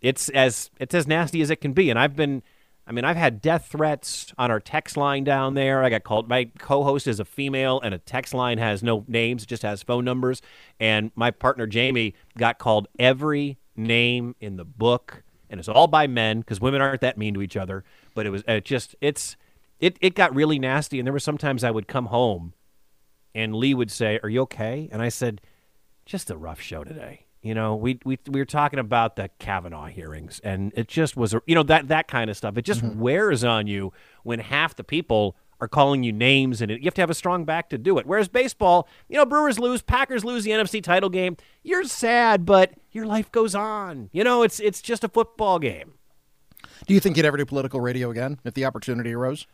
it's 0.00 0.28
as 0.30 0.70
it's 0.78 0.94
as 0.94 1.06
nasty 1.06 1.40
as 1.40 1.50
it 1.50 1.56
can 1.56 1.72
be. 1.72 1.90
And 1.90 1.98
I've 1.98 2.14
been 2.14 2.42
I 2.86 2.92
mean, 2.92 3.04
I've 3.04 3.16
had 3.16 3.40
death 3.40 3.68
threats 3.70 4.32
on 4.36 4.50
our 4.50 4.58
text 4.58 4.96
line 4.96 5.22
down 5.22 5.54
there. 5.54 5.84
I 5.84 5.90
got 5.90 6.02
called. 6.02 6.28
My 6.28 6.46
co-host 6.58 7.06
is 7.06 7.20
a 7.20 7.24
female, 7.24 7.80
and 7.80 7.94
a 7.94 7.98
text 7.98 8.34
line 8.34 8.58
has 8.58 8.82
no 8.82 9.04
names; 9.06 9.44
it 9.44 9.48
just 9.48 9.62
has 9.62 9.82
phone 9.82 10.04
numbers. 10.04 10.42
And 10.80 11.12
my 11.14 11.30
partner 11.30 11.66
Jamie 11.66 12.14
got 12.36 12.58
called 12.58 12.88
every 12.98 13.58
name 13.76 14.34
in 14.40 14.56
the 14.56 14.64
book, 14.64 15.22
and 15.48 15.60
it's 15.60 15.68
all 15.68 15.86
by 15.86 16.06
men 16.06 16.40
because 16.40 16.60
women 16.60 16.80
aren't 16.80 17.00
that 17.02 17.16
mean 17.16 17.34
to 17.34 17.42
each 17.42 17.56
other. 17.56 17.84
But 18.14 18.26
it 18.26 18.30
was 18.30 18.42
it 18.48 18.64
just 18.64 18.96
it's 19.00 19.36
it 19.78 19.96
it 20.00 20.14
got 20.14 20.34
really 20.34 20.58
nasty, 20.58 20.98
and 20.98 21.06
there 21.06 21.12
were 21.12 21.20
sometimes 21.20 21.62
I 21.62 21.70
would 21.70 21.86
come 21.86 22.06
home, 22.06 22.52
and 23.34 23.54
Lee 23.54 23.74
would 23.74 23.92
say, 23.92 24.18
"Are 24.24 24.28
you 24.28 24.42
okay?" 24.42 24.88
And 24.90 25.00
I 25.00 25.08
said, 25.08 25.40
"Just 26.04 26.30
a 26.30 26.36
rough 26.36 26.60
show 26.60 26.82
today." 26.82 27.21
You 27.42 27.54
know, 27.54 27.74
we 27.74 27.98
we 28.04 28.18
we 28.28 28.40
were 28.40 28.46
talking 28.46 28.78
about 28.78 29.16
the 29.16 29.28
Kavanaugh 29.40 29.86
hearings, 29.86 30.40
and 30.44 30.72
it 30.76 30.86
just 30.86 31.16
was, 31.16 31.34
a, 31.34 31.42
you 31.44 31.56
know, 31.56 31.64
that 31.64 31.88
that 31.88 32.06
kind 32.06 32.30
of 32.30 32.36
stuff. 32.36 32.56
It 32.56 32.62
just 32.62 32.82
mm-hmm. 32.82 33.00
wears 33.00 33.42
on 33.42 33.66
you 33.66 33.92
when 34.22 34.38
half 34.38 34.76
the 34.76 34.84
people 34.84 35.36
are 35.60 35.66
calling 35.66 36.04
you 36.04 36.12
names, 36.12 36.62
and 36.62 36.70
it, 36.70 36.80
you 36.80 36.84
have 36.84 36.94
to 36.94 37.00
have 37.00 37.10
a 37.10 37.14
strong 37.14 37.44
back 37.44 37.68
to 37.70 37.78
do 37.78 37.98
it. 37.98 38.06
Whereas 38.06 38.28
baseball, 38.28 38.88
you 39.08 39.16
know, 39.16 39.26
Brewers 39.26 39.58
lose, 39.58 39.82
Packers 39.82 40.24
lose 40.24 40.44
the 40.44 40.50
NFC 40.50 40.82
title 40.82 41.08
game. 41.08 41.36
You're 41.64 41.84
sad, 41.84 42.46
but 42.46 42.74
your 42.92 43.06
life 43.06 43.30
goes 43.32 43.56
on. 43.56 44.08
You 44.12 44.22
know, 44.22 44.44
it's 44.44 44.60
it's 44.60 44.80
just 44.80 45.02
a 45.02 45.08
football 45.08 45.58
game. 45.58 45.94
Do 46.86 46.94
you 46.94 47.00
think 47.00 47.16
you'd 47.16 47.26
ever 47.26 47.36
do 47.36 47.46
political 47.46 47.80
radio 47.80 48.10
again 48.10 48.38
if 48.44 48.54
the 48.54 48.64
opportunity 48.64 49.12
arose? 49.12 49.48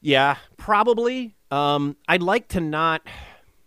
Yeah, 0.00 0.36
probably. 0.56 1.34
Um, 1.50 1.96
I'd 2.08 2.22
like 2.22 2.48
to 2.48 2.60
not. 2.60 3.02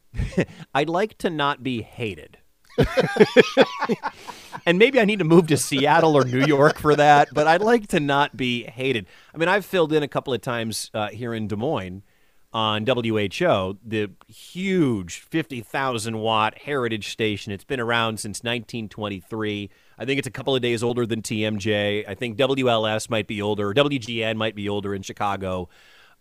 I'd 0.73 0.89
like 0.89 1.17
to 1.19 1.29
not 1.29 1.63
be 1.63 1.81
hated. 1.81 2.37
and 4.65 4.77
maybe 4.77 4.99
I 4.99 5.05
need 5.05 5.19
to 5.19 5.25
move 5.25 5.47
to 5.47 5.57
Seattle 5.57 6.15
or 6.15 6.23
New 6.25 6.45
York 6.45 6.79
for 6.79 6.95
that, 6.95 7.29
but 7.33 7.47
I'd 7.47 7.61
like 7.61 7.87
to 7.87 7.99
not 7.99 8.37
be 8.37 8.63
hated. 8.63 9.05
I 9.33 9.37
mean, 9.37 9.49
I've 9.49 9.65
filled 9.65 9.93
in 9.93 10.03
a 10.03 10.07
couple 10.07 10.33
of 10.33 10.41
times 10.41 10.91
uh, 10.93 11.09
here 11.09 11.33
in 11.33 11.47
Des 11.47 11.55
Moines 11.55 12.03
on 12.51 12.85
WHO, 12.85 13.77
the 13.85 14.09
huge 14.27 15.19
50,000 15.19 16.17
watt 16.17 16.57
heritage 16.59 17.09
station. 17.09 17.51
It's 17.51 17.63
been 17.63 17.79
around 17.79 18.19
since 18.19 18.39
1923. 18.39 19.69
I 19.97 20.05
think 20.05 20.17
it's 20.17 20.27
a 20.27 20.31
couple 20.31 20.55
of 20.55 20.61
days 20.61 20.81
older 20.81 21.05
than 21.05 21.21
TMJ. 21.21 22.07
I 22.07 22.15
think 22.15 22.37
WLS 22.37 23.09
might 23.09 23.27
be 23.27 23.41
older. 23.41 23.73
WGN 23.73 24.35
might 24.35 24.55
be 24.55 24.67
older 24.67 24.95
in 24.95 25.03
Chicago. 25.03 25.69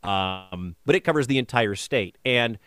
Um, 0.02 0.76
but 0.84 0.94
it 0.94 1.00
covers 1.00 1.26
the 1.28 1.38
entire 1.38 1.74
state. 1.74 2.18
And 2.24 2.58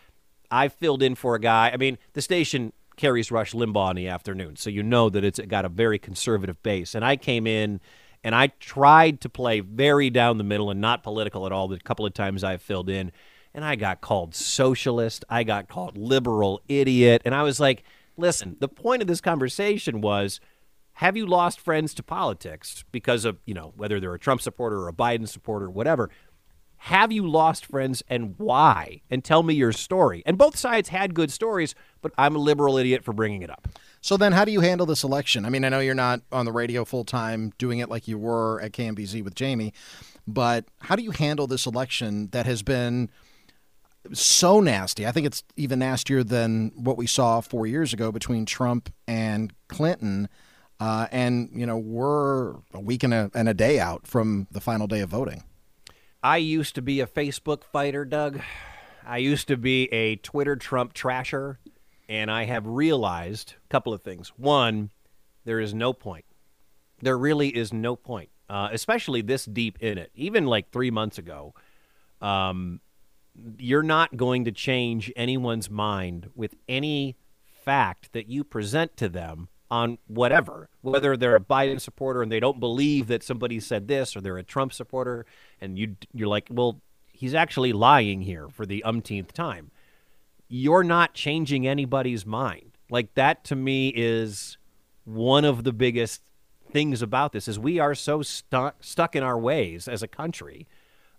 I 0.50 0.68
filled 0.68 1.04
in 1.04 1.16
for 1.16 1.36
a 1.36 1.40
guy. 1.40 1.70
I 1.72 1.78
mean, 1.78 1.98
the 2.14 2.22
station 2.22 2.74
carries 3.02 3.32
Rush 3.32 3.54
Limbaugh 3.54 3.90
in 3.90 3.96
the 3.96 4.08
afternoon. 4.10 4.58
So 4.58 4.70
you 4.70 4.84
know 4.84 5.10
that 5.10 5.24
it's 5.24 5.40
got 5.40 5.66
a 5.66 5.70
very 5.70 5.98
conservative 5.98 6.62
base. 6.62 6.94
And 6.94 7.04
I 7.04 7.16
came 7.16 7.48
in 7.48 7.82
and 8.24 8.36
I 8.36 8.48
tried 8.60 9.22
to 9.22 9.30
play 9.30 9.60
very 9.60 10.12
down 10.12 10.38
the 10.38 10.44
middle 10.44 10.70
and 10.70 10.80
not 10.80 11.02
political 11.02 11.48
at 11.48 11.52
all 11.52 11.68
the 11.68 11.80
couple 11.80 12.06
of 12.06 12.14
times 12.14 12.44
I 12.44 12.58
filled 12.58 12.92
in. 12.92 13.12
And 13.56 13.66
I 13.66 13.76
got 13.76 14.02
called 14.02 14.36
socialist. 14.36 15.26
I 15.30 15.44
got 15.44 15.68
called 15.68 15.98
liberal 15.98 16.62
idiot. 16.68 17.24
And 17.26 17.34
I 17.34 17.42
was 17.42 17.60
like, 17.60 17.84
listen, 18.18 18.56
the 18.60 18.68
point 18.68 19.02
of 19.02 19.08
this 19.08 19.20
conversation 19.20 20.02
was 20.02 20.40
have 20.94 21.18
you 21.18 21.26
lost 21.26 21.60
friends 21.60 21.96
to 21.96 22.04
politics 22.04 22.86
because 22.92 23.26
of, 23.26 23.40
you 23.48 23.56
know, 23.56 23.74
whether 23.76 24.00
they're 24.00 24.14
a 24.14 24.20
Trump 24.20 24.42
supporter 24.42 24.78
or 24.78 24.90
a 24.90 24.94
Biden 24.94 25.28
supporter, 25.28 25.72
whatever? 25.72 26.12
Have 26.86 27.12
you 27.12 27.28
lost 27.28 27.68
friends 27.68 28.02
and 28.10 28.34
why? 28.40 29.02
And 29.12 29.24
tell 29.24 29.44
me 29.44 29.54
your 29.54 29.72
story. 29.72 30.24
And 30.26 30.36
both 30.36 30.58
sides 30.58 30.90
had 30.90 31.14
good 31.14 31.32
stories, 31.32 31.76
but 32.02 32.12
I'm 32.18 32.36
a 32.36 32.40
liberal 32.40 32.76
idiot 32.76 33.04
for 33.04 33.14
bringing 33.14 33.44
it 33.44 33.52
up. 33.52 33.68
So 34.02 34.18
then, 34.18 34.32
how 34.32 34.46
do 34.46 34.52
you 34.52 34.62
handle 34.62 34.88
this 34.88 35.04
election? 35.04 35.46
I 35.46 35.50
mean, 35.50 35.64
I 35.64 35.70
know 35.70 35.80
you're 35.80 35.94
not 35.94 36.22
on 36.32 36.46
the 36.46 36.52
radio 36.52 36.84
full 36.84 37.06
time 37.06 37.54
doing 37.60 37.78
it 37.78 37.88
like 37.88 38.08
you 38.08 38.18
were 38.18 38.60
at 38.62 38.72
KMBZ 38.72 39.24
with 39.24 39.36
Jamie, 39.36 39.74
but 40.26 40.66
how 40.80 40.96
do 40.96 41.04
you 41.04 41.12
handle 41.12 41.46
this 41.46 41.68
election 41.68 42.30
that 42.32 42.48
has 42.48 42.64
been 42.64 43.12
so 44.12 44.60
nasty? 44.60 45.06
I 45.06 45.12
think 45.12 45.28
it's 45.28 45.44
even 45.58 45.78
nastier 45.78 46.24
than 46.24 46.72
what 46.74 46.98
we 46.98 47.06
saw 47.06 47.42
four 47.42 47.68
years 47.68 47.94
ago 47.94 48.12
between 48.12 48.48
Trump 48.48 48.92
and 49.08 49.54
Clinton. 49.68 50.30
Uh, 50.80 51.06
and, 51.12 51.52
you 51.54 51.68
know, 51.68 51.78
we're 51.78 52.56
a 52.74 52.80
week 52.82 53.04
and 53.04 53.14
a, 53.14 53.30
and 53.36 53.48
a 53.48 53.54
day 53.54 53.80
out 53.80 54.08
from 54.08 54.48
the 54.50 54.60
final 54.60 54.88
day 54.88 55.02
of 55.02 55.10
voting. 55.10 55.44
I 56.24 56.38
used 56.38 56.76
to 56.76 56.82
be 56.84 57.00
a 57.00 57.08
Facebook 57.08 57.64
fighter, 57.64 58.06
Doug. 58.06 58.42
I 59.06 59.18
used 59.18 59.48
to 59.48 59.58
be 59.58 59.92
a 59.92 60.18
Twitter 60.18 60.56
Trump 60.56 60.94
trasher, 60.94 61.58
and 62.08 62.30
I 62.30 62.46
have 62.46 62.68
realized 62.68 63.56
a 63.66 63.68
couple 63.70 63.92
of 63.92 64.04
things. 64.04 64.30
One, 64.38 64.92
there 65.46 65.60
is 65.60 65.74
no 65.74 65.94
point. 65.94 66.26
There 67.02 67.18
really 67.18 67.50
is 67.50 67.74
no 67.74 67.96
point, 67.96 68.30
uh, 68.48 68.70
especially 68.72 69.22
this 69.22 69.46
deep 69.46 69.80
in 69.82 69.98
it. 69.98 70.12
Even 70.14 70.46
like 70.46 70.70
three 70.70 70.92
months 70.92 71.18
ago, 71.18 71.56
um, 72.22 72.82
you're 73.58 73.82
not 73.82 74.16
going 74.16 74.46
to 74.46 74.52
change 74.52 75.12
anyone's 75.16 75.72
mind 75.72 76.30
with 76.36 76.54
any 76.70 77.18
fact 77.66 78.14
that 78.14 78.28
you 78.28 78.44
present 78.44 78.96
to 78.98 79.10
them 79.10 79.50
on 79.72 79.98
whatever, 80.08 80.70
whether 80.82 81.16
they're 81.16 81.38
a 81.38 81.40
Biden 81.40 81.80
supporter 81.80 82.22
and 82.22 82.30
they 82.30 82.42
don't 82.42 82.60
believe 82.60 83.08
that 83.08 83.24
somebody 83.24 83.60
said 83.62 83.88
this, 83.88 84.16
or 84.16 84.22
they're 84.22 84.38
a 84.38 84.44
Trump 84.44 84.74
supporter, 84.74 85.26
and 85.62 85.80
you 85.80 85.96
you're 86.14 86.28
like, 86.28 86.48
well, 86.52 86.82
he's 87.08 87.34
actually 87.34 87.72
lying 87.72 88.22
here 88.22 88.50
for 88.50 88.66
the 88.66 88.84
umpteenth 88.84 89.34
time. 89.34 89.72
You're 90.50 90.84
not 90.84 91.14
changing 91.14 91.66
anybody's 91.66 92.26
mind. 92.26 92.78
Like 92.90 93.14
that 93.16 93.46
to 93.46 93.56
me 93.56 93.94
is 93.96 94.58
one 95.06 95.46
of 95.46 95.64
the 95.64 95.72
biggest 95.72 96.22
things 96.70 97.02
about 97.02 97.32
this 97.32 97.48
is 97.48 97.58
we 97.58 97.80
are 97.80 97.96
so 97.96 98.22
stuck 98.22 98.84
stuck 98.84 99.16
in 99.16 99.24
our 99.24 99.40
ways 99.40 99.88
as 99.88 100.04
a 100.04 100.08
country 100.08 100.68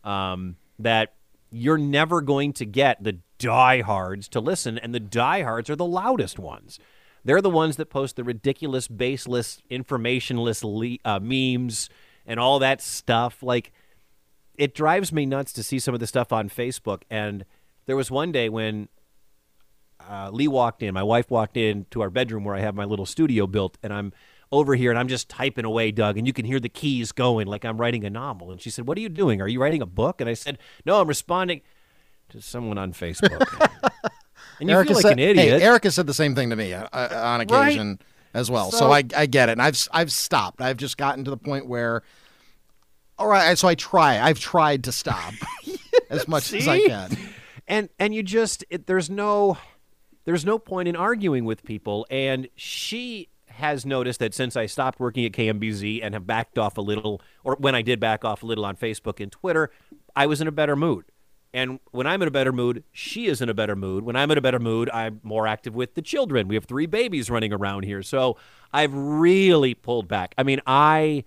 um, 0.05 0.57
that 0.79 1.15
you're 1.51 1.79
never 1.79 2.21
going 2.21 2.53
to 2.55 2.67
get 2.67 3.03
the 3.03 3.19
diehards 3.39 4.29
to 4.29 4.41
listen, 4.41 4.77
and 4.79 4.95
the 4.95 5.01
diehards 5.01 5.71
are 5.71 5.77
the 5.77 5.87
loudest 5.87 6.39
ones. 6.39 6.79
They're 7.25 7.41
the 7.41 7.51
ones 7.51 7.77
that 7.77 7.87
post 7.87 8.17
the 8.17 8.25
ridiculous, 8.25 8.89
baseless, 8.89 9.63
informationless 9.71 10.65
le- 10.65 10.99
uh, 11.11 11.21
memes 11.21 11.89
and 12.27 12.41
all 12.41 12.59
that 12.59 12.81
stuff. 12.81 13.43
Like, 13.43 13.73
it 14.57 14.75
drives 14.75 15.13
me 15.13 15.27
nuts 15.27 15.53
to 15.55 15.63
see 15.63 15.79
some 15.79 15.95
of 15.95 16.01
the 16.01 16.07
stuff 16.07 16.33
on 16.33 16.49
Facebook. 16.49 17.03
And 17.11 17.45
there 17.87 17.97
was 17.97 18.11
one 18.11 18.33
day 18.33 18.49
when 18.49 18.89
uh, 20.09 20.31
Lee 20.33 20.49
walked 20.49 20.83
in, 20.83 20.95
my 20.95 21.03
wife 21.03 21.31
walked 21.31 21.57
in 21.57 21.87
to 21.91 22.01
our 22.01 22.11
bedroom 22.11 22.45
where 22.45 22.55
I 22.55 22.61
have 22.61 22.75
my 22.75 22.85
little 22.85 23.07
studio 23.07 23.47
built, 23.47 23.79
and 23.83 23.93
I'm 23.93 24.13
over 24.51 24.75
here 24.75 24.91
and 24.91 24.99
I'm 24.99 25.09
just 25.09 25.29
typing 25.29 25.65
away, 25.65 25.91
Doug, 25.91 26.19
and 26.19 26.27
you 26.27 26.33
can 26.33 26.45
hear 26.45 26.61
the 26.61 26.69
keys 26.69 27.11
going 27.11 27.47
like 27.47 27.65
I'm 27.65 27.79
writing 27.79 28.05
a 28.05 28.11
novel. 28.11 28.51
And 28.51 28.61
she 28.61 28.69
said, 28.69 28.87
What 28.87 28.99
are 28.99 29.01
you 29.01 29.09
doing? 29.09 29.41
Are 29.41 29.49
you 29.49 29.61
writing 29.61 29.81
a 29.81 29.87
book? 29.87 30.21
And 30.21 30.29
I 30.29 30.35
said, 30.35 30.59
No, 30.85 31.01
I'm 31.01 31.09
responding 31.09 31.63
to 32.29 32.41
someone 32.43 32.79
on 32.79 32.93
Facebook. 32.93 33.43
And 34.63 34.71
you 34.71 34.77
Erica 34.77 34.91
feel 34.91 34.97
like 34.97 35.03
said, 35.03 35.13
an 35.15 35.19
idiot. 35.19 35.61
Hey, 35.61 35.67
Erica 35.67 35.91
said 35.91 36.07
the 36.07 36.15
same 36.15 36.37
thing 36.37 36.51
to 36.51 36.57
me 36.57 36.73
uh, 36.73 36.87
uh 36.93 37.21
on 37.25 37.41
occasion 37.41 37.89
right? 37.89 38.01
as 38.33 38.49
well. 38.49 38.71
So, 38.71 38.79
so 38.79 38.93
I, 38.93 39.03
I 39.17 39.27
get 39.27 39.49
it. 39.49 39.53
And 39.53 39.63
I've 39.63 39.89
I've 39.91 40.13
stopped. 40.13 40.61
I've 40.63 40.77
just 40.77 40.97
gotten 40.97 41.25
to 41.25 41.31
the 41.31 41.37
point 41.37 41.67
where 41.67 42.05
all 43.19 43.27
right, 43.27 43.59
so 43.59 43.67
I 43.67 43.75
try. 43.75 44.21
I've 44.21 44.39
tried 44.39 44.85
to 44.85 44.93
stop 44.93 45.35
as 46.11 46.29
much 46.29 46.45
See? 46.45 46.59
as 46.59 46.69
I 46.69 46.81
can. 46.87 47.19
And 47.67 47.89
and 47.99 48.15
you 48.15 48.23
just 48.23 48.65
it, 48.71 48.87
there's 48.87 49.11
no 49.11 49.59
there's 50.27 50.45
no 50.45 50.61
point 50.61 50.87
in 50.87 50.95
arguing 50.95 51.45
with 51.45 51.65
people 51.65 52.07
and 52.09 52.49
she 52.55 53.31
has 53.49 53.85
noticed 53.85 54.21
that 54.21 54.33
since 54.33 54.57
I 54.57 54.67
stopped 54.67 55.01
working 55.01 55.25
at 55.25 55.33
KMBZ 55.33 56.01
and 56.05 56.15
have 56.15 56.25
backed 56.25 56.57
off 56.57 56.79
a 56.79 56.81
little 56.81 57.21
or 57.43 57.57
when 57.57 57.75
I 57.75 57.83
did 57.83 57.99
back 57.99 58.25
off 58.25 58.45
a 58.45 58.47
little 58.47 58.65
on 58.65 58.77
Facebook 58.77 59.21
and 59.21 59.33
Twitter, 59.33 59.71
I 60.15 60.27
was 60.27 60.41
in 60.41 60.47
a 60.47 60.53
better 60.53 60.77
mood. 60.77 61.05
And 61.55 61.81
when 61.91 62.07
I'm 62.07 62.23
in 62.23 62.29
a 62.29 62.31
better 62.31 62.53
mood, 62.53 62.83
she 62.93 63.27
is 63.27 63.43
in 63.43 63.49
a 63.49 63.55
better 63.55 63.77
mood. 63.77 64.05
When 64.05 64.17
I'm 64.17 64.31
in 64.31 64.39
a 64.39 64.41
better 64.41 64.59
mood, 64.59 64.89
I'm 64.91 65.21
more 65.23 65.47
active 65.47 65.75
with 65.75 65.95
the 65.95 66.03
children. 66.03 66.49
We 66.49 66.55
have 66.55 66.65
three 66.65 66.87
babies 66.87 67.29
running 67.29 67.53
around 67.53 67.85
here. 67.85 68.03
So 68.03 68.39
I've 68.73 68.95
really 68.95 69.75
pulled 69.75 70.09
back. 70.09 70.35
I 70.39 70.45
mean, 70.45 70.61
I 70.67 71.25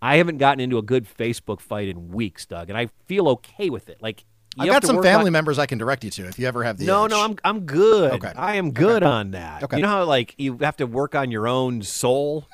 I 0.00 0.16
haven't 0.18 0.38
gotten 0.38 0.60
into 0.60 0.78
a 0.78 0.82
good 0.82 1.06
Facebook 1.06 1.60
fight 1.60 1.88
in 1.88 2.08
weeks, 2.08 2.46
Doug, 2.46 2.68
and 2.68 2.78
I 2.78 2.88
feel 3.06 3.28
okay 3.28 3.70
with 3.70 3.88
it. 3.88 4.00
Like 4.00 4.24
I've 4.58 4.68
got 4.68 4.84
some 4.84 5.02
family 5.02 5.26
on... 5.26 5.32
members 5.32 5.58
I 5.58 5.66
can 5.66 5.78
direct 5.78 6.04
you 6.04 6.10
to 6.10 6.28
if 6.28 6.38
you 6.38 6.46
ever 6.46 6.62
have 6.62 6.78
the. 6.78 6.86
No, 6.86 7.04
itch. 7.04 7.10
no, 7.10 7.24
I'm 7.24 7.36
I'm 7.44 7.60
good. 7.66 8.12
Okay. 8.12 8.32
I 8.36 8.56
am 8.56 8.70
good 8.70 9.02
okay. 9.02 9.10
on 9.10 9.32
that. 9.32 9.64
Okay. 9.64 9.76
You 9.76 9.82
know 9.82 9.88
how 9.88 10.04
like 10.04 10.34
you 10.38 10.58
have 10.58 10.76
to 10.76 10.86
work 10.86 11.16
on 11.16 11.32
your 11.32 11.48
own 11.48 11.82
soul 11.82 12.46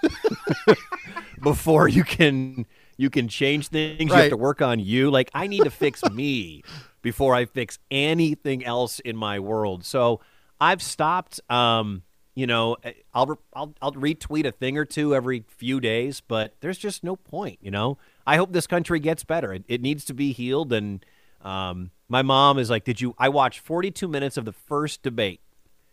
before 1.43 1.89
you 1.89 2.05
can 2.05 2.65
you 2.97 3.11
can 3.11 3.29
change 3.29 3.69
things. 3.69 4.11
Right. 4.11 4.17
You 4.17 4.23
have 4.23 4.31
to 4.31 4.37
work 4.37 4.63
on 4.63 4.81
you. 4.81 5.11
Like 5.11 5.31
I 5.35 5.47
need 5.47 5.65
to 5.65 5.71
fix 5.71 6.03
me 6.11 6.63
before 7.03 7.35
I 7.35 7.45
fix 7.45 7.79
anything 7.91 8.65
else 8.65 9.01
in 9.01 9.17
my 9.17 9.39
world. 9.39 9.85
So 9.85 10.21
I've 10.61 10.83
stopped. 10.83 11.41
Um, 11.51 12.03
you 12.35 12.47
know, 12.47 12.77
I'll, 13.13 13.39
I'll 13.53 13.75
I'll 13.83 13.93
retweet 13.93 14.47
a 14.47 14.53
thing 14.53 14.79
or 14.79 14.87
two 14.87 15.15
every 15.15 15.45
few 15.49 15.81
days, 15.81 16.21
but 16.21 16.55
there's 16.61 16.79
just 16.79 17.05
no 17.05 17.17
point. 17.17 17.59
You 17.61 17.71
know, 17.71 17.99
I 18.27 18.37
hope 18.37 18.53
this 18.53 18.67
country 18.67 19.01
gets 19.01 19.23
better. 19.23 19.53
It, 19.53 19.65
it 19.69 19.83
needs 19.83 20.05
to 20.07 20.15
be 20.15 20.33
healed. 20.33 20.73
And 20.73 21.05
um, 21.43 21.91
my 22.09 22.23
mom 22.23 22.59
is 22.59 22.71
like, 22.71 22.85
"Did 22.85 23.03
you?" 23.03 23.15
I 23.19 23.29
watched 23.29 23.61
42 23.61 24.09
minutes 24.09 24.39
of 24.39 24.47
the 24.47 24.53
first 24.53 25.03
debate, 25.03 25.41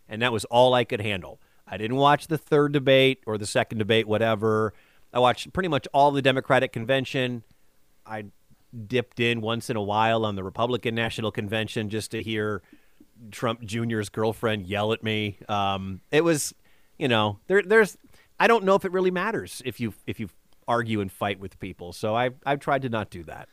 and 0.08 0.22
that 0.22 0.32
was 0.32 0.46
all 0.46 0.72
I 0.72 0.84
could 0.84 1.02
handle. 1.02 1.40
I 1.66 1.76
didn't 1.76 1.98
watch 1.98 2.28
the 2.28 2.38
third 2.38 2.72
debate 2.72 3.22
or 3.26 3.36
the 3.36 3.46
second 3.46 3.78
debate, 3.78 4.08
whatever. 4.08 4.72
I 5.12 5.18
watched 5.18 5.52
pretty 5.52 5.68
much 5.68 5.86
all 5.92 6.10
the 6.10 6.22
Democratic 6.22 6.72
convention 6.72 7.42
I 8.06 8.24
dipped 8.86 9.20
in 9.20 9.40
once 9.40 9.70
in 9.70 9.76
a 9.76 9.82
while 9.82 10.24
on 10.24 10.36
the 10.36 10.44
Republican 10.44 10.94
National 10.94 11.30
Convention 11.30 11.88
just 11.90 12.10
to 12.12 12.22
hear 12.22 12.62
Trump 13.30 13.62
Jr.'s 13.62 14.08
girlfriend 14.08 14.66
yell 14.66 14.92
at 14.92 15.02
me. 15.02 15.38
Um, 15.48 16.00
it 16.10 16.24
was, 16.24 16.54
you 16.98 17.08
know, 17.08 17.38
there, 17.46 17.62
there's. 17.62 17.96
I 18.38 18.46
don't 18.46 18.64
know 18.64 18.74
if 18.74 18.84
it 18.86 18.92
really 18.92 19.10
matters 19.10 19.60
if 19.64 19.80
you 19.80 19.92
if 20.06 20.18
you 20.18 20.30
argue 20.66 21.00
and 21.00 21.12
fight 21.12 21.38
with 21.40 21.58
people. 21.60 21.92
So 21.92 22.16
I 22.16 22.30
I've 22.46 22.60
tried 22.60 22.82
to 22.82 22.88
not 22.88 23.10
do 23.10 23.22
that. 23.24 23.48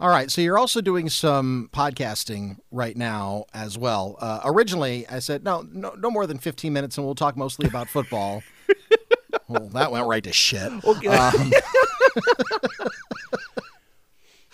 All 0.00 0.08
right. 0.08 0.30
So 0.30 0.40
you're 0.40 0.58
also 0.58 0.80
doing 0.80 1.08
some 1.08 1.70
podcasting 1.72 2.58
right 2.72 2.96
now 2.96 3.44
as 3.54 3.78
well. 3.78 4.16
Uh, 4.20 4.40
originally, 4.44 5.06
I 5.08 5.20
said 5.20 5.44
no, 5.44 5.64
no, 5.70 5.90
no 5.90 6.10
more 6.10 6.26
than 6.26 6.38
15 6.38 6.72
minutes, 6.72 6.96
and 6.96 7.06
we'll 7.06 7.14
talk 7.14 7.36
mostly 7.36 7.68
about 7.68 7.88
football. 7.88 8.42
well, 9.48 9.68
that 9.68 9.92
went 9.92 10.06
right 10.06 10.24
to 10.24 10.32
shit. 10.32 10.72
Okay. 10.84 11.08
Um, 11.08 11.52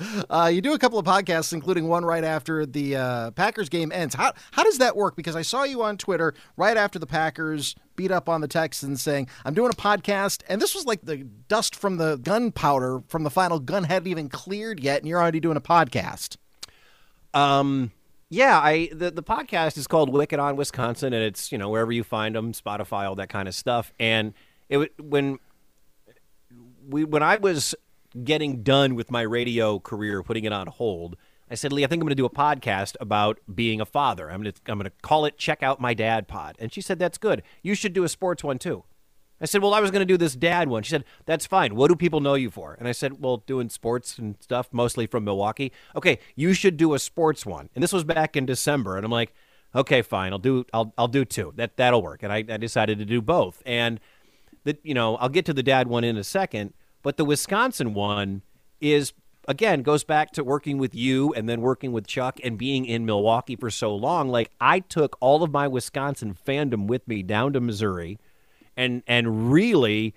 uh, 0.30 0.50
you 0.52 0.60
do 0.60 0.72
a 0.72 0.78
couple 0.78 0.98
of 0.98 1.04
podcasts, 1.06 1.52
including 1.52 1.88
one 1.88 2.04
right 2.04 2.24
after 2.24 2.66
the 2.66 2.96
uh, 2.96 3.30
Packers 3.32 3.68
game 3.68 3.92
ends. 3.92 4.14
How 4.14 4.32
how 4.52 4.64
does 4.64 4.78
that 4.78 4.96
work? 4.96 5.16
Because 5.16 5.36
I 5.36 5.42
saw 5.42 5.64
you 5.64 5.82
on 5.82 5.96
Twitter 5.96 6.34
right 6.56 6.76
after 6.76 6.98
the 6.98 7.06
Packers 7.06 7.74
beat 7.96 8.10
up 8.10 8.28
on 8.28 8.40
the 8.40 8.48
Texans, 8.48 9.02
saying, 9.02 9.28
"I'm 9.44 9.54
doing 9.54 9.70
a 9.70 9.76
podcast," 9.76 10.42
and 10.48 10.60
this 10.60 10.74
was 10.74 10.86
like 10.86 11.02
the 11.02 11.18
dust 11.48 11.76
from 11.76 11.96
the 11.96 12.16
gunpowder 12.16 13.02
from 13.08 13.24
the 13.24 13.30
final 13.30 13.58
gun 13.58 13.84
hadn't 13.84 14.08
even 14.08 14.28
cleared 14.28 14.80
yet, 14.80 15.00
and 15.00 15.08
you're 15.08 15.20
already 15.20 15.40
doing 15.40 15.56
a 15.56 15.62
podcast. 15.62 16.36
Um. 17.34 17.92
Yeah, 18.32 18.60
I 18.60 18.90
the, 18.92 19.10
the 19.10 19.24
podcast 19.24 19.76
is 19.76 19.88
called 19.88 20.12
Wicked 20.12 20.38
on 20.38 20.54
Wisconsin, 20.54 21.12
and 21.12 21.24
it's 21.24 21.50
you 21.50 21.58
know 21.58 21.68
wherever 21.68 21.90
you 21.90 22.04
find 22.04 22.36
them, 22.36 22.52
Spotify, 22.52 23.08
all 23.08 23.16
that 23.16 23.28
kind 23.28 23.48
of 23.48 23.56
stuff. 23.56 23.92
And 23.98 24.34
it 24.68 24.92
when 25.00 25.40
we 26.88 27.04
when 27.04 27.22
I 27.22 27.36
was 27.36 27.74
getting 28.24 28.62
done 28.62 28.94
with 28.94 29.10
my 29.10 29.22
radio 29.22 29.78
career, 29.78 30.22
putting 30.22 30.44
it 30.44 30.52
on 30.52 30.66
hold, 30.66 31.16
I 31.50 31.54
said, 31.54 31.72
Lee, 31.72 31.84
I 31.84 31.88
think 31.88 32.00
I'm 32.00 32.06
going 32.06 32.10
to 32.10 32.14
do 32.14 32.24
a 32.24 32.30
podcast 32.30 32.94
about 33.00 33.40
being 33.52 33.80
a 33.80 33.86
father. 33.86 34.30
I'm 34.30 34.42
going 34.42 34.52
to 34.52 34.60
I'm 34.70 34.78
going 34.78 34.90
to 34.90 34.96
call 35.02 35.24
it 35.24 35.36
Check 35.36 35.62
Out 35.62 35.80
My 35.80 35.94
Dad 35.94 36.28
Pod. 36.28 36.56
And 36.60 36.72
she 36.72 36.80
said, 36.80 36.98
That's 36.98 37.18
good. 37.18 37.42
You 37.62 37.74
should 37.74 37.92
do 37.92 38.04
a 38.04 38.08
sports 38.08 38.44
one 38.44 38.58
too. 38.58 38.84
I 39.40 39.46
said, 39.46 39.60
Well, 39.60 39.74
I 39.74 39.80
was 39.80 39.90
going 39.90 40.00
to 40.00 40.06
do 40.06 40.16
this 40.16 40.36
dad 40.36 40.68
one. 40.68 40.84
She 40.84 40.90
said, 40.90 41.04
That's 41.26 41.46
fine. 41.46 41.74
What 41.74 41.88
do 41.88 41.96
people 41.96 42.20
know 42.20 42.34
you 42.34 42.50
for? 42.50 42.76
And 42.78 42.86
I 42.86 42.92
said, 42.92 43.20
Well, 43.20 43.38
doing 43.38 43.68
sports 43.68 44.16
and 44.16 44.36
stuff, 44.40 44.68
mostly 44.70 45.06
from 45.06 45.24
Milwaukee. 45.24 45.72
Okay, 45.96 46.20
you 46.36 46.52
should 46.52 46.76
do 46.76 46.94
a 46.94 47.00
sports 47.00 47.44
one. 47.44 47.68
And 47.74 47.82
this 47.82 47.92
was 47.92 48.04
back 48.04 48.36
in 48.36 48.46
December. 48.46 48.96
And 48.96 49.04
I'm 49.04 49.10
like, 49.10 49.34
Okay, 49.74 50.02
fine. 50.02 50.32
I'll 50.32 50.38
do 50.38 50.64
I'll 50.72 50.92
I'll 50.98 51.08
do 51.08 51.24
two. 51.24 51.52
That 51.56 51.76
that'll 51.76 52.02
work. 52.02 52.22
And 52.22 52.32
I, 52.32 52.44
I 52.48 52.56
decided 52.56 52.98
to 52.98 53.04
do 53.04 53.20
both. 53.20 53.62
And 53.64 54.00
the 54.64 54.76
you 54.82 54.94
know, 54.94 55.16
I'll 55.16 55.28
get 55.28 55.46
to 55.46 55.52
the 55.52 55.62
dad 55.62 55.88
one 55.88 56.04
in 56.04 56.16
a 56.16 56.24
second. 56.24 56.74
But 57.02 57.16
the 57.16 57.24
Wisconsin 57.24 57.94
one 57.94 58.42
is 58.80 59.12
again 59.48 59.82
goes 59.82 60.04
back 60.04 60.30
to 60.32 60.44
working 60.44 60.78
with 60.78 60.94
you 60.94 61.32
and 61.34 61.48
then 61.48 61.60
working 61.60 61.92
with 61.92 62.06
Chuck 62.06 62.38
and 62.44 62.58
being 62.58 62.84
in 62.84 63.06
Milwaukee 63.06 63.56
for 63.56 63.70
so 63.70 63.94
long. 63.94 64.28
Like 64.28 64.50
I 64.60 64.80
took 64.80 65.16
all 65.20 65.42
of 65.42 65.50
my 65.50 65.66
Wisconsin 65.66 66.36
fandom 66.46 66.86
with 66.86 67.06
me 67.08 67.22
down 67.22 67.52
to 67.54 67.60
Missouri, 67.60 68.18
and 68.76 69.02
and 69.06 69.52
really 69.52 70.14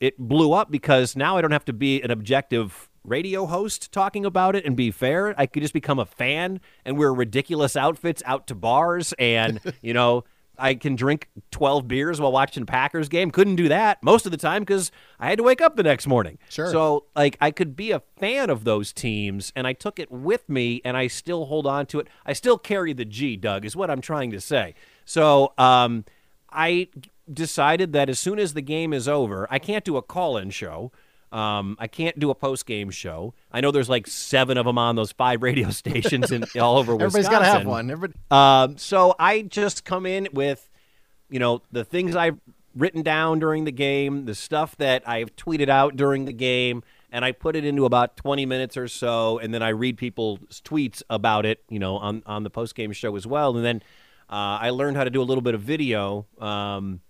it 0.00 0.18
blew 0.18 0.52
up 0.52 0.70
because 0.70 1.16
now 1.16 1.36
I 1.36 1.40
don't 1.40 1.52
have 1.52 1.64
to 1.66 1.72
be 1.72 2.02
an 2.02 2.10
objective 2.10 2.90
radio 3.04 3.46
host 3.46 3.92
talking 3.92 4.24
about 4.24 4.56
it 4.56 4.64
and 4.64 4.76
be 4.76 4.90
fair. 4.90 5.34
I 5.38 5.46
could 5.46 5.62
just 5.62 5.74
become 5.74 5.98
a 5.98 6.06
fan 6.06 6.60
and 6.84 6.98
wear 6.98 7.12
ridiculous 7.12 7.76
outfits 7.76 8.22
out 8.26 8.46
to 8.48 8.54
bars 8.54 9.14
and 9.18 9.60
you 9.82 9.94
know 9.94 10.24
I 10.58 10.74
can 10.74 10.96
drink 10.96 11.28
12 11.50 11.88
beers 11.88 12.20
while 12.20 12.32
watching 12.32 12.66
Packers 12.66 13.08
game. 13.08 13.30
Couldn't 13.30 13.56
do 13.56 13.68
that 13.68 14.02
most 14.02 14.26
of 14.26 14.32
the 14.32 14.38
time 14.38 14.62
because 14.62 14.90
I 15.18 15.28
had 15.28 15.38
to 15.38 15.44
wake 15.44 15.60
up 15.60 15.76
the 15.76 15.82
next 15.82 16.06
morning. 16.06 16.38
Sure. 16.48 16.70
So, 16.70 17.04
like, 17.16 17.36
I 17.40 17.50
could 17.50 17.76
be 17.76 17.90
a 17.90 18.02
fan 18.16 18.50
of 18.50 18.64
those 18.64 18.92
teams, 18.92 19.52
and 19.56 19.66
I 19.66 19.72
took 19.72 19.98
it 19.98 20.10
with 20.10 20.48
me, 20.48 20.80
and 20.84 20.96
I 20.96 21.06
still 21.06 21.46
hold 21.46 21.66
on 21.66 21.86
to 21.86 22.00
it. 22.00 22.08
I 22.24 22.32
still 22.32 22.58
carry 22.58 22.92
the 22.92 23.04
G, 23.04 23.36
Doug, 23.36 23.64
is 23.64 23.74
what 23.74 23.90
I'm 23.90 24.00
trying 24.00 24.30
to 24.30 24.40
say. 24.40 24.74
So, 25.04 25.52
um, 25.58 26.04
I 26.50 26.88
decided 27.32 27.92
that 27.92 28.08
as 28.08 28.18
soon 28.18 28.38
as 28.38 28.54
the 28.54 28.62
game 28.62 28.92
is 28.92 29.08
over, 29.08 29.46
I 29.50 29.58
can't 29.58 29.84
do 29.84 29.96
a 29.96 30.02
call 30.02 30.36
in 30.36 30.50
show. 30.50 30.92
Um, 31.32 31.76
I 31.80 31.88
can't 31.88 32.18
do 32.18 32.30
a 32.30 32.34
post 32.34 32.64
game 32.66 32.90
show. 32.90 33.34
I 33.50 33.60
know 33.60 33.70
there's 33.70 33.88
like 33.88 34.06
seven 34.06 34.56
of 34.56 34.66
them 34.66 34.78
on 34.78 34.94
those 34.96 35.12
five 35.12 35.42
radio 35.42 35.70
stations 35.82 36.30
in 36.30 36.44
all 36.60 36.78
over 36.78 36.94
Wisconsin. 36.94 37.20
Everybody's 37.20 37.28
got 37.28 37.38
to 37.40 37.44
have 37.58 37.66
one. 37.66 37.90
Everybody- 37.90 38.20
um, 38.30 38.76
so 38.78 39.14
I 39.18 39.42
just 39.42 39.84
come 39.84 40.06
in 40.06 40.28
with, 40.32 40.68
you 41.28 41.38
know, 41.40 41.62
the 41.72 41.84
things 41.84 42.14
I've 42.14 42.38
written 42.76 43.02
down 43.02 43.38
during 43.40 43.64
the 43.64 43.72
game, 43.72 44.26
the 44.26 44.34
stuff 44.34 44.76
that 44.78 45.08
I've 45.08 45.34
tweeted 45.36 45.68
out 45.68 45.96
during 45.96 46.24
the 46.24 46.32
game, 46.32 46.82
and 47.10 47.24
I 47.24 47.32
put 47.32 47.54
it 47.56 47.64
into 47.64 47.84
about 47.84 48.16
20 48.16 48.44
minutes 48.46 48.76
or 48.76 48.88
so, 48.88 49.38
and 49.38 49.54
then 49.54 49.62
I 49.62 49.68
read 49.68 49.96
people's 49.96 50.60
tweets 50.64 51.02
about 51.08 51.46
it, 51.46 51.62
you 51.68 51.78
know, 51.78 51.96
on 51.96 52.22
on 52.26 52.42
the 52.42 52.50
post 52.50 52.74
game 52.74 52.92
show 52.92 53.14
as 53.14 53.26
well, 53.26 53.56
and 53.56 53.64
then 53.64 53.82
uh, 54.28 54.58
I 54.60 54.70
learned 54.70 54.96
how 54.96 55.04
to 55.04 55.10
do 55.10 55.22
a 55.22 55.24
little 55.24 55.42
bit 55.42 55.54
of 55.54 55.60
video. 55.60 56.26
Um, 56.40 57.00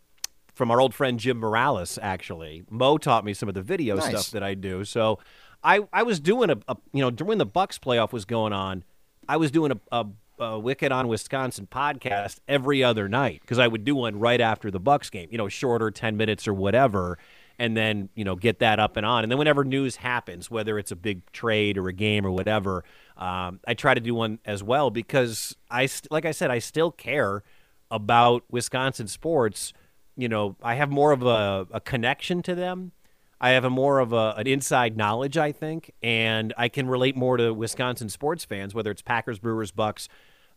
from 0.54 0.70
our 0.70 0.80
old 0.80 0.94
friend 0.94 1.18
Jim 1.18 1.38
Morales. 1.38 1.98
Actually, 2.00 2.64
Mo 2.70 2.96
taught 2.98 3.24
me 3.24 3.34
some 3.34 3.48
of 3.48 3.54
the 3.54 3.62
video 3.62 3.96
Nice. 3.96 4.08
stuff 4.08 4.30
that 4.30 4.42
I 4.42 4.54
do. 4.54 4.84
So 4.84 5.18
I 5.62 5.80
I 5.92 6.02
was 6.02 6.20
doing 6.20 6.50
a, 6.50 6.56
a 6.68 6.76
you 6.92 7.00
know 7.02 7.10
during 7.10 7.38
the 7.38 7.46
Bucks 7.46 7.78
playoff 7.78 8.12
was 8.12 8.24
going 8.24 8.52
on, 8.52 8.84
I 9.28 9.36
was 9.36 9.50
doing 9.50 9.72
a. 9.72 9.80
a 9.92 10.06
a 10.36 10.58
Wicked 10.58 10.90
on 10.90 11.06
Wisconsin 11.06 11.68
podcast 11.70 12.40
every 12.48 12.82
other 12.82 13.08
night 13.08 13.40
because 13.42 13.60
I 13.60 13.68
would 13.68 13.84
do 13.84 13.94
one 13.94 14.18
right 14.18 14.40
after 14.40 14.68
the 14.68 14.80
Bucks 14.80 15.08
game, 15.08 15.28
you 15.30 15.38
know, 15.38 15.46
shorter, 15.48 15.92
10 15.92 16.16
minutes 16.16 16.48
or 16.48 16.52
whatever, 16.52 17.18
and 17.56 17.76
then, 17.76 18.08
you 18.16 18.24
know, 18.24 18.34
get 18.34 18.58
that 18.58 18.80
up 18.80 18.96
and 18.96 19.06
on. 19.06 19.22
And 19.22 19.30
then 19.30 19.38
whenever 19.38 19.62
news 19.62 19.94
happens, 19.94 20.50
whether 20.50 20.76
it's 20.76 20.90
a 20.90 20.96
big 20.96 21.30
trade 21.30 21.78
or 21.78 21.86
a 21.86 21.92
game 21.92 22.26
or 22.26 22.32
whatever, 22.32 22.82
um, 23.16 23.60
I 23.64 23.74
try 23.74 23.94
to 23.94 24.00
do 24.00 24.12
one 24.12 24.40
as 24.44 24.60
well 24.60 24.90
because 24.90 25.54
I, 25.70 25.86
st- 25.86 26.10
like 26.10 26.24
I 26.24 26.32
said, 26.32 26.50
I 26.50 26.58
still 26.58 26.90
care 26.90 27.44
about 27.88 28.42
Wisconsin 28.50 29.06
sports 29.06 29.72
you 30.16 30.28
know, 30.28 30.56
I 30.62 30.74
have 30.74 30.90
more 30.90 31.12
of 31.12 31.22
a, 31.22 31.66
a 31.70 31.80
connection 31.80 32.42
to 32.42 32.54
them. 32.54 32.92
I 33.40 33.50
have 33.50 33.64
a 33.64 33.70
more 33.70 33.98
of 33.98 34.12
a, 34.12 34.34
an 34.36 34.46
inside 34.46 34.96
knowledge, 34.96 35.36
I 35.36 35.52
think, 35.52 35.92
and 36.02 36.54
I 36.56 36.68
can 36.68 36.88
relate 36.88 37.16
more 37.16 37.36
to 37.36 37.52
Wisconsin 37.52 38.08
sports 38.08 38.44
fans, 38.44 38.74
whether 38.74 38.90
it's 38.90 39.02
Packers, 39.02 39.38
Brewers, 39.38 39.70
Bucks, 39.70 40.08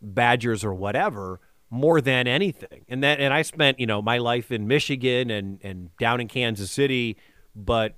Badgers, 0.02 0.64
or 0.64 0.74
whatever, 0.74 1.40
more 1.70 2.00
than 2.00 2.28
anything. 2.28 2.86
And 2.88 3.04
that, 3.04 3.20
and 3.20 3.34
I 3.34 3.42
spent, 3.42 3.80
you 3.80 3.88
know, 3.88 4.02
my 4.02 4.20
life 4.20 4.52
in 4.52 4.68
Michigan 4.68 5.32
and 5.32 5.60
and 5.64 5.96
down 5.98 6.22
in 6.22 6.28
Kansas 6.28 6.72
City, 6.72 7.18
but 7.56 7.96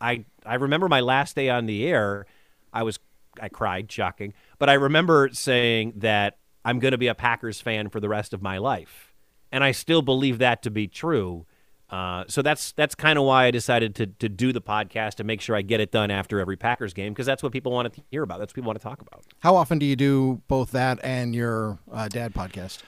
I 0.00 0.26
I 0.44 0.56
remember 0.56 0.88
my 0.88 1.00
last 1.00 1.36
day 1.36 1.48
on 1.48 1.66
the 1.66 1.86
air, 1.86 2.26
I 2.72 2.82
was 2.82 2.98
I 3.40 3.48
cried, 3.48 3.90
shocking, 3.90 4.34
but 4.58 4.68
I 4.68 4.74
remember 4.74 5.30
saying 5.32 5.94
that 5.96 6.36
I'm 6.64 6.78
going 6.78 6.92
to 6.92 6.98
be 6.98 7.06
a 7.06 7.14
Packers 7.14 7.60
fan 7.60 7.88
for 7.88 8.00
the 8.00 8.08
rest 8.08 8.34
of 8.34 8.42
my 8.42 8.58
life 8.58 9.05
and 9.52 9.64
I 9.64 9.72
still 9.72 10.02
believe 10.02 10.38
that 10.38 10.62
to 10.62 10.70
be 10.70 10.86
true. 10.86 11.46
Uh, 11.88 12.24
so 12.26 12.42
that's 12.42 12.72
that's 12.72 12.96
kind 12.96 13.16
of 13.16 13.24
why 13.24 13.46
I 13.46 13.50
decided 13.52 13.94
to 13.96 14.06
to 14.06 14.28
do 14.28 14.52
the 14.52 14.60
podcast 14.60 15.14
to 15.14 15.24
make 15.24 15.40
sure 15.40 15.54
I 15.54 15.62
get 15.62 15.80
it 15.80 15.92
done 15.92 16.10
after 16.10 16.40
every 16.40 16.56
Packers 16.56 16.92
game 16.92 17.12
because 17.12 17.26
that's 17.26 17.42
what 17.42 17.52
people 17.52 17.70
want 17.70 17.92
to 17.94 18.02
hear 18.10 18.24
about. 18.24 18.40
That's 18.40 18.50
what 18.50 18.56
people 18.56 18.68
want 18.68 18.80
to 18.80 18.82
talk 18.82 19.00
about. 19.00 19.24
How 19.40 19.54
often 19.54 19.78
do 19.78 19.86
you 19.86 19.94
do 19.94 20.42
both 20.48 20.72
that 20.72 20.98
and 21.04 21.34
your 21.34 21.78
uh, 21.92 22.08
dad 22.08 22.34
podcast? 22.34 22.78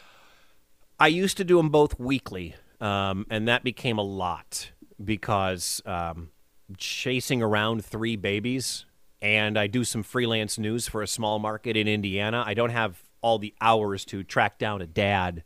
I 0.99 1.07
used 1.09 1.37
to 1.37 1.45
do 1.45 1.59
them 1.59 1.69
both 1.69 1.99
weekly, 2.01 2.57
um, 2.81 3.25
and 3.31 3.47
that 3.47 3.63
became 3.63 3.99
a 3.99 4.03
lot 4.03 4.73
because 5.03 5.81
um, 5.87 6.31
chasing 6.77 7.41
around 7.41 7.85
three 7.85 8.17
babies, 8.17 8.85
and 9.23 9.57
I 9.57 9.69
do 9.69 9.85
some 9.85 10.03
freelance 10.03 10.59
news 10.59 10.89
for 10.89 11.03
a 11.03 11.07
small 11.07 11.39
market 11.39 11.77
in 11.77 11.87
Indiana. 11.87 12.43
I 12.45 12.55
don't 12.55 12.71
have 12.71 13.01
all 13.21 13.39
the 13.39 13.55
hours 13.61 14.05
to 14.07 14.25
track 14.25 14.59
down 14.59 14.83
a 14.83 14.89
dad 14.89 15.45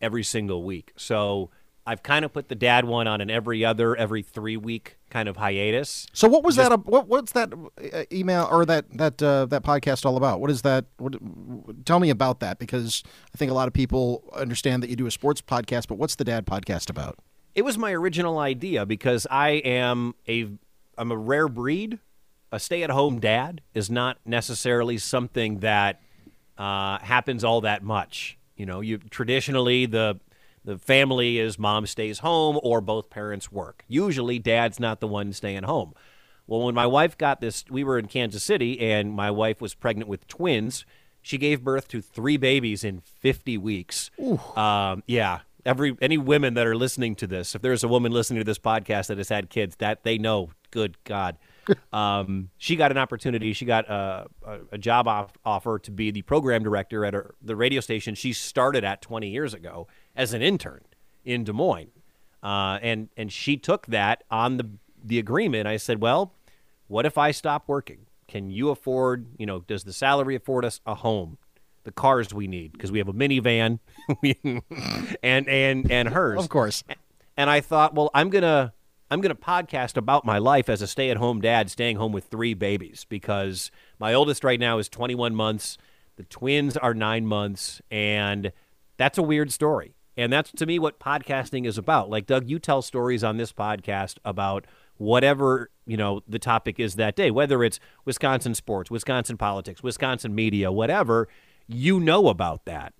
every 0.00 0.22
single 0.22 0.62
week. 0.64 0.92
So 0.96 1.50
I've 1.86 2.02
kind 2.02 2.24
of 2.24 2.32
put 2.32 2.48
the 2.48 2.54
dad 2.56 2.84
one 2.84 3.06
on 3.06 3.20
an 3.20 3.30
every 3.30 3.64
other, 3.64 3.94
every 3.94 4.22
three 4.22 4.56
week 4.56 4.98
kind 5.08 5.28
of 5.28 5.36
hiatus. 5.36 6.06
So 6.12 6.26
what 6.28 6.42
was 6.42 6.56
that? 6.56 6.72
uh, 6.72 6.78
What, 6.78 7.06
what's 7.06 7.32
that 7.32 7.52
uh, 7.54 8.02
email 8.12 8.48
or 8.50 8.66
that 8.66 8.90
that 8.98 9.22
uh, 9.22 9.46
that 9.46 9.62
podcast 9.62 10.04
all 10.04 10.16
about? 10.16 10.40
What 10.40 10.50
is 10.50 10.62
that? 10.62 10.86
What, 10.98 11.14
tell 11.86 12.00
me 12.00 12.10
about 12.10 12.40
that 12.40 12.58
because 12.58 13.04
I 13.32 13.38
think 13.38 13.50
a 13.50 13.54
lot 13.54 13.68
of 13.68 13.74
people 13.74 14.24
understand 14.34 14.82
that 14.82 14.90
you 14.90 14.96
do 14.96 15.06
a 15.06 15.10
sports 15.12 15.40
podcast, 15.40 15.86
but 15.86 15.96
what's 15.96 16.16
the 16.16 16.24
dad 16.24 16.44
podcast 16.44 16.90
about? 16.90 17.18
It 17.54 17.62
was 17.64 17.78
my 17.78 17.92
original 17.92 18.38
idea 18.38 18.84
because 18.84 19.26
I 19.30 19.50
am 19.50 20.14
a 20.28 20.48
I'm 20.98 21.12
a 21.12 21.16
rare 21.16 21.48
breed. 21.48 22.00
A 22.52 22.60
stay-at-home 22.60 23.18
dad 23.18 23.60
is 23.74 23.90
not 23.90 24.18
necessarily 24.24 24.98
something 24.98 25.58
that 25.60 26.00
uh, 26.56 26.98
happens 27.00 27.42
all 27.44 27.60
that 27.62 27.82
much. 27.82 28.38
You 28.56 28.66
know, 28.66 28.80
you 28.80 28.98
traditionally 28.98 29.86
the 29.86 30.20
the 30.64 30.78
family 30.78 31.38
is 31.38 31.58
mom 31.58 31.86
stays 31.86 32.18
home 32.18 32.58
or 32.62 32.80
both 32.80 33.08
parents 33.08 33.52
work. 33.52 33.84
Usually, 33.86 34.38
dad's 34.38 34.80
not 34.80 35.00
the 35.00 35.06
one 35.06 35.32
staying 35.32 35.62
home. 35.62 35.94
Well, 36.46 36.62
when 36.62 36.74
my 36.74 36.86
wife 36.86 37.16
got 37.18 37.40
this, 37.40 37.64
we 37.70 37.84
were 37.84 37.98
in 37.98 38.06
Kansas 38.06 38.42
City, 38.42 38.78
and 38.80 39.12
my 39.12 39.30
wife 39.30 39.60
was 39.60 39.74
pregnant 39.74 40.08
with 40.08 40.26
twins. 40.28 40.84
She 41.22 41.38
gave 41.38 41.62
birth 41.64 41.88
to 41.88 42.00
three 42.00 42.36
babies 42.36 42.84
in 42.84 43.00
50 43.00 43.58
weeks. 43.58 44.10
Um, 44.56 45.02
yeah, 45.06 45.40
every 45.64 45.96
any 46.00 46.18
women 46.18 46.54
that 46.54 46.66
are 46.66 46.76
listening 46.76 47.16
to 47.16 47.26
this, 47.26 47.54
if 47.54 47.62
there's 47.62 47.82
a 47.82 47.88
woman 47.88 48.12
listening 48.12 48.38
to 48.40 48.44
this 48.44 48.58
podcast 48.58 49.08
that 49.08 49.18
has 49.18 49.28
had 49.28 49.50
kids, 49.50 49.76
that 49.76 50.04
they 50.04 50.18
know. 50.18 50.50
Good 50.70 50.96
God. 51.04 51.36
Um, 51.92 52.50
she 52.58 52.76
got 52.76 52.90
an 52.90 52.98
opportunity. 52.98 53.52
She 53.52 53.64
got 53.64 53.88
a, 53.88 54.26
a, 54.46 54.58
a 54.72 54.78
job 54.78 55.08
off, 55.08 55.36
offer 55.44 55.78
to 55.80 55.90
be 55.90 56.10
the 56.10 56.22
program 56.22 56.62
director 56.62 57.04
at 57.04 57.14
her, 57.14 57.34
the 57.42 57.56
radio 57.56 57.80
station 57.80 58.14
she 58.14 58.32
started 58.32 58.84
at 58.84 59.02
20 59.02 59.28
years 59.28 59.54
ago 59.54 59.86
as 60.14 60.32
an 60.32 60.42
intern 60.42 60.82
in 61.24 61.44
Des 61.44 61.52
Moines. 61.52 61.90
Uh, 62.42 62.78
and 62.82 63.08
and 63.16 63.32
she 63.32 63.56
took 63.56 63.86
that 63.86 64.22
on 64.30 64.56
the 64.58 64.68
the 65.02 65.18
agreement. 65.18 65.66
I 65.66 65.76
said, 65.78 66.00
well, 66.00 66.32
what 66.88 67.04
if 67.06 67.18
I 67.18 67.30
stop 67.30 67.64
working? 67.66 68.06
Can 68.28 68.50
you 68.50 68.70
afford? 68.70 69.26
You 69.38 69.46
know, 69.46 69.60
does 69.60 69.84
the 69.84 69.92
salary 69.92 70.36
afford 70.36 70.64
us 70.64 70.80
a 70.86 70.94
home? 70.94 71.38
The 71.84 71.92
cars 71.92 72.34
we 72.34 72.46
need 72.48 72.72
because 72.72 72.90
we 72.90 72.98
have 72.98 73.06
a 73.08 73.12
minivan, 73.12 73.78
and 75.22 75.48
and 75.48 75.90
and 75.90 76.08
hers, 76.08 76.38
Of 76.42 76.48
course. 76.48 76.82
and 77.36 77.48
I 77.50 77.60
thought, 77.60 77.94
well, 77.94 78.10
I'm 78.14 78.28
gonna 78.30 78.72
I'm 79.08 79.20
gonna 79.20 79.36
podcast 79.36 79.96
about 79.96 80.24
my 80.24 80.38
life 80.38 80.68
as 80.68 80.82
a 80.82 80.86
stay-at-home 80.88 81.40
dad, 81.40 81.70
staying 81.70 81.96
home 81.96 82.10
with 82.10 82.24
three 82.24 82.54
babies 82.54 83.06
because 83.08 83.70
my 84.00 84.12
oldest 84.12 84.42
right 84.42 84.58
now 84.58 84.78
is 84.78 84.88
21 84.88 85.32
months, 85.32 85.78
the 86.16 86.24
twins 86.24 86.76
are 86.76 86.92
nine 86.92 87.24
months, 87.24 87.80
and 87.88 88.52
that's 88.96 89.16
a 89.16 89.22
weird 89.22 89.52
story. 89.52 89.94
And 90.16 90.32
that's 90.32 90.50
to 90.52 90.66
me 90.66 90.80
what 90.80 90.98
podcasting 90.98 91.66
is 91.66 91.78
about. 91.78 92.10
Like 92.10 92.26
Doug, 92.26 92.48
you 92.48 92.58
tell 92.58 92.82
stories 92.82 93.22
on 93.22 93.36
this 93.36 93.52
podcast 93.52 94.16
about 94.24 94.66
whatever 94.96 95.70
you 95.86 95.96
know 95.96 96.22
the 96.26 96.40
topic 96.40 96.80
is 96.80 96.96
that 96.96 97.14
day, 97.14 97.30
whether 97.30 97.62
it's 97.62 97.78
Wisconsin 98.04 98.54
sports, 98.54 98.90
Wisconsin 98.90 99.36
politics, 99.36 99.84
Wisconsin 99.84 100.34
media, 100.34 100.72
whatever. 100.72 101.28
You 101.68 102.00
know 102.00 102.26
about 102.26 102.64
that. 102.64 102.92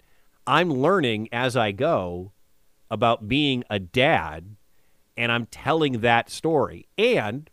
I'm 0.47 0.71
learning 0.71 1.29
as 1.33 1.57
I 1.57 1.73
go 1.73 2.31
about 2.91 3.27
being 3.27 3.65
a 3.69 3.81
dad 3.81 4.57
and 5.17 5.33
I'm 5.33 5.47
telling 5.47 6.01
that 6.01 6.31
story. 6.31 6.87
And 6.99 7.49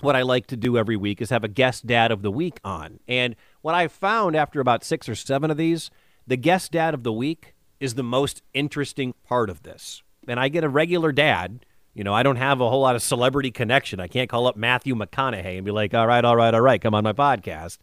what 0.00 0.16
I 0.16 0.22
like 0.22 0.46
to 0.48 0.56
do 0.56 0.78
every 0.78 0.96
week 0.96 1.20
is 1.20 1.30
have 1.30 1.44
a 1.44 1.48
guest 1.48 1.86
dad 1.86 2.10
of 2.10 2.22
the 2.22 2.30
week 2.30 2.58
on. 2.64 3.00
And 3.06 3.36
what 3.60 3.74
I 3.74 3.88
found 3.88 4.34
after 4.34 4.60
about 4.60 4.84
six 4.84 5.08
or 5.08 5.14
seven 5.14 5.50
of 5.50 5.56
these, 5.56 5.90
the 6.26 6.36
guest 6.36 6.72
dad 6.72 6.94
of 6.94 7.02
the 7.02 7.12
week 7.12 7.54
is 7.80 7.94
the 7.94 8.02
most 8.02 8.42
interesting 8.54 9.14
part 9.26 9.50
of 9.50 9.62
this. 9.62 10.02
And 10.28 10.38
I 10.38 10.48
get 10.48 10.64
a 10.64 10.68
regular 10.68 11.12
dad. 11.12 11.64
You 11.94 12.04
know, 12.04 12.14
I 12.14 12.22
don't 12.22 12.36
have 12.36 12.60
a 12.60 12.70
whole 12.70 12.82
lot 12.82 12.94
of 12.94 13.02
celebrity 13.02 13.50
connection. 13.50 14.00
I 14.00 14.06
can't 14.06 14.30
call 14.30 14.46
up 14.46 14.56
Matthew 14.56 14.94
McConaughey 14.94 15.56
and 15.56 15.64
be 15.64 15.70
like, 15.70 15.92
all 15.92 16.06
right, 16.06 16.24
all 16.24 16.36
right, 16.36 16.54
all 16.54 16.60
right, 16.60 16.80
come 16.80 16.94
on 16.94 17.04
my 17.04 17.12
podcast. 17.12 17.78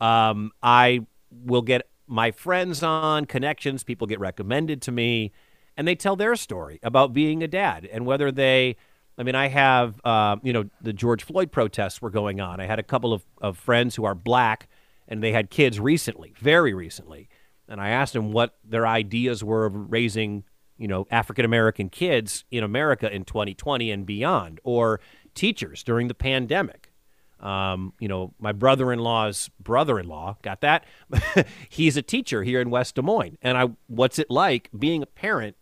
Um, 0.00 0.52
I 0.62 1.06
will 1.30 1.62
get 1.62 1.88
my 2.06 2.30
friends 2.30 2.82
on, 2.82 3.24
connections, 3.26 3.84
people 3.84 4.06
get 4.06 4.18
recommended 4.18 4.82
to 4.82 4.92
me, 4.92 5.32
and 5.80 5.88
they 5.88 5.94
tell 5.94 6.14
their 6.14 6.36
story 6.36 6.78
about 6.82 7.14
being 7.14 7.42
a 7.42 7.48
dad 7.48 7.88
and 7.90 8.04
whether 8.04 8.30
they. 8.30 8.76
I 9.16 9.22
mean, 9.22 9.34
I 9.34 9.48
have, 9.48 9.98
uh, 10.04 10.36
you 10.42 10.52
know, 10.52 10.68
the 10.82 10.92
George 10.92 11.24
Floyd 11.24 11.50
protests 11.52 12.02
were 12.02 12.10
going 12.10 12.38
on. 12.38 12.60
I 12.60 12.66
had 12.66 12.78
a 12.78 12.82
couple 12.82 13.14
of, 13.14 13.24
of 13.40 13.56
friends 13.56 13.96
who 13.96 14.04
are 14.04 14.14
black 14.14 14.68
and 15.08 15.22
they 15.22 15.32
had 15.32 15.48
kids 15.48 15.80
recently, 15.80 16.34
very 16.38 16.74
recently. 16.74 17.30
And 17.66 17.80
I 17.80 17.90
asked 17.90 18.12
them 18.12 18.32
what 18.32 18.58
their 18.62 18.86
ideas 18.86 19.42
were 19.42 19.64
of 19.64 19.90
raising, 19.90 20.44
you 20.76 20.86
know, 20.86 21.06
African 21.10 21.46
American 21.46 21.88
kids 21.88 22.44
in 22.50 22.62
America 22.62 23.10
in 23.10 23.24
2020 23.24 23.90
and 23.90 24.04
beyond, 24.04 24.60
or 24.62 25.00
teachers 25.34 25.82
during 25.82 26.08
the 26.08 26.14
pandemic. 26.14 26.92
Um, 27.40 27.94
you 27.98 28.08
know, 28.08 28.34
my 28.38 28.52
brother-in-law's 28.52 29.48
brother-in-law 29.58 30.36
got 30.42 30.60
that. 30.60 30.84
He's 31.70 31.96
a 31.96 32.02
teacher 32.02 32.42
here 32.42 32.60
in 32.60 32.68
West 32.68 32.96
Des 32.96 33.02
Moines, 33.02 33.38
and 33.40 33.56
I, 33.56 33.70
what's 33.86 34.18
it 34.18 34.30
like 34.30 34.68
being 34.78 35.02
a 35.02 35.06
parent 35.06 35.56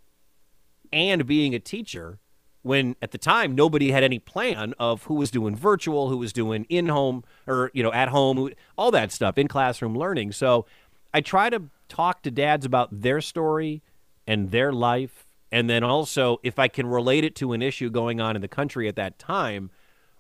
and 0.93 1.27
being 1.27 1.55
a 1.55 1.59
teacher 1.59 2.19
when 2.63 2.97
at 3.01 3.13
the 3.13 3.19
time 3.19 3.55
nobody 3.55 3.91
had 3.93 4.03
any 4.03 4.19
plan 4.19 4.75
of 4.79 5.05
who 5.05 5.15
was 5.15 5.31
doing 5.31 5.55
virtual, 5.55 6.09
who 6.09 6.19
was 6.19 6.33
doing 6.33 6.67
in-home 6.69 7.25
or 7.47 7.71
you 7.73 7.83
know 7.83 7.93
at 7.93 8.09
home, 8.09 8.51
all 8.77 8.91
that 8.91 9.13
stuff 9.13 9.39
in 9.39 9.49
classroom 9.49 9.97
learning. 9.97 10.33
So 10.33 10.67
I 11.15 11.21
try 11.21 11.51
to 11.51 11.63
talk 11.89 12.23
to 12.23 12.31
dads 12.31 12.67
about 12.67 13.01
their 13.01 13.21
story 13.21 13.83
and 14.27 14.51
their 14.51 14.73
life, 14.73 15.27
and 15.51 15.71
then 15.71 15.83
also 15.83 16.39
if 16.43 16.59
I 16.59 16.69
can 16.69 16.87
relate 16.87 17.25
it 17.25 17.35
to 17.37 17.53
an 17.53 17.63
issue 17.63 17.91
going 17.91 18.21
on 18.21 18.37
in 18.37 18.43
the 18.43 18.49
country 18.49 18.89
at 18.89 18.97
that 18.97 19.19
time 19.19 19.71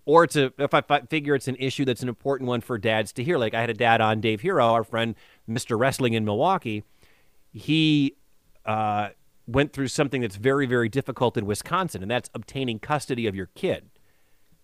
or 0.09 0.25
a 0.25 0.53
if 0.57 0.73
I 0.73 0.81
figure 1.03 1.35
it's 1.35 1.49
an 1.49 1.57
issue 1.57 1.85
that's 1.85 2.03
an 2.03 2.09
important 2.09 2.49
one 2.49 2.62
for 2.62 2.79
dads 2.79 3.12
to 3.12 3.23
hear. 3.23 3.37
Like 3.37 3.53
I 3.53 3.61
had 3.61 3.69
a 3.69 3.75
dad 3.75 4.01
on 4.01 4.23
Dave 4.23 4.41
Hero, 4.41 4.64
our 4.64 4.83
friend, 4.83 5.14
Mr. 5.47 5.79
Wrestling 5.79 6.14
in 6.14 6.25
Milwaukee. 6.25 6.83
He 7.53 8.16
uh, 8.64 9.11
went 9.49 9.72
through 9.72 9.88
something 9.88 10.20
that's 10.20 10.36
very 10.36 10.66
very 10.66 10.88
difficult 10.88 11.36
in 11.36 11.46
Wisconsin, 11.46 12.03
and 12.03 12.11
that's 12.11 12.30
obtaining 12.34 12.78
custody 12.78 13.26
of 13.26 13.34
your 13.34 13.46
kid. 13.55 13.90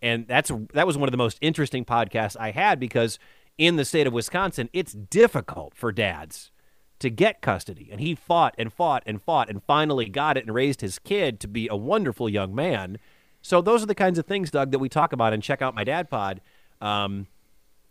And 0.03 0.29
that's 0.29 0.53
that 0.75 0.87
was 0.87 0.99
one 0.99 1.09
of 1.09 1.13
the 1.13 1.19
most 1.19 1.39
interesting 1.41 1.85
podcasts 1.85 2.37
I 2.39 2.51
had 2.51 2.79
because 2.79 3.19
in 3.57 3.77
the 3.77 3.85
state 3.85 4.07
of 4.07 4.13
Wisconsin, 4.13 4.69
it's 4.73 4.93
difficult 4.93 5.75
for 5.75 5.93
dads 5.93 6.51
to 6.99 7.11
get 7.11 7.41
custody. 7.41 7.89
And 7.91 8.01
he 8.01 8.15
fought 8.15 8.55
and 8.59 8.73
fought 8.73 9.03
and 9.07 9.23
fought 9.23 9.49
and 9.49 9.63
finally 9.63 10.09
got 10.09 10.37
it 10.37 10.45
and 10.45 10.55
raised 10.55 10.81
his 10.81 10.99
kid 10.99 11.41
to 11.41 11.49
be 11.49 11.69
a 11.69 11.77
wonderful 11.77 12.29
young 12.29 12.55
man. 12.55 12.99
So 13.43 13.61
those 13.61 13.83
are 13.83 13.87
the 13.87 13.95
kinds 13.95 14.19
of 14.19 14.27
things, 14.27 14.51
Doug, 14.51 14.71
that 14.71 14.79
we 14.79 14.89
talk 14.89 15.13
about 15.13 15.33
and 15.33 15.43
check 15.43 15.63
out 15.63 15.75
my 15.75 15.85
dad 15.85 16.09
pod. 16.09 16.41
Um, 16.81 17.27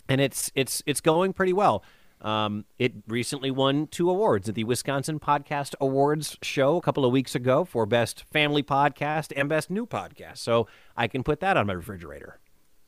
and 0.10 0.20
it's 0.20 0.52
it's 0.56 0.84
it's 0.86 1.02
going 1.02 1.34
pretty 1.34 1.54
well. 1.54 1.84
Um, 2.24 2.66
it 2.80 2.94
recently 3.08 3.52
won 3.52 3.88
two 3.88 4.10
awards 4.10 4.48
at 4.48 4.56
the 4.56 4.64
Wisconsin 4.64 5.20
Podcast 5.20 5.76
Awards 5.82 6.38
show 6.42 6.78
a 6.78 6.82
couple 6.82 7.06
of 7.06 7.12
weeks 7.12 7.36
ago 7.36 7.66
for 7.66 7.86
Best 7.86 8.24
Family 8.32 8.64
Podcast 8.64 9.34
and 9.36 9.50
Best 9.50 9.70
New 9.70 9.86
Podcast. 9.86 10.38
So 10.38 10.68
I 10.96 11.08
can 11.08 11.24
put 11.24 11.42
that 11.42 11.58
on 11.58 11.68
my 11.68 11.74
refrigerator. 11.74 12.40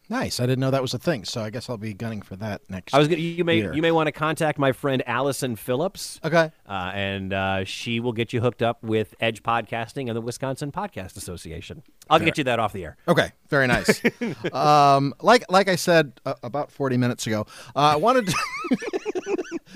Nice. 0.07 0.39
I 0.39 0.43
didn't 0.43 0.59
know 0.59 0.69
that 0.69 0.83
was 0.83 0.93
a 0.93 0.99
thing, 0.99 1.25
so 1.25 1.41
I 1.41 1.49
guess 1.49 1.67
I'll 1.67 1.77
be 1.77 1.93
gunning 1.93 2.21
for 2.21 2.36
that 2.36 2.61
next. 2.69 2.93
I 2.93 2.99
was 2.99 3.07
gonna, 3.07 3.21
you 3.21 3.43
may 3.43 3.57
year. 3.57 3.73
you 3.73 3.81
may 3.81 3.91
want 3.91 4.07
to 4.07 4.11
contact 4.11 4.59
my 4.59 4.71
friend 4.71 5.01
Allison 5.07 5.55
Phillips. 5.55 6.19
Okay. 6.23 6.51
Uh, 6.67 6.91
and 6.93 7.33
uh, 7.33 7.63
she 7.63 7.99
will 7.99 8.13
get 8.13 8.31
you 8.31 8.39
hooked 8.39 8.61
up 8.61 8.83
with 8.83 9.15
Edge 9.19 9.41
Podcasting 9.41 10.07
and 10.07 10.15
the 10.15 10.21
Wisconsin 10.21 10.71
Podcast 10.71 11.17
Association. 11.17 11.81
I'll 12.07 12.19
get 12.19 12.38
you 12.38 12.43
that 12.43 12.59
off 12.59 12.71
the 12.71 12.83
air. 12.83 12.97
Okay, 13.07 13.31
very 13.49 13.65
nice. 13.65 13.99
um, 14.53 15.15
like 15.21 15.43
like 15.49 15.67
I 15.67 15.75
said 15.75 16.21
uh, 16.23 16.36
about 16.43 16.71
forty 16.71 16.97
minutes 16.97 17.25
ago, 17.25 17.47
uh, 17.75 17.79
I 17.79 17.95
wanted. 17.95 18.27
To 18.27 19.11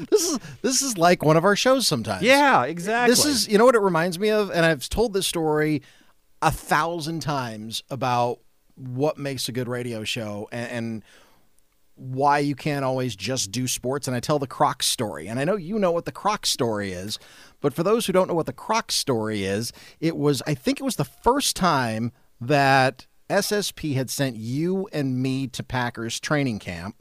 this 0.10 0.24
is 0.24 0.40
this 0.62 0.82
is 0.82 0.98
like 0.98 1.24
one 1.24 1.38
of 1.38 1.44
our 1.44 1.56
shows 1.56 1.88
sometimes. 1.88 2.24
Yeah, 2.24 2.64
exactly. 2.66 3.12
This 3.12 3.26
is 3.26 3.48
you 3.48 3.58
know 3.58 3.66
what 3.66 3.76
it 3.76 3.82
reminds 3.82 4.20
me 4.20 4.30
of, 4.30 4.52
and 4.52 4.66
I've 4.66 4.88
told 4.90 5.14
this 5.14 5.28
story 5.28 5.82
a 6.42 6.52
thousand 6.52 7.22
times 7.22 7.84
about 7.90 8.40
what 8.76 9.18
makes 9.18 9.50
a 9.50 9.52
good 9.52 9.68
radio 9.68 10.04
show 10.04 10.48
and, 10.52 10.72
and 10.72 11.04
why 11.96 12.40
you 12.40 12.56
can't 12.56 12.86
always 12.86 13.16
just 13.16 13.52
do 13.52 13.68
sports. 13.68 14.08
And 14.08 14.16
I 14.16 14.22
tell 14.22 14.40
the 14.40 14.48
Croc 14.48 14.82
story, 14.82 15.28
and 15.28 15.40
I 15.40 15.44
know 15.44 15.58
you 15.58 15.78
know 15.78 15.92
what 15.92 16.06
the 16.06 16.12
Croc 16.12 16.46
story 16.46 16.94
is, 16.94 17.20
but 17.60 17.74
for 17.74 17.84
those 17.84 18.06
who 18.06 18.14
don't 18.14 18.28
know 18.28 18.34
what 18.34 18.46
the 18.46 18.54
Croc 18.54 18.92
story 18.92 19.44
is, 19.44 19.74
it 20.00 20.16
was 20.16 20.42
I 20.48 20.54
think 20.54 20.80
it 20.80 20.84
was 20.84 20.96
the 20.96 21.06
first 21.06 21.56
time 21.56 22.12
that 22.40 23.06
SSP 23.30 23.96
had 23.96 24.10
sent 24.10 24.38
you 24.38 24.88
and 24.94 25.22
me 25.22 25.48
to 25.48 25.62
Packers 25.62 26.20
training 26.20 26.60
camp, 26.60 26.96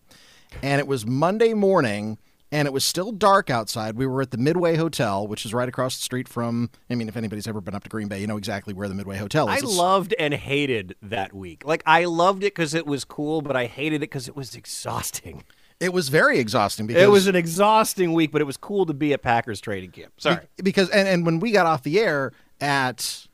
and 0.63 0.81
it 0.81 0.87
was 0.87 1.07
Monday 1.07 1.55
morning 1.55 2.19
and 2.51 2.67
it 2.67 2.73
was 2.73 2.85
still 2.85 3.13
dark 3.13 3.51
outside. 3.51 3.97
We 3.97 4.07
were 4.07 4.23
at 4.23 4.31
the 4.31 4.39
Midway 4.39 4.77
Hotel, 4.77 5.27
which 5.27 5.45
is 5.45 5.53
right 5.53 5.69
across 5.69 5.97
the 5.97 6.03
street 6.03 6.29
from. 6.29 6.71
I 6.91 6.95
mean, 6.95 7.09
if 7.09 7.17
anybody's 7.17 7.47
ever 7.47 7.61
been 7.61 7.75
up 7.75 7.85
to 7.85 7.91
Green 7.91 8.09
Bay, 8.09 8.21
you 8.21 8.27
know 8.27 8.37
exactly 8.37 8.73
where 8.75 8.89
the 8.89 8.95
Midway 8.95 9.17
Hotel 9.19 9.49
is. 9.49 9.55
I 9.55 9.57
It's- 9.59 9.77
loved 9.77 10.15
and 10.19 10.33
hated 10.35 10.97
that 11.03 11.35
week. 11.35 11.63
Like 11.67 11.83
I 11.87 12.05
loved 12.07 12.43
it 12.43 12.55
because 12.55 12.75
it 12.75 12.87
was 12.87 13.05
cool, 13.05 13.43
but 13.43 13.57
I 13.57 13.67
hated 13.67 13.97
it 13.97 14.01
because 14.11 14.29
it 14.29 14.37
was 14.37 14.55
exhausting. 14.55 15.45
It 15.81 15.93
was 15.93 16.09
very 16.09 16.41
exhausting 16.41 16.89
because 16.89 17.03
It 17.03 17.11
was 17.11 17.29
an 17.29 17.37
exhausting 17.37 18.13
week, 18.13 18.33
but 18.33 18.41
it 18.41 18.45
was 18.47 18.57
cool 18.57 18.85
to 18.87 18.93
be 18.95 19.13
at 19.13 19.23
Packers 19.23 19.61
training 19.61 19.93
camp. 19.93 20.13
Sorry. 20.19 20.41
Because 20.61 20.89
and, 20.91 21.07
and 21.07 21.25
when 21.25 21.39
we 21.39 21.53
got 21.53 21.67
off 21.67 21.85
the 21.85 22.01
air 22.01 22.33
at 22.61 23.27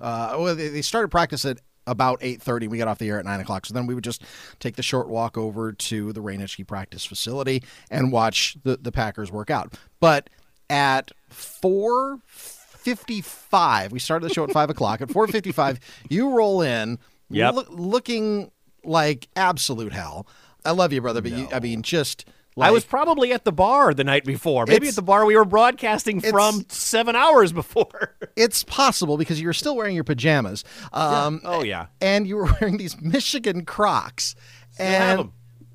uh 0.00 0.34
well 0.38 0.56
they, 0.56 0.66
they 0.68 0.82
started 0.82 1.08
practice 1.08 1.44
at 1.44 1.60
about 1.86 2.20
8.30 2.20 2.68
we 2.68 2.78
got 2.78 2.88
off 2.88 2.98
the 2.98 3.08
air 3.08 3.18
at 3.18 3.24
9 3.24 3.40
o'clock. 3.40 3.66
So 3.66 3.74
then 3.74 3.86
we 3.86 3.94
would 3.94 4.04
just 4.04 4.22
take 4.60 4.76
the 4.76 4.82
short 4.82 5.08
walk 5.08 5.36
over 5.36 5.72
to 5.72 6.12
the 6.12 6.20
Ray 6.20 6.36
Nitschke 6.36 6.66
practice 6.66 7.04
facility 7.04 7.62
and 7.90 8.12
watch 8.12 8.56
the, 8.62 8.76
the 8.76 8.92
packers 8.92 9.32
work 9.32 9.50
out. 9.50 9.74
But 10.00 10.30
at 10.70 11.10
4.55 11.30 13.90
we 13.90 13.98
started 13.98 14.28
the 14.28 14.34
show 14.34 14.44
at 14.44 14.52
5 14.52 14.70
o'clock. 14.70 15.00
At 15.00 15.08
4.55 15.08 15.78
you 16.08 16.36
roll 16.36 16.62
in 16.62 16.98
Yep. 17.30 17.54
loo- 17.54 17.64
looking 17.70 18.50
like 18.84 19.28
absolute 19.36 19.92
hell. 19.92 20.26
I 20.64 20.70
love 20.72 20.92
you 20.92 21.00
brother 21.00 21.22
but 21.22 21.32
you, 21.32 21.48
i 21.52 21.58
mean 21.60 21.82
just 21.82 22.24
like, 22.56 22.68
I 22.68 22.70
was 22.70 22.84
probably 22.84 23.32
at 23.32 23.44
the 23.44 23.52
bar 23.52 23.94
the 23.94 24.04
night 24.04 24.24
before. 24.24 24.66
Maybe 24.66 24.88
at 24.88 24.94
the 24.94 25.02
bar 25.02 25.24
we 25.24 25.36
were 25.36 25.44
broadcasting 25.44 26.20
from 26.20 26.64
seven 26.68 27.16
hours 27.16 27.52
before. 27.52 28.14
it's 28.36 28.62
possible 28.64 29.16
because 29.16 29.40
you 29.40 29.46
were 29.46 29.52
still 29.52 29.76
wearing 29.76 29.94
your 29.94 30.04
pajamas. 30.04 30.64
Um, 30.92 31.40
Oh, 31.44 31.62
yeah. 31.62 31.86
and 32.00 32.26
you 32.26 32.36
were 32.36 32.44
wearing 32.60 32.76
these 32.76 33.00
Michigan 33.00 33.64
Crocs, 33.64 34.34
and 34.78 35.30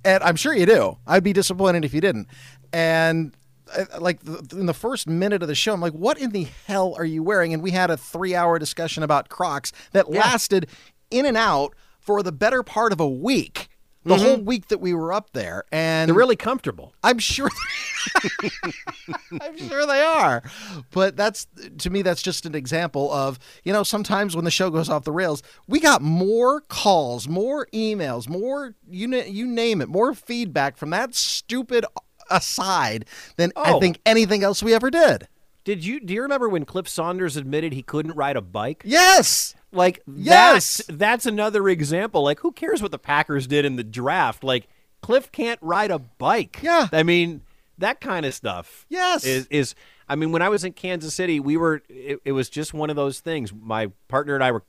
and 0.05 0.23
I'm 0.23 0.35
sure 0.35 0.53
you 0.53 0.65
do. 0.65 0.97
I'd 1.07 1.23
be 1.23 1.33
disappointed 1.33 1.83
if 1.83 1.93
you 1.93 2.01
didn't. 2.01 2.27
And 2.71 3.35
uh, 3.75 3.85
like 3.99 4.19
in 4.53 4.65
the 4.67 4.73
first 4.73 5.07
minute 5.07 5.41
of 5.41 5.47
the 5.47 5.55
show, 5.55 5.73
I'm 5.73 5.81
like, 5.81 5.93
"What 5.93 6.17
in 6.19 6.31
the 6.31 6.47
hell 6.67 6.95
are 6.97 7.05
you 7.05 7.23
wearing?" 7.23 7.53
And 7.53 7.61
we 7.63 7.71
had 7.71 7.89
a 7.89 7.97
three-hour 7.97 8.59
discussion 8.59 9.03
about 9.03 9.29
Crocs 9.29 9.71
that 9.91 10.09
lasted 10.09 10.67
in 11.11 11.25
and 11.25 11.35
out 11.37 11.73
for 11.99 12.23
the 12.23 12.31
better 12.31 12.63
part 12.63 12.91
of 12.93 12.99
a 12.99 13.07
week. 13.09 13.67
The 14.07 14.15
mm-hmm. 14.15 14.25
whole 14.25 14.37
week 14.37 14.67
that 14.69 14.79
we 14.79 14.93
were 14.93 15.13
up 15.13 15.31
there, 15.33 15.63
and 15.71 16.09
they're 16.09 16.15
really 16.15 16.35
comfortable. 16.35 16.93
I'm 17.03 17.19
sure. 17.19 17.49
I'm 19.41 19.57
sure 19.57 19.85
they 19.85 20.01
are, 20.01 20.43
but 20.91 21.15
that's 21.17 21.47
to 21.79 21.89
me 21.89 22.01
that's 22.01 22.21
just 22.21 22.45
an 22.45 22.55
example 22.55 23.11
of 23.11 23.37
you 23.63 23.73
know 23.73 23.83
sometimes 23.83 24.35
when 24.35 24.45
the 24.45 24.51
show 24.51 24.69
goes 24.69 24.89
off 24.89 25.03
the 25.03 25.11
rails, 25.11 25.43
we 25.67 25.79
got 25.79 26.01
more 26.01 26.61
calls, 26.61 27.27
more 27.27 27.67
emails, 27.73 28.29
more 28.29 28.75
you 28.89 29.13
you 29.23 29.45
name 29.45 29.81
it, 29.81 29.89
more 29.89 30.13
feedback 30.13 30.77
from 30.77 30.89
that 30.91 31.15
stupid 31.15 31.85
aside 32.29 33.05
than 33.35 33.51
oh. 33.55 33.77
I 33.77 33.79
think 33.79 33.99
anything 34.05 34.43
else 34.43 34.63
we 34.63 34.73
ever 34.73 34.89
did. 34.89 35.27
Did 35.63 35.83
you 35.83 35.99
do 35.99 36.13
you 36.13 36.21
remember 36.21 36.47
when 36.47 36.63
Cliff 36.63 36.87
Saunders 36.87 37.35
admitted 37.35 37.73
he 37.73 37.83
couldn't 37.83 38.15
ride 38.15 38.37
a 38.37 38.41
bike? 38.41 38.83
Yes. 38.85 39.53
Like 39.71 40.01
yes, 40.07 40.77
that's, 40.77 40.97
that's 40.97 41.25
another 41.25 41.67
example. 41.69 42.23
Like 42.23 42.39
who 42.39 42.51
cares 42.51 42.81
what 42.81 42.91
the 42.91 42.99
Packers 42.99 43.47
did 43.47 43.65
in 43.65 43.75
the 43.75 43.83
draft? 43.83 44.43
Like 44.43 44.67
Cliff 45.01 45.31
can't 45.31 45.59
ride 45.61 45.91
a 45.91 45.99
bike. 45.99 46.59
Yeah. 46.61 46.87
I 46.91 47.03
mean, 47.03 47.41
that 47.77 48.01
kind 48.01 48.25
of 48.25 48.33
stuff. 48.33 48.85
Yes. 48.89 49.25
Is 49.25 49.47
is 49.49 49.75
I 50.09 50.15
mean, 50.15 50.31
when 50.31 50.41
I 50.41 50.49
was 50.49 50.63
in 50.63 50.73
Kansas 50.73 51.13
City, 51.13 51.39
we 51.39 51.57
were 51.57 51.83
it, 51.89 52.19
it 52.23 52.31
was 52.31 52.49
just 52.49 52.73
one 52.73 52.89
of 52.89 52.95
those 52.95 53.19
things. 53.19 53.53
My 53.53 53.91
partner 54.07 54.35
and 54.35 54.43
I 54.43 54.51
were 54.51 54.63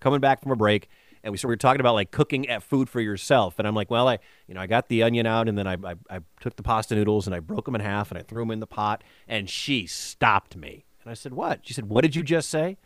coming 0.00 0.20
back 0.20 0.42
from 0.42 0.52
a 0.52 0.56
break 0.56 0.88
and 1.24 1.32
we, 1.32 1.38
so 1.38 1.48
we 1.48 1.52
were 1.52 1.56
talking 1.56 1.80
about 1.80 1.94
like 1.94 2.10
cooking 2.10 2.48
at 2.48 2.62
food 2.62 2.88
for 2.88 3.00
yourself 3.00 3.58
and 3.58 3.66
i'm 3.66 3.74
like 3.74 3.90
well 3.90 4.06
i 4.06 4.18
you 4.46 4.54
know 4.54 4.60
i 4.60 4.66
got 4.66 4.88
the 4.88 5.02
onion 5.02 5.26
out 5.26 5.48
and 5.48 5.56
then 5.58 5.66
I, 5.66 5.74
I, 5.82 5.94
I 6.10 6.20
took 6.40 6.54
the 6.56 6.62
pasta 6.62 6.94
noodles 6.94 7.26
and 7.26 7.34
i 7.34 7.40
broke 7.40 7.64
them 7.64 7.74
in 7.74 7.80
half 7.80 8.10
and 8.10 8.18
i 8.18 8.22
threw 8.22 8.42
them 8.42 8.50
in 8.50 8.60
the 8.60 8.66
pot 8.66 9.02
and 9.26 9.48
she 9.48 9.86
stopped 9.86 10.56
me 10.56 10.84
and 11.02 11.10
i 11.10 11.14
said 11.14 11.32
what 11.32 11.60
she 11.62 11.72
said 11.72 11.88
what 11.88 12.02
did 12.02 12.14
you 12.14 12.22
just 12.22 12.50
say 12.50 12.76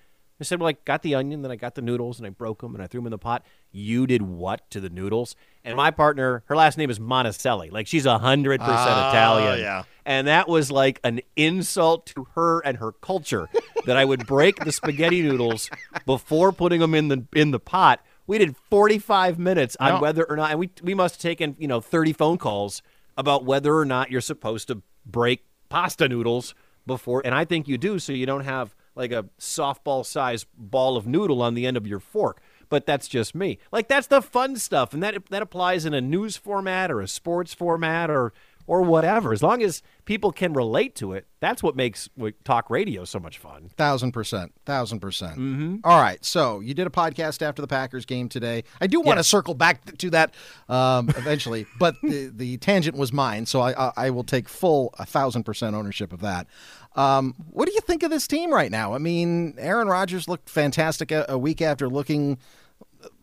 I 0.40 0.44
said, 0.44 0.60
well, 0.60 0.68
I 0.68 0.76
got 0.84 1.02
the 1.02 1.14
onion, 1.14 1.42
then 1.42 1.50
I 1.50 1.56
got 1.56 1.74
the 1.74 1.82
noodles, 1.82 2.18
and 2.18 2.26
I 2.26 2.30
broke 2.30 2.60
them, 2.60 2.74
and 2.74 2.82
I 2.82 2.86
threw 2.86 3.00
them 3.00 3.06
in 3.06 3.10
the 3.10 3.18
pot. 3.18 3.44
You 3.72 4.06
did 4.06 4.22
what 4.22 4.70
to 4.70 4.80
the 4.80 4.88
noodles? 4.88 5.34
And 5.64 5.76
my 5.76 5.90
partner, 5.90 6.44
her 6.46 6.56
last 6.56 6.78
name 6.78 6.90
is 6.90 6.98
Monticelli. 6.98 7.72
Like, 7.72 7.86
she's 7.86 8.04
100% 8.04 8.58
uh, 8.60 9.08
Italian. 9.10 9.58
Yeah. 9.58 9.82
And 10.04 10.28
that 10.28 10.48
was 10.48 10.70
like 10.70 11.00
an 11.04 11.20
insult 11.36 12.06
to 12.06 12.28
her 12.34 12.60
and 12.60 12.78
her 12.78 12.92
culture 12.92 13.48
that 13.84 13.96
I 13.96 14.04
would 14.04 14.26
break 14.26 14.64
the 14.64 14.72
spaghetti 14.72 15.22
noodles 15.22 15.70
before 16.06 16.52
putting 16.52 16.80
them 16.80 16.94
in 16.94 17.08
the 17.08 17.26
in 17.34 17.50
the 17.50 17.60
pot 17.60 18.00
we 18.28 18.38
did 18.38 18.56
45 18.70 19.38
minutes 19.38 19.76
on 19.80 19.94
no. 19.94 20.00
whether 20.00 20.24
or 20.30 20.36
not, 20.36 20.50
and 20.50 20.60
we 20.60 20.70
we 20.82 20.94
must 20.94 21.16
have 21.16 21.22
taken 21.22 21.56
you 21.58 21.66
know 21.66 21.80
30 21.80 22.12
phone 22.12 22.38
calls 22.38 22.82
about 23.16 23.44
whether 23.44 23.74
or 23.76 23.84
not 23.84 24.12
you're 24.12 24.20
supposed 24.20 24.68
to 24.68 24.82
break 25.04 25.44
pasta 25.68 26.08
noodles 26.08 26.54
before, 26.86 27.22
and 27.24 27.34
I 27.34 27.44
think 27.44 27.66
you 27.66 27.76
do, 27.78 27.98
so 27.98 28.12
you 28.12 28.26
don't 28.26 28.44
have 28.44 28.76
like 28.98 29.12
a 29.12 29.26
softball 29.38 30.04
sized 30.04 30.46
ball 30.56 30.96
of 30.96 31.06
noodle 31.06 31.40
on 31.40 31.54
the 31.54 31.66
end 31.66 31.76
of 31.76 31.86
your 31.86 32.00
fork. 32.00 32.42
But 32.68 32.84
that's 32.84 33.08
just 33.08 33.34
me. 33.34 33.58
Like 33.72 33.88
that's 33.88 34.08
the 34.08 34.20
fun 34.20 34.56
stuff, 34.56 34.92
and 34.92 35.02
that 35.02 35.26
that 35.30 35.40
applies 35.40 35.86
in 35.86 35.94
a 35.94 36.02
news 36.02 36.36
format 36.36 36.90
or 36.90 37.00
a 37.00 37.08
sports 37.08 37.54
format 37.54 38.10
or 38.10 38.34
or 38.68 38.82
whatever. 38.82 39.32
As 39.32 39.42
long 39.42 39.62
as 39.62 39.82
people 40.04 40.30
can 40.30 40.52
relate 40.52 40.94
to 40.96 41.14
it, 41.14 41.26
that's 41.40 41.62
what 41.62 41.74
makes 41.74 42.08
talk 42.44 42.68
radio 42.68 43.04
so 43.04 43.18
much 43.18 43.38
fun. 43.38 43.70
Thousand 43.76 44.12
percent, 44.12 44.52
thousand 44.66 45.00
percent. 45.00 45.38
Mm-hmm. 45.38 45.76
All 45.82 46.00
right, 46.00 46.22
so 46.24 46.60
you 46.60 46.74
did 46.74 46.86
a 46.86 46.90
podcast 46.90 47.40
after 47.42 47.62
the 47.62 47.66
Packers 47.66 48.04
game 48.04 48.28
today. 48.28 48.62
I 48.80 48.86
do 48.86 49.00
want 49.00 49.16
yes. 49.16 49.26
to 49.26 49.30
circle 49.30 49.54
back 49.54 49.96
to 49.96 50.10
that 50.10 50.34
um, 50.68 51.08
eventually, 51.08 51.66
but 51.78 51.96
the, 52.02 52.30
the 52.32 52.58
tangent 52.58 52.96
was 52.96 53.12
mine, 53.12 53.46
so 53.46 53.60
I, 53.60 53.88
I, 53.88 53.92
I 53.96 54.10
will 54.10 54.24
take 54.24 54.48
full 54.48 54.94
a 54.98 55.06
thousand 55.06 55.44
percent 55.44 55.74
ownership 55.74 56.12
of 56.12 56.20
that. 56.20 56.46
Um, 56.94 57.34
what 57.50 57.66
do 57.66 57.72
you 57.72 57.80
think 57.80 58.02
of 58.02 58.10
this 58.10 58.26
team 58.26 58.52
right 58.52 58.70
now? 58.70 58.92
I 58.92 58.98
mean, 58.98 59.54
Aaron 59.56 59.88
Rodgers 59.88 60.28
looked 60.28 60.50
fantastic 60.50 61.10
a, 61.10 61.24
a 61.28 61.38
week 61.38 61.62
after 61.62 61.88
looking 61.88 62.38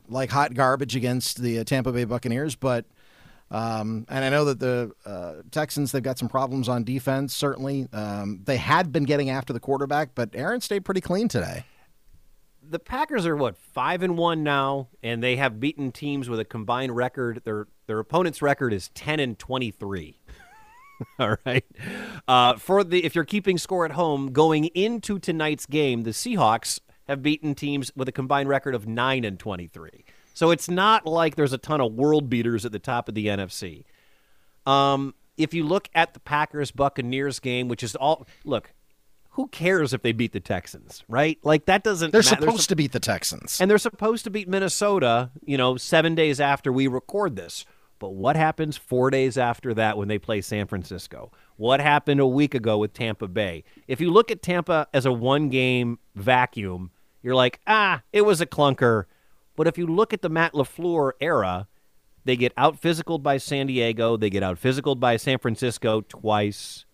like 0.10 0.32
hot 0.32 0.56
garbage 0.56 0.96
against 0.96 1.41
the 1.41 1.60
uh, 1.60 1.64
Tampa 1.64 1.91
Bay 1.91 2.06
Buccaneers, 2.06 2.56
but 2.56 2.86
um, 3.52 4.06
and 4.10 4.26
I 4.26 4.30
know 4.30 4.46
that 4.46 4.60
the 4.60 4.91
uh, 5.06 5.43
Texans 5.52 5.91
they've 5.91 6.02
got 6.02 6.18
some 6.18 6.30
problems 6.30 6.68
on 6.68 6.84
defense. 6.84 7.36
Certainly, 7.36 7.88
um, 7.93 8.41
they 8.43 8.58
had 8.58 8.91
been 8.91 9.04
getting 9.04 9.30
after 9.30 9.54
the 9.54 9.60
quarterback, 9.60 10.16
but 10.16 10.30
Aaron 10.34 10.62
stayed 10.62 10.84
pretty 10.84 11.02
clean 11.02 11.28
today. 11.28 11.66
The 12.68 12.80
Packers 12.80 13.28
are 13.28 13.36
what 13.36 13.56
five 13.56 14.02
and 14.02 14.18
one 14.18 14.43
now, 14.43 14.89
and 15.04 15.22
they 15.22 15.36
have 15.36 15.60
beaten 15.60 15.91
teams 15.91 16.28
with 16.28 16.39
a 16.39 16.46
combined 16.46 16.96
record. 16.96 17.41
Their 17.46 17.68
their 17.86 18.00
opponent's 18.00 18.41
record 18.41 18.74
is 18.74 18.89
ten 18.89 19.20
and 19.20 19.38
twenty 19.38 19.70
three. 19.70 20.20
All 21.20 21.36
right. 21.46 21.66
Uh, 22.28 22.56
for 22.56 22.84
the 22.84 23.06
if 23.06 23.14
you're 23.14 23.26
keeping 23.26 23.60
score 23.60 23.86
at 23.86 23.91
home, 23.91 24.32
going 24.32 24.66
into 24.74 25.20
tonight's 25.20 25.68
game, 25.68 26.02
the 26.02 26.12
Seahawks 26.12 26.80
have 27.08 27.22
beaten 27.22 27.54
teams 27.54 27.91
with 27.96 28.08
a 28.08 28.12
combined 28.12 28.50
record 28.50 28.74
of 28.74 28.88
nine 28.88 29.24
and 29.24 29.39
twenty 29.39 29.68
three. 29.68 30.04
So 30.36 30.51
it's 30.51 30.69
not 30.69 31.07
like 31.07 31.36
there's 31.36 31.53
a 31.53 31.57
ton 31.57 31.79
of 31.81 31.93
world 31.93 32.29
beaters 32.29 32.65
at 32.65 32.73
the 32.73 32.79
top 32.79 33.07
of 33.07 33.15
the 33.15 33.27
NFC. 33.27 33.86
Um, 34.65 35.15
if 35.38 35.53
you 35.53 35.63
look 35.63 35.89
at 35.95 36.13
the 36.13 36.19
Packers 36.19 36.71
Buccaneers 36.71 37.39
game, 37.39 37.69
which 37.69 37.81
is 37.81 37.95
all 37.95 38.27
look, 38.43 38.73
who 39.31 39.47
cares 39.47 39.93
if 39.93 40.01
they 40.01 40.11
beat 40.11 40.33
the 40.33 40.41
Texans, 40.41 41.03
right? 41.07 41.39
Like 41.43 41.65
that 41.65 41.83
doesn't. 41.83 42.11
They're 42.11 42.19
matter. 42.19 42.41
supposed 42.41 42.69
they're 42.69 42.73
to 42.73 42.75
beat 42.75 42.91
the 42.91 42.99
Texans, 42.99 43.59
and 43.61 43.71
they're 43.71 43.77
supposed 43.77 44.25
to 44.25 44.29
beat 44.29 44.49
Minnesota. 44.49 45.31
You 45.45 45.57
know, 45.57 45.77
seven 45.77 46.15
days 46.15 46.41
after 46.41 46.71
we 46.71 46.88
record 46.88 47.38
this. 47.38 47.65
But 47.97 48.09
what 48.09 48.36
happens 48.36 48.75
four 48.75 49.09
days 49.09 49.38
after 49.38 49.73
that 49.75 49.97
when 49.97 50.09
they 50.09 50.19
play 50.19 50.41
San 50.41 50.67
Francisco? 50.67 51.31
What 51.55 51.79
happened 51.79 52.19
a 52.19 52.27
week 52.27 52.53
ago 52.53 52.77
with 52.77 52.93
Tampa 52.93 53.29
Bay? 53.29 53.63
If 53.88 54.01
you 54.01 54.11
look 54.11 54.31
at 54.31 54.41
Tampa 54.41 54.89
as 54.93 55.05
a 55.05 55.13
one-game 55.13 55.99
vacuum, 56.13 56.91
you're 57.23 57.36
like, 57.36 57.61
ah, 57.65 58.01
it 58.11 58.23
was 58.23 58.41
a 58.41 58.45
clunker. 58.45 59.05
But 59.56 59.68
if 59.68 59.78
you 59.78 59.88
look 59.88 60.14
at 60.14 60.22
the 60.22 60.30
Matt 60.30 60.53
LaFleur 60.53 61.12
era, 61.22 61.68
they 62.26 62.36
get 62.36 62.53
out 62.58 62.82
physicaled 62.82 63.24
by 63.24 63.38
San 63.38 63.68
Diego, 63.68 64.18
they 64.18 64.30
get 64.30 64.43
out 64.43 64.60
physicaled 64.60 64.99
by 64.99 65.18
San 65.18 65.38
Francisco 65.38 66.01
twice, 66.01 66.86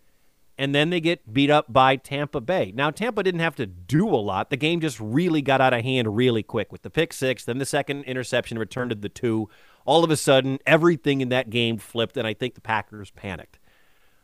and 0.58 0.76
then 0.76 0.90
they 0.90 1.00
get 1.00 1.34
beat 1.34 1.50
up 1.50 1.72
by 1.72 1.96
Tampa 1.96 2.42
Bay. 2.42 2.72
Now, 2.76 2.92
Tampa 2.92 3.24
didn't 3.24 3.40
have 3.40 3.56
to 3.56 3.66
do 3.66 4.08
a 4.08 4.18
lot. 4.18 4.50
The 4.50 4.58
game 4.58 4.82
just 4.82 5.00
really 5.00 5.42
got 5.42 5.62
out 5.62 5.74
of 5.74 5.84
hand 5.84 6.16
really 6.16 6.44
quick 6.44 6.72
with 6.72 6.82
the 6.82 6.90
pick 6.90 7.14
six, 7.14 7.46
then 7.46 7.58
the 7.58 7.66
second 7.66 8.04
interception 8.04 8.60
returned 8.60 8.92
to 8.92 8.96
the 8.96 9.10
two. 9.10 9.50
All 9.86 10.04
of 10.04 10.12
a 10.12 10.18
sudden, 10.18 10.60
everything 10.68 11.22
in 11.22 11.30
that 11.30 11.50
game 11.50 11.78
flipped, 11.78 12.18
and 12.18 12.28
I 12.28 12.34
think 12.34 12.54
the 12.54 12.62
Packers 12.62 13.10
panicked. 13.10 13.58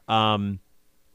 Um, 0.07 0.59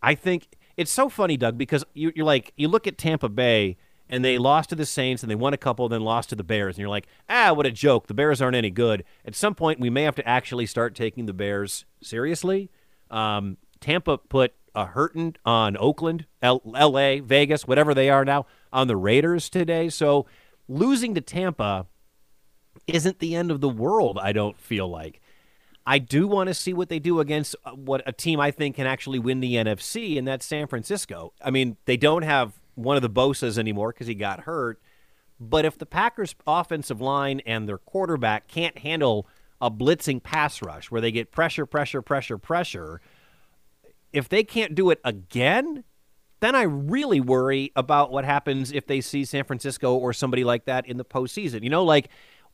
I 0.02 0.14
think 0.14 0.48
it's 0.76 0.90
so 0.90 1.08
funny, 1.08 1.36
Doug, 1.36 1.56
because 1.56 1.84
you, 1.94 2.12
you're 2.16 2.26
like, 2.26 2.52
you 2.56 2.66
look 2.66 2.86
at 2.86 2.98
Tampa 2.98 3.28
Bay 3.28 3.76
and 4.12 4.22
they 4.22 4.36
lost 4.36 4.68
to 4.68 4.76
the 4.76 4.84
Saints 4.84 5.22
and 5.22 5.30
they 5.30 5.34
won 5.34 5.54
a 5.54 5.56
couple, 5.56 5.88
then 5.88 6.02
lost 6.02 6.28
to 6.28 6.36
the 6.36 6.44
Bears. 6.44 6.76
And 6.76 6.80
you're 6.80 6.90
like, 6.90 7.06
ah, 7.30 7.54
what 7.54 7.64
a 7.64 7.70
joke. 7.70 8.08
The 8.08 8.14
Bears 8.14 8.42
aren't 8.42 8.54
any 8.54 8.70
good. 8.70 9.04
At 9.24 9.34
some 9.34 9.54
point, 9.54 9.80
we 9.80 9.88
may 9.88 10.02
have 10.02 10.14
to 10.16 10.28
actually 10.28 10.66
start 10.66 10.94
taking 10.94 11.24
the 11.24 11.32
Bears 11.32 11.86
seriously. 12.02 12.70
Um, 13.10 13.56
Tampa 13.80 14.18
put 14.18 14.52
a 14.74 14.84
hurting 14.84 15.36
on 15.46 15.78
Oakland, 15.78 16.26
L- 16.42 16.62
L.A., 16.76 17.20
Vegas, 17.20 17.66
whatever 17.66 17.94
they 17.94 18.10
are 18.10 18.22
now, 18.22 18.44
on 18.70 18.86
the 18.86 18.98
Raiders 18.98 19.48
today. 19.48 19.88
So 19.88 20.26
losing 20.68 21.14
to 21.14 21.22
Tampa 21.22 21.86
isn't 22.86 23.18
the 23.18 23.34
end 23.34 23.50
of 23.50 23.62
the 23.62 23.68
world, 23.68 24.18
I 24.22 24.32
don't 24.32 24.58
feel 24.60 24.88
like. 24.88 25.22
I 25.86 25.98
do 25.98 26.28
want 26.28 26.48
to 26.48 26.54
see 26.54 26.74
what 26.74 26.90
they 26.90 26.98
do 26.98 27.18
against 27.18 27.56
uh, 27.64 27.70
what 27.70 28.02
a 28.06 28.12
team 28.12 28.38
I 28.40 28.50
think 28.50 28.76
can 28.76 28.86
actually 28.86 29.18
win 29.18 29.40
the 29.40 29.54
NFC, 29.54 30.18
and 30.18 30.28
that's 30.28 30.44
San 30.44 30.66
Francisco. 30.66 31.32
I 31.42 31.50
mean, 31.50 31.76
they 31.86 31.96
don't 31.96 32.22
have 32.22 32.61
one 32.74 32.96
of 32.96 33.02
the 33.02 33.10
Bosa's 33.10 33.58
anymore 33.58 33.92
because 33.92 34.06
he 34.06 34.14
got 34.14 34.40
hurt. 34.40 34.80
But 35.38 35.64
if 35.64 35.78
the 35.78 35.86
Packers' 35.86 36.34
offensive 36.46 37.00
line 37.00 37.40
and 37.46 37.68
their 37.68 37.78
quarterback 37.78 38.48
can't 38.48 38.78
handle 38.78 39.26
a 39.60 39.70
blitzing 39.70 40.22
pass 40.22 40.62
rush 40.62 40.90
where 40.90 41.00
they 41.00 41.12
get 41.12 41.32
pressure, 41.32 41.66
pressure, 41.66 42.02
pressure, 42.02 42.38
pressure, 42.38 43.00
if 44.12 44.28
they 44.28 44.44
can't 44.44 44.74
do 44.74 44.90
it 44.90 45.00
again, 45.04 45.84
then 46.40 46.54
I 46.54 46.62
really 46.62 47.20
worry 47.20 47.72
about 47.76 48.10
what 48.10 48.24
happens 48.24 48.72
if 48.72 48.86
they 48.86 49.00
see 49.00 49.24
San 49.24 49.44
Francisco 49.44 49.94
or 49.94 50.12
somebody 50.12 50.44
like 50.44 50.64
that 50.64 50.86
in 50.86 50.96
the 50.96 51.04
postseason. 51.04 51.62
You 51.62 51.70
know, 51.70 51.84
like, 51.84 52.08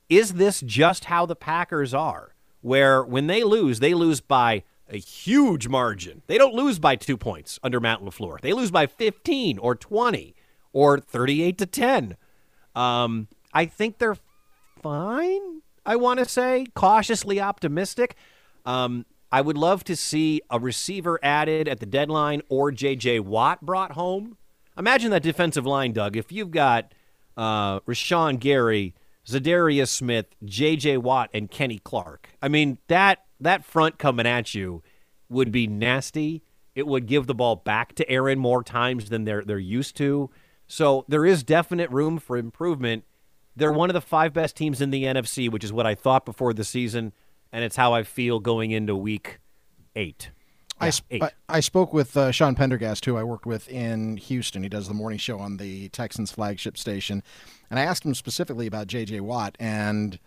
is 0.09 0.35
this 0.35 0.61
just 0.61 1.07
how 1.07 1.27
the 1.27 1.37
Packers 1.37 1.95
are? 1.95 2.35
Where 2.61 3.03
when 3.03 3.29
they 3.29 3.45
lose, 3.45 3.81
they 3.81 3.95
lose 3.95 4.21
by 4.21 4.65
a 4.91 4.99
huge 4.99 5.69
margin. 5.69 6.23
They 6.27 6.39
don't 6.39 6.55
lose 6.55 6.79
by 6.79 6.97
two 6.97 7.17
points 7.17 7.59
under 7.63 7.81
Matt 7.81 8.01
LaFleur. 8.01 8.41
They 8.41 8.53
lose 8.53 8.71
by 8.71 8.87
15 8.87 9.59
or 9.59 9.75
20 9.75 10.35
or 10.73 10.99
38 10.99 11.59
to 11.59 11.67
10. 11.67 12.17
Um, 12.75 13.29
I 13.53 13.67
think 13.67 13.99
they're 13.99 14.17
fine, 14.83 15.63
I 15.85 15.97
want 15.97 16.21
to 16.21 16.25
say, 16.25 16.67
cautiously 16.75 17.41
optimistic. 17.41 18.15
Um, 18.65 19.07
I 19.31 19.41
would 19.41 19.59
love 19.59 19.85
to 19.85 19.97
see 19.97 20.41
a 20.51 20.59
receiver 20.59 21.19
added 21.23 21.69
at 21.69 21.81
the 21.81 21.87
deadline 21.87 22.43
or 22.49 22.71
J.J. 22.71 23.21
Watt 23.21 23.61
brought 23.65 23.93
home. 23.93 24.39
Imagine 24.77 25.11
that 25.11 25.23
defensive 25.23 25.67
line, 25.67 25.93
Doug. 25.93 26.17
If 26.17 26.33
you've 26.33 26.51
got 26.51 26.93
uh, 27.37 27.81
Rashan 27.81 28.39
Gary, 28.39 28.95
Za'Darius 29.27 29.89
Smith, 29.89 30.27
J.J. 30.45 30.99
Watt, 30.99 31.31
and 31.35 31.51
Kenny 31.51 31.79
Clark. 31.79 32.31
I 32.41 32.49
mean, 32.49 32.79
that 32.89 33.25
that 33.41 33.65
front 33.65 33.99
coming 33.99 34.27
at 34.27 34.55
you 34.55 34.83
would 35.29 35.53
be 35.53 35.67
nasty. 35.67 36.43
It 36.75 36.87
would 36.87 37.07
give 37.07 37.27
the 37.27 37.35
ball 37.35 37.57
back 37.57 37.95
to 37.97 38.09
Aaron 38.09 38.39
more 38.39 38.63
times 38.63 39.09
than 39.09 39.25
they're 39.25 39.43
they're 39.43 39.59
used 39.59 39.97
to. 39.97 40.31
So 40.67 41.05
there 41.09 41.25
is 41.25 41.43
definite 41.43 41.91
room 41.91 42.19
for 42.19 42.37
improvement. 42.37 43.05
They're 43.57 43.73
one 43.73 43.91
of 43.91 43.95
the 43.95 44.01
five 44.01 44.33
best 44.33 44.57
teams 44.57 44.81
in 44.81 44.91
the 44.91 45.05
NFC, 45.05 45.51
which 45.51 45.65
is 45.65 45.73
what 45.73 45.87
I 45.87 45.95
thought 45.95 46.25
before 46.25 46.53
the 46.53 46.65
season. 46.65 47.13
and 47.51 47.65
it's 47.65 47.77
how 47.77 47.95
I 47.95 48.03
feel 48.03 48.39
going 48.41 48.71
into 48.71 48.95
week 48.95 49.39
eight. 49.97 50.31
I, 50.81 50.91
sp- 50.95 51.23
I, 51.23 51.31
I 51.49 51.61
spoke 51.61 51.93
with 51.93 52.17
uh, 52.17 52.31
Sean 52.31 52.55
Pendergast, 52.55 53.05
who 53.05 53.17
I 53.17 53.25
worked 53.25 53.47
with 53.47 53.69
in 53.69 54.17
Houston. 54.17 54.63
He 54.63 54.69
does 54.69 54.87
the 54.87 54.95
morning 54.95 55.19
show 55.19 55.39
on 55.39 55.57
the 55.57 55.89
Texans 55.89 56.31
flagship 56.31 56.79
station. 56.79 57.23
And 57.71 57.81
I 57.81 57.83
asked 57.83 58.05
him 58.05 58.15
specifically 58.15 58.67
about 58.67 58.87
J.J. 58.87 59.21
Watt. 59.21 59.57
And 59.59 60.21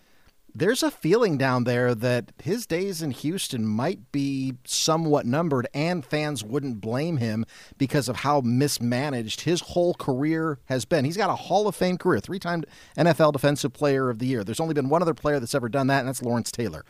there's 0.53 0.83
a 0.83 0.91
feeling 0.91 1.37
down 1.37 1.63
there 1.63 1.95
that 1.95 2.31
his 2.41 2.65
days 2.65 3.01
in 3.01 3.11
Houston 3.11 3.65
might 3.65 4.11
be 4.11 4.55
somewhat 4.65 5.25
numbered, 5.25 5.67
and 5.73 6.05
fans 6.05 6.43
wouldn't 6.43 6.81
blame 6.81 7.17
him 7.17 7.45
because 7.77 8.09
of 8.09 8.17
how 8.17 8.41
mismanaged 8.41 9.41
his 9.41 9.61
whole 9.61 9.93
career 9.93 10.59
has 10.65 10.85
been. 10.85 11.05
He's 11.05 11.17
got 11.17 11.29
a 11.29 11.35
Hall 11.35 11.67
of 11.67 11.75
Fame 11.75 11.97
career, 11.97 12.19
three 12.19 12.39
time 12.39 12.63
NFL 12.97 13.33
Defensive 13.33 13.73
Player 13.73 14.09
of 14.09 14.19
the 14.19 14.25
Year. 14.25 14.43
There's 14.43 14.59
only 14.59 14.73
been 14.73 14.89
one 14.89 15.01
other 15.01 15.13
player 15.13 15.39
that's 15.39 15.55
ever 15.55 15.69
done 15.69 15.87
that, 15.87 15.99
and 15.99 16.07
that's 16.07 16.21
Lawrence 16.21 16.51
Taylor. 16.51 16.85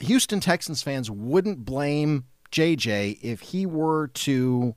Houston 0.00 0.40
Texans 0.40 0.82
fans 0.82 1.10
wouldn't 1.10 1.64
blame 1.64 2.24
JJ 2.50 3.18
if 3.22 3.40
he 3.40 3.66
were 3.66 4.08
to 4.08 4.74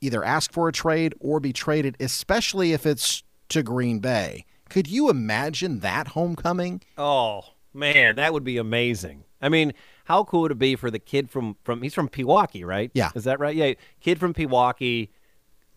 either 0.00 0.24
ask 0.24 0.52
for 0.52 0.68
a 0.68 0.72
trade 0.72 1.14
or 1.20 1.40
be 1.40 1.52
traded, 1.52 1.96
especially 1.98 2.72
if 2.72 2.86
it's 2.86 3.22
to 3.48 3.62
Green 3.62 3.98
Bay. 3.98 4.44
Could 4.74 4.88
you 4.88 5.08
imagine 5.08 5.78
that 5.80 6.08
homecoming? 6.08 6.82
Oh 6.98 7.42
man, 7.72 8.16
that 8.16 8.32
would 8.32 8.42
be 8.42 8.56
amazing. 8.56 9.22
I 9.40 9.48
mean, 9.48 9.72
how 10.06 10.24
cool 10.24 10.40
would 10.40 10.50
it 10.50 10.58
be 10.58 10.74
for 10.74 10.90
the 10.90 10.98
kid 10.98 11.30
from 11.30 11.56
from 11.62 11.80
he's 11.80 11.94
from 11.94 12.08
Pewaukee, 12.08 12.66
right? 12.66 12.90
Yeah. 12.92 13.10
is 13.14 13.22
that 13.22 13.38
right? 13.38 13.54
Yeah, 13.54 13.74
kid 14.00 14.18
from 14.18 14.34
Pewaukee 14.34 15.10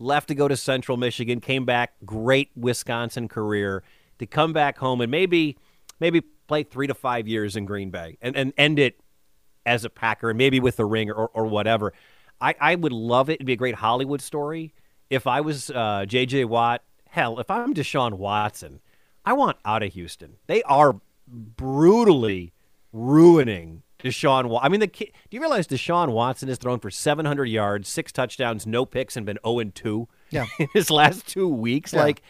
left 0.00 0.26
to 0.26 0.34
go 0.34 0.48
to 0.48 0.56
Central 0.56 0.96
Michigan, 0.96 1.38
came 1.38 1.64
back, 1.64 1.92
great 2.04 2.50
Wisconsin 2.56 3.28
career, 3.28 3.84
to 4.18 4.26
come 4.26 4.52
back 4.52 4.78
home 4.78 5.00
and 5.00 5.12
maybe 5.12 5.56
maybe 6.00 6.20
play 6.48 6.64
three 6.64 6.88
to 6.88 6.94
five 6.94 7.28
years 7.28 7.54
in 7.54 7.66
Green 7.66 7.90
Bay 7.90 8.18
and, 8.20 8.34
and 8.34 8.52
end 8.58 8.80
it 8.80 8.98
as 9.64 9.84
a 9.84 9.90
Packer 9.90 10.30
and 10.30 10.38
maybe 10.38 10.58
with 10.58 10.80
a 10.80 10.84
ring 10.84 11.08
or, 11.08 11.28
or 11.28 11.46
whatever. 11.46 11.92
I, 12.40 12.56
I 12.60 12.74
would 12.74 12.92
love 12.92 13.30
it. 13.30 13.34
It'd 13.34 13.46
be 13.46 13.52
a 13.52 13.56
great 13.56 13.76
Hollywood 13.76 14.22
story. 14.22 14.74
If 15.08 15.28
I 15.28 15.40
was 15.40 15.70
uh, 15.70 16.04
J.J. 16.04 16.46
Watt, 16.46 16.82
hell, 17.08 17.38
if 17.38 17.48
I'm 17.48 17.74
Deshaun 17.74 18.14
Watson, 18.14 18.80
I 19.28 19.34
want 19.34 19.58
out 19.62 19.82
of 19.82 19.92
Houston. 19.92 20.36
They 20.46 20.62
are 20.62 20.96
brutally 21.26 22.54
ruining 22.94 23.82
Deshaun. 24.02 24.48
Wa- 24.48 24.60
I 24.62 24.70
mean, 24.70 24.80
the 24.80 24.86
kid, 24.86 25.10
do 25.28 25.36
you 25.36 25.40
realize 25.42 25.68
Deshaun 25.68 26.12
Watson 26.12 26.48
has 26.48 26.56
thrown 26.56 26.78
for 26.80 26.90
700 26.90 27.44
yards, 27.44 27.90
six 27.90 28.10
touchdowns, 28.10 28.66
no 28.66 28.86
picks, 28.86 29.18
and 29.18 29.26
been 29.26 29.38
0 29.44 29.58
and 29.58 29.74
2 29.74 30.08
Yeah. 30.30 30.46
in 30.58 30.68
his 30.72 30.90
last 30.90 31.26
two 31.28 31.46
weeks? 31.46 31.92
Yeah. 31.92 32.04
Like, 32.04 32.22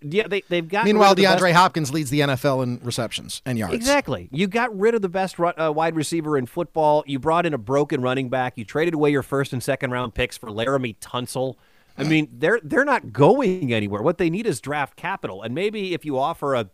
yeah, 0.00 0.26
they, 0.26 0.42
they've 0.48 0.66
got. 0.66 0.86
Meanwhile, 0.86 1.16
DeAndre 1.16 1.52
Hopkins 1.52 1.92
leads 1.92 2.08
the 2.08 2.20
NFL 2.20 2.62
in 2.62 2.80
receptions 2.82 3.42
and 3.44 3.58
yards. 3.58 3.74
Exactly. 3.74 4.30
You 4.32 4.46
got 4.46 4.74
rid 4.76 4.94
of 4.94 5.02
the 5.02 5.10
best 5.10 5.38
uh, 5.38 5.70
wide 5.76 5.94
receiver 5.96 6.38
in 6.38 6.46
football. 6.46 7.04
You 7.06 7.18
brought 7.18 7.44
in 7.44 7.52
a 7.52 7.58
broken 7.58 8.00
running 8.00 8.30
back. 8.30 8.56
You 8.56 8.64
traded 8.64 8.94
away 8.94 9.10
your 9.10 9.22
first 9.22 9.52
and 9.52 9.62
second 9.62 9.90
round 9.90 10.14
picks 10.14 10.38
for 10.38 10.48
Laremy 10.48 10.96
Tunsil. 10.98 11.56
I 11.98 12.04
mean, 12.04 12.28
they're 12.32 12.60
they're 12.62 12.84
not 12.84 13.12
going 13.12 13.72
anywhere. 13.72 14.02
What 14.02 14.18
they 14.18 14.30
need 14.30 14.46
is 14.46 14.60
draft 14.60 14.96
capital, 14.96 15.42
and 15.42 15.54
maybe 15.54 15.94
if 15.94 16.04
you 16.04 16.18
offer 16.18 16.54
a 16.54 16.70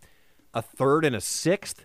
a 0.55 0.63
third 0.63 1.05
and 1.05 1.15
a 1.17 1.21
sixth 1.21 1.85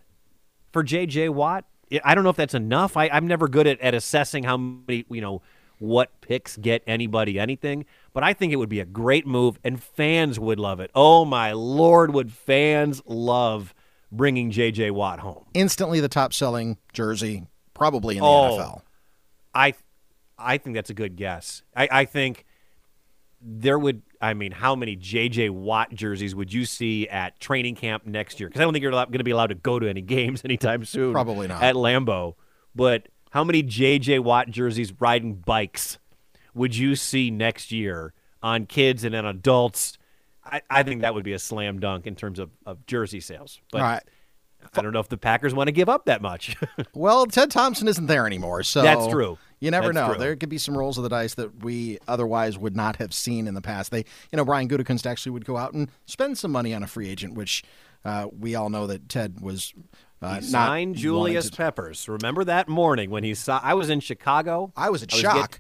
for 0.72 0.84
J.J. 0.84 1.30
Watt, 1.30 1.66
I- 2.04 2.16
don't 2.16 2.24
know 2.24 2.30
if 2.30 2.36
that's 2.38 2.54
enough. 2.54 2.96
I, 2.96 3.10
I'm 3.10 3.28
never 3.28 3.48
good 3.48 3.68
at, 3.68 3.80
at 3.82 3.94
assessing 3.94 4.44
how 4.44 4.58
many 4.58 5.06
you 5.10 5.22
know 5.22 5.42
what 5.80 6.22
picks 6.22 6.56
get 6.58 6.82
anybody 6.88 7.38
anything, 7.40 7.86
but 8.14 8.24
I 8.24 8.34
think 8.34 8.54
it 8.54 8.56
would 8.58 8.70
be 8.70 8.80
a 8.80 8.86
great 8.86 9.28
move, 9.28 9.60
and 9.64 9.82
fans 9.84 10.40
would 10.40 10.60
love 10.60 10.80
it. 10.80 10.92
Oh 10.96 11.26
my 11.26 11.52
lord, 11.52 12.14
would 12.14 12.32
fans 12.32 13.02
love 13.06 13.74
bringing 14.12 14.52
J.J. 14.52 14.92
Watt 14.92 15.20
home? 15.20 15.46
Instantly 15.54 16.00
the 16.00 16.08
top 16.08 16.34
selling 16.34 16.78
jersey, 16.94 17.48
probably 17.74 18.16
in 18.18 18.22
the 18.24 18.28
Oh. 18.30 18.58
NFL. 18.58 18.82
I 19.54 19.74
I 20.38 20.58
think 20.58 20.76
that's 20.76 20.90
a 20.90 20.94
good 20.94 21.16
guess. 21.16 21.64
I, 21.76 21.88
I 21.92 22.06
think 22.06 22.46
there 23.44 23.78
would 23.78 24.02
I 24.22 24.34
mean, 24.34 24.54
how 24.54 24.76
many 24.76 24.96
JJ 24.96 25.50
Watt 25.50 25.94
jerseys 25.94 26.34
would 26.34 26.54
you 26.54 26.64
see 26.66 27.10
at 27.10 27.40
training 27.42 27.76
camp 27.76 28.06
next 28.06 28.40
year? 28.40 28.48
Because 28.48 28.62
I 28.62 28.64
don't 28.64 28.72
think 28.72 28.84
you're 28.84 28.92
going 28.92 29.12
to 29.12 29.24
be 29.24 29.32
allowed 29.32 29.48
to 29.48 29.56
go 29.56 29.80
to 29.80 29.88
any 29.90 30.02
games 30.18 30.42
anytime 30.46 30.86
soon. 30.86 31.12
Probably 31.12 31.48
not. 31.48 31.62
at 31.62 31.76
Lambeau. 31.76 32.36
But 32.74 33.10
how 33.32 33.44
many 33.44 33.64
JJ 33.64 34.22
Watt 34.22 34.50
jerseys 34.50 34.94
riding 35.00 35.36
bikes 35.36 35.98
would 36.54 36.76
you 36.76 36.96
see 36.96 37.32
next 37.32 37.72
year 37.72 38.14
on 38.42 38.66
kids 38.66 39.04
and 39.04 39.14
on 39.14 39.26
adults? 39.26 39.98
I, 40.46 40.62
I 40.70 40.84
think 40.84 41.02
that 41.02 41.14
would 41.14 41.24
be 41.24 41.34
a 41.34 41.40
slam 41.40 41.80
dunk 41.80 42.08
in 42.08 42.16
terms 42.16 42.40
of, 42.40 42.50
of 42.66 42.86
jersey 42.86 43.20
sales. 43.20 43.60
But 43.72 43.82
All 43.82 43.88
right. 43.88 44.04
I 44.74 44.82
don't 44.82 44.94
know 44.94 45.00
if 45.00 45.10
the 45.10 45.18
Packers 45.18 45.54
want 45.54 45.68
to 45.68 45.72
give 45.72 45.90
up 45.90 46.06
that 46.06 46.22
much. 46.22 46.56
Well, 46.94 47.26
Ted 47.26 47.52
Thompson 47.52 47.88
isn't 47.88 48.06
there 48.06 48.26
anymore, 48.26 48.64
so 48.64 48.82
That's 48.82 49.08
true. 49.08 49.38
You 49.64 49.72
never 49.72 49.94
That's 49.94 49.96
know. 50.08 50.14
true. 50.14 50.20
There 50.20 50.36
could 50.36 50.50
be 50.50 50.58
some 50.58 50.78
rolls 50.78 50.98
of 50.98 51.04
the 51.04 51.10
dice 51.10 51.36
that 51.36 51.64
we 51.64 51.98
otherwise 52.08 52.58
would 52.58 52.76
not 52.76 52.98
have 52.98 53.14
seen 53.14 53.48
in 53.48 53.54
the 53.54 53.62
past. 53.62 53.92
They, 53.92 54.00
you 54.32 54.36
know, 54.38 54.44
Brian 54.44 54.68
Gutekunst 54.68 55.06
actually 55.06 55.32
would 55.32 55.46
go 55.46 55.56
out 55.56 55.74
and 55.74 55.90
spend 56.06 56.38
some 56.38 56.52
money 56.52 56.74
on 56.74 56.84
a 56.84 56.88
free 56.88 57.08
agent, 57.10 57.36
which 57.36 57.64
uh, 58.04 58.28
we 58.38 58.56
all 58.56 58.70
know 58.70 58.88
that 58.88 59.08
Ted 59.08 59.40
was 59.40 59.74
uh, 60.22 60.36
He 60.36 60.42
signed 60.48 60.96
Julius 60.98 61.50
to- 61.50 61.56
Peppers. 61.56 62.10
Remember 62.10 62.44
that 62.44 62.68
morning 62.68 63.10
when 63.10 63.24
he 63.24 63.34
saw? 63.34 63.62
I 63.64 63.74
was 63.74 63.90
in 63.90 64.02
Chicago. 64.02 64.74
I 64.76 64.90
was 64.90 65.02
in 65.02 65.08
get- 65.08 65.20
shock. 65.20 65.60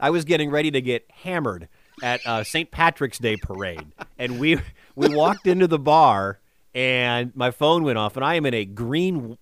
I 0.00 0.08
was 0.10 0.24
getting 0.24 0.50
ready 0.50 0.70
to 0.70 0.80
get 0.80 1.04
hammered 1.10 1.68
at 2.02 2.26
uh, 2.26 2.42
St. 2.44 2.70
Patrick's 2.70 3.18
Day 3.18 3.36
parade, 3.36 3.92
and 4.18 4.40
we 4.40 4.58
we 4.96 5.14
walked 5.14 5.46
into 5.46 5.66
the 5.66 5.78
bar, 5.78 6.40
and 6.74 7.34
my 7.36 7.50
phone 7.50 7.82
went 7.84 7.98
off, 7.98 8.16
and 8.16 8.24
I 8.24 8.34
am 8.34 8.46
in 8.46 8.54
a 8.54 8.64
green 8.64 9.36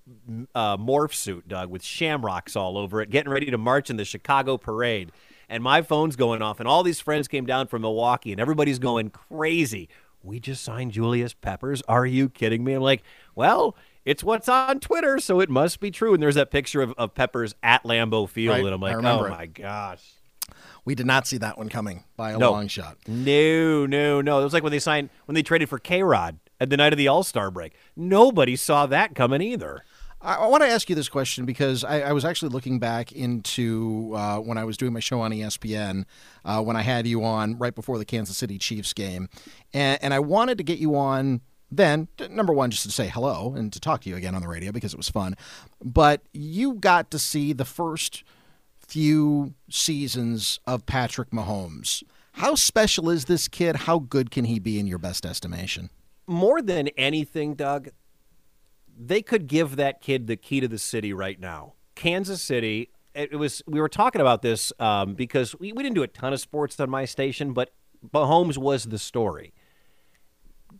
uh, 0.54 0.76
morph 0.76 1.14
suit, 1.14 1.46
Doug, 1.48 1.70
with 1.70 1.82
shamrocks 1.84 2.56
all 2.56 2.76
over 2.76 3.00
it, 3.00 3.10
getting 3.10 3.30
ready 3.32 3.50
to 3.50 3.58
march 3.58 3.90
in 3.90 3.96
the 3.96 4.04
Chicago 4.04 4.56
parade, 4.56 5.12
and 5.48 5.62
my 5.62 5.82
phone's 5.82 6.16
going 6.16 6.42
off, 6.42 6.58
and 6.60 6.68
all 6.68 6.82
these 6.82 7.00
friends 7.00 7.28
came 7.28 7.46
down 7.46 7.66
from 7.68 7.82
Milwaukee, 7.82 8.32
and 8.32 8.40
everybody's 8.40 8.78
going 8.78 9.10
crazy. 9.10 9.88
We 10.22 10.38
just 10.40 10.62
signed 10.64 10.92
Julius 10.92 11.32
Peppers. 11.32 11.82
Are 11.88 12.04
you 12.06 12.28
kidding 12.28 12.64
me? 12.64 12.74
I'm 12.74 12.82
like, 12.82 13.02
well. 13.34 13.76
It's 14.06 14.24
what's 14.24 14.48
on 14.48 14.80
Twitter, 14.80 15.18
so 15.20 15.40
it 15.40 15.50
must 15.50 15.78
be 15.78 15.90
true. 15.90 16.14
And 16.14 16.22
there's 16.22 16.34
that 16.36 16.50
picture 16.50 16.80
of, 16.80 16.94
of 16.96 17.14
Peppers 17.14 17.54
at 17.62 17.82
Lambeau 17.84 18.26
Field, 18.26 18.56
Right. 18.56 18.64
and 18.64 18.74
I'm 18.74 18.80
like, 18.80 18.96
oh 18.96 19.24
it. 19.26 19.30
my 19.30 19.44
gosh. 19.44 20.02
We 20.86 20.94
did 20.94 21.04
not 21.04 21.26
see 21.26 21.36
that 21.36 21.58
one 21.58 21.68
coming 21.68 22.04
by 22.16 22.30
a 22.32 22.38
No. 22.38 22.50
long 22.50 22.66
shot. 22.66 22.96
No, 23.06 23.84
no, 23.84 24.22
no. 24.22 24.40
It 24.40 24.42
was 24.44 24.54
like 24.54 24.62
when 24.62 24.72
they 24.72 24.78
signed 24.78 25.10
when 25.26 25.34
they 25.34 25.42
traded 25.42 25.68
for 25.68 25.78
K 25.78 26.02
Rod 26.02 26.38
at 26.60 26.70
the 26.70 26.76
night 26.76 26.92
of 26.92 26.98
the 26.98 27.08
All 27.08 27.22
Star 27.22 27.50
break. 27.50 27.72
Nobody 27.96 28.56
saw 28.56 28.86
that 28.86 29.14
coming 29.14 29.40
either. 29.40 29.82
I, 30.22 30.46
want 30.48 30.62
to 30.62 30.68
ask 30.68 30.90
you 30.90 30.94
this 30.94 31.08
question 31.08 31.46
because 31.46 31.82
I, 31.82 32.00
I 32.02 32.12
was 32.12 32.26
actually 32.26 32.50
looking 32.50 32.78
back 32.78 33.10
into 33.10 34.12
uh, 34.14 34.36
when 34.38 34.58
I 34.58 34.64
was 34.64 34.76
doing 34.76 34.92
my 34.92 35.00
show 35.00 35.20
on 35.20 35.30
ESPN 35.30 36.04
uh, 36.44 36.62
when 36.62 36.76
I 36.76 36.82
had 36.82 37.06
you 37.06 37.24
on 37.24 37.56
right 37.56 37.74
before 37.74 37.96
the 37.96 38.04
Kansas 38.04 38.36
City 38.36 38.58
Chiefs 38.58 38.92
game, 38.92 39.30
and, 39.72 39.98
and 40.02 40.12
I 40.12 40.18
wanted 40.18 40.58
to 40.58 40.64
get 40.64 40.78
you 40.78 40.94
on 40.94 41.40
then 41.70 42.08
number 42.28 42.52
one 42.52 42.70
just 42.70 42.82
to 42.82 42.90
say 42.90 43.08
hello 43.08 43.54
and 43.56 43.72
to 43.72 43.80
talk 43.80 44.02
to 44.02 44.10
you 44.10 44.16
again 44.16 44.34
on 44.34 44.42
the 44.42 44.48
radio 44.48 44.72
because 44.72 44.92
it 44.92 44.96
was 44.96 45.08
fun, 45.08 45.36
but 45.82 46.22
you 46.32 46.74
got 46.74 47.10
to 47.12 47.18
see 47.18 47.52
the 47.52 47.64
first 47.64 48.24
few 48.80 49.54
seasons 49.70 50.58
of 50.66 50.84
Patrick 50.84 51.30
Mahomes. 51.30 52.02
How 52.32 52.56
special 52.56 53.08
is 53.08 53.26
this 53.26 53.48
kid? 53.48 53.76
How 53.76 54.00
good 54.00 54.30
can 54.30 54.44
he 54.44 54.58
be 54.58 54.78
in 54.78 54.86
your 54.86 54.98
best 54.98 55.24
estimation? 55.24 55.90
More 56.30 56.62
than 56.62 56.86
anything, 56.96 57.54
Doug, 57.56 57.88
they 58.96 59.20
could 59.20 59.48
give 59.48 59.74
that 59.74 60.00
kid 60.00 60.28
the 60.28 60.36
key 60.36 60.60
to 60.60 60.68
the 60.68 60.78
city 60.78 61.12
right 61.12 61.40
now. 61.40 61.74
Kansas 61.96 62.40
City. 62.40 62.90
It 63.16 63.34
was. 63.34 63.64
We 63.66 63.80
were 63.80 63.88
talking 63.88 64.20
about 64.20 64.40
this 64.40 64.72
um, 64.78 65.14
because 65.14 65.58
we, 65.58 65.72
we 65.72 65.82
didn't 65.82 65.96
do 65.96 66.04
a 66.04 66.06
ton 66.06 66.32
of 66.32 66.38
sports 66.38 66.78
on 66.78 66.88
my 66.88 67.04
station, 67.04 67.52
but 67.52 67.70
Mahomes 68.14 68.56
was 68.56 68.84
the 68.84 68.98
story. 68.98 69.52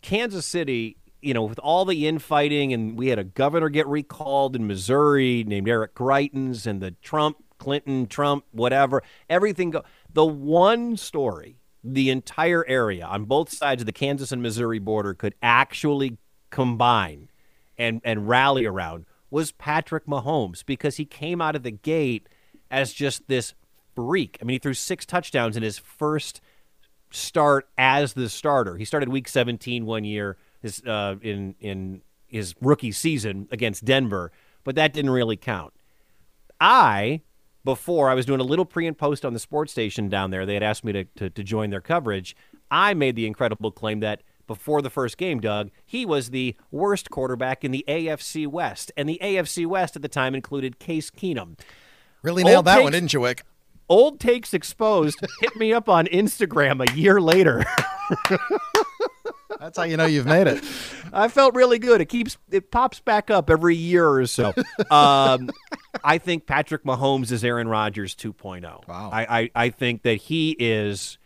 Kansas 0.01 0.45
City, 0.45 0.95
you 1.21 1.33
know, 1.33 1.43
with 1.43 1.59
all 1.59 1.83
the 1.83 2.07
infighting, 2.07 2.71
and 2.71 2.97
we 2.97 3.07
had 3.07 3.19
a 3.19 3.25
governor 3.25 3.67
get 3.67 3.87
recalled 3.87 4.55
in 4.55 4.65
Missouri 4.65 5.43
named 5.43 5.67
Eric 5.67 5.95
Greitens, 5.95 6.65
and 6.65 6.81
the 6.81 6.91
Trump, 7.01 7.43
Clinton, 7.57 8.07
Trump, 8.07 8.45
whatever, 8.51 9.03
everything. 9.29 9.71
Go- 9.71 9.83
the 10.13 10.25
one 10.25 10.95
story 10.95 11.57
the 11.83 12.09
entire 12.09 12.65
area 12.67 13.05
on 13.05 13.25
both 13.25 13.51
sides 13.51 13.81
of 13.81 13.85
the 13.85 13.91
Kansas 13.91 14.31
and 14.31 14.41
Missouri 14.41 14.79
border 14.79 15.13
could 15.13 15.35
actually 15.41 16.17
combine 16.49 17.29
and 17.77 18.01
and 18.03 18.27
rally 18.27 18.65
around 18.65 19.05
was 19.29 19.51
Patrick 19.53 20.05
Mahomes 20.05 20.63
because 20.65 20.97
he 20.97 21.05
came 21.05 21.41
out 21.41 21.55
of 21.55 21.63
the 21.63 21.71
gate 21.71 22.27
as 22.69 22.93
just 22.93 23.27
this 23.27 23.53
freak. 23.95 24.37
I 24.41 24.45
mean, 24.45 24.55
he 24.55 24.59
threw 24.59 24.73
six 24.73 25.05
touchdowns 25.05 25.57
in 25.57 25.63
his 25.63 25.77
first 25.77 26.41
start 27.09 27.67
as 27.77 28.13
the 28.13 28.29
starter. 28.29 28.77
He 28.77 28.85
started 28.85 29.09
week 29.09 29.27
17 29.27 29.85
one 29.85 30.03
year 30.03 30.37
his, 30.61 30.81
uh, 30.83 31.15
in 31.21 31.55
in 31.59 32.01
his 32.27 32.55
rookie 32.61 32.91
season 32.91 33.47
against 33.51 33.83
Denver, 33.83 34.31
but 34.63 34.75
that 34.75 34.93
didn't 34.93 35.11
really 35.11 35.37
count. 35.37 35.73
I 36.59 37.21
before 37.63 38.09
I 38.09 38.13
was 38.13 38.25
doing 38.25 38.39
a 38.39 38.43
little 38.43 38.65
pre 38.65 38.87
and 38.87 38.97
post 38.97 39.25
on 39.25 39.33
the 39.33 39.39
sports 39.39 39.71
station 39.71 40.09
down 40.09 40.31
there. 40.31 40.45
They 40.45 40.53
had 40.55 40.63
asked 40.63 40.83
me 40.83 40.91
to, 40.93 41.03
to, 41.03 41.29
to 41.29 41.43
join 41.43 41.69
their 41.69 41.81
coverage. 41.81 42.35
I 42.69 42.93
made 42.93 43.15
the 43.15 43.25
incredible 43.27 43.71
claim 43.71 43.99
that 43.99 44.23
before 44.47 44.81
the 44.81 44.89
first 44.89 45.17
game, 45.17 45.39
Doug, 45.39 45.69
he 45.85 46.05
was 46.05 46.29
the 46.31 46.55
worst 46.71 47.09
quarterback 47.09 47.63
in 47.63 47.71
the 47.71 47.85
AFC 47.87 48.47
West. 48.47 48.91
And 48.97 49.07
the 49.07 49.19
AFC 49.21 49.65
West 49.65 49.95
at 49.95 50.01
the 50.01 50.07
time 50.09 50.35
included 50.35 50.79
Case 50.79 51.09
Keenum. 51.09 51.57
Really 52.21 52.43
nailed 52.43 52.57
Old 52.57 52.65
that 52.65 52.75
takes- 52.75 52.83
one, 52.83 52.91
didn't 52.93 53.13
you, 53.13 53.21
Wick? 53.21 53.43
Old 53.89 54.19
Takes 54.21 54.53
Exposed 54.53 55.19
hit 55.41 55.55
me 55.57 55.73
up 55.73 55.89
on 55.89 56.05
Instagram 56.07 56.87
a 56.89 56.95
year 56.95 57.19
later. 57.19 57.65
That's 59.61 59.77
how 59.77 59.83
you 59.83 59.95
know 59.95 60.07
you've 60.07 60.25
made 60.25 60.47
it. 60.47 60.63
I 61.13 61.27
felt 61.27 61.53
really 61.53 61.77
good. 61.77 62.01
It 62.01 62.05
keeps 62.05 62.35
it 62.49 62.71
pops 62.71 62.99
back 62.99 63.29
up 63.29 63.47
every 63.47 63.75
year 63.75 64.09
or 64.09 64.25
so. 64.25 64.53
Um, 64.89 65.49
I 66.03 66.17
think 66.17 66.47
Patrick 66.47 66.83
Mahomes 66.83 67.31
is 67.31 67.45
Aaron 67.45 67.67
Rodgers 67.67 68.15
2.0. 68.15 68.87
Wow. 68.87 69.09
I, 69.13 69.39
I, 69.39 69.51
I 69.55 69.69
think 69.69 70.01
that 70.01 70.15
he 70.15 70.55
is 70.59 71.17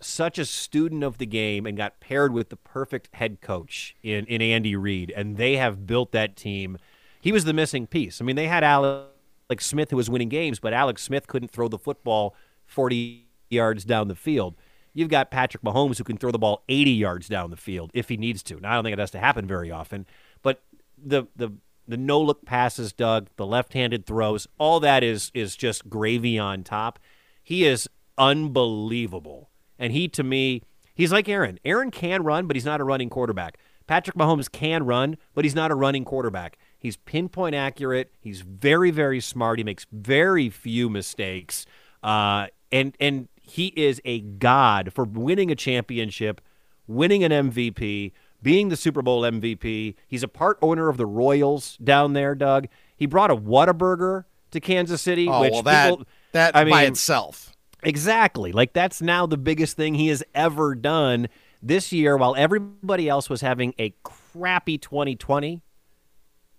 such 0.00 0.38
a 0.38 0.44
student 0.44 1.02
of 1.02 1.18
the 1.18 1.26
game 1.26 1.66
and 1.66 1.76
got 1.76 2.00
paired 2.00 2.32
with 2.32 2.48
the 2.48 2.56
perfect 2.56 3.08
head 3.14 3.40
coach 3.40 3.96
in, 4.02 4.24
in 4.26 4.40
Andy 4.40 4.76
Reid, 4.76 5.12
and 5.14 5.36
they 5.36 5.56
have 5.56 5.86
built 5.86 6.12
that 6.12 6.36
team. 6.36 6.78
He 7.20 7.32
was 7.32 7.44
the 7.44 7.52
missing 7.52 7.86
piece. 7.86 8.20
I 8.20 8.24
mean, 8.24 8.36
they 8.36 8.46
had 8.46 8.62
Alex 8.62 9.10
Smith 9.58 9.90
who 9.90 9.96
was 9.96 10.08
winning 10.08 10.28
games, 10.28 10.60
but 10.60 10.72
Alex 10.72 11.02
Smith 11.02 11.26
couldn't 11.26 11.50
throw 11.50 11.68
the 11.68 11.78
football 11.78 12.34
40 12.64 13.26
yards 13.50 13.84
down 13.84 14.08
the 14.08 14.14
field. 14.14 14.54
You've 14.94 15.08
got 15.08 15.30
Patrick 15.30 15.62
Mahomes 15.62 15.98
who 15.98 16.04
can 16.04 16.16
throw 16.16 16.30
the 16.30 16.38
ball 16.38 16.62
80 16.68 16.90
yards 16.90 17.28
down 17.28 17.50
the 17.50 17.56
field 17.56 17.90
if 17.94 18.08
he 18.08 18.16
needs 18.16 18.42
to. 18.44 18.60
Now, 18.60 18.72
I 18.72 18.74
don't 18.74 18.84
think 18.84 18.92
it 18.94 18.98
has 18.98 19.10
to 19.12 19.18
happen 19.18 19.46
very 19.46 19.70
often, 19.70 20.06
but 20.42 20.62
the 21.02 21.24
the 21.34 21.50
the 21.88 21.96
no 21.96 22.20
look 22.20 22.44
passes, 22.44 22.92
Doug, 22.92 23.28
the 23.36 23.46
left-handed 23.46 24.06
throws, 24.06 24.46
all 24.58 24.80
that 24.80 25.02
is 25.02 25.30
is 25.34 25.56
just 25.56 25.88
gravy 25.88 26.38
on 26.38 26.62
top. 26.62 26.98
He 27.42 27.64
is 27.64 27.88
unbelievable. 28.18 29.50
And 29.78 29.92
he 29.92 30.08
to 30.08 30.22
me, 30.22 30.62
he's 30.94 31.12
like 31.12 31.28
Aaron. 31.28 31.58
Aaron 31.64 31.90
can 31.90 32.22
run, 32.22 32.46
but 32.46 32.56
he's 32.56 32.64
not 32.64 32.80
a 32.80 32.84
running 32.84 33.10
quarterback. 33.10 33.58
Patrick 33.86 34.16
Mahomes 34.16 34.50
can 34.50 34.84
run, 34.84 35.16
but 35.34 35.44
he's 35.44 35.54
not 35.54 35.70
a 35.70 35.74
running 35.74 36.04
quarterback. 36.04 36.56
He's 36.78 36.96
pinpoint 36.96 37.54
accurate. 37.54 38.12
He's 38.20 38.42
very, 38.42 38.90
very 38.90 39.20
smart. 39.20 39.58
He 39.58 39.64
makes 39.64 39.86
very 39.90 40.50
few 40.50 40.88
mistakes. 40.88 41.66
Uh, 42.02 42.46
and 42.70 42.96
and 42.98 43.28
he 43.42 43.68
is 43.76 44.00
a 44.04 44.20
god 44.20 44.92
for 44.92 45.04
winning 45.04 45.50
a 45.50 45.54
championship, 45.54 46.40
winning 46.86 47.22
an 47.24 47.32
MVP, 47.50 48.12
being 48.42 48.68
the 48.68 48.76
Super 48.76 49.02
Bowl 49.02 49.22
MVP. 49.22 49.94
He's 50.06 50.22
a 50.22 50.28
part 50.28 50.58
owner 50.62 50.88
of 50.88 50.96
the 50.96 51.06
Royals 51.06 51.76
down 51.78 52.12
there, 52.12 52.34
Doug. 52.34 52.68
He 52.96 53.06
brought 53.06 53.30
a 53.30 53.36
Whataburger 53.36 54.24
to 54.52 54.60
Kansas 54.60 55.02
City, 55.02 55.28
Oh, 55.28 55.40
which 55.40 55.52
well, 55.52 55.62
that, 55.62 55.90
people, 55.90 56.06
that 56.32 56.56
I 56.56 56.64
by 56.64 56.82
mean, 56.82 56.92
itself. 56.92 57.52
Exactly. 57.82 58.52
Like 58.52 58.72
that's 58.72 59.02
now 59.02 59.26
the 59.26 59.36
biggest 59.36 59.76
thing 59.76 59.94
he 59.94 60.08
has 60.08 60.22
ever 60.34 60.74
done 60.74 61.28
this 61.60 61.92
year 61.92 62.16
while 62.16 62.34
everybody 62.36 63.08
else 63.08 63.28
was 63.28 63.40
having 63.40 63.74
a 63.78 63.94
crappy 64.02 64.78
2020. 64.78 65.62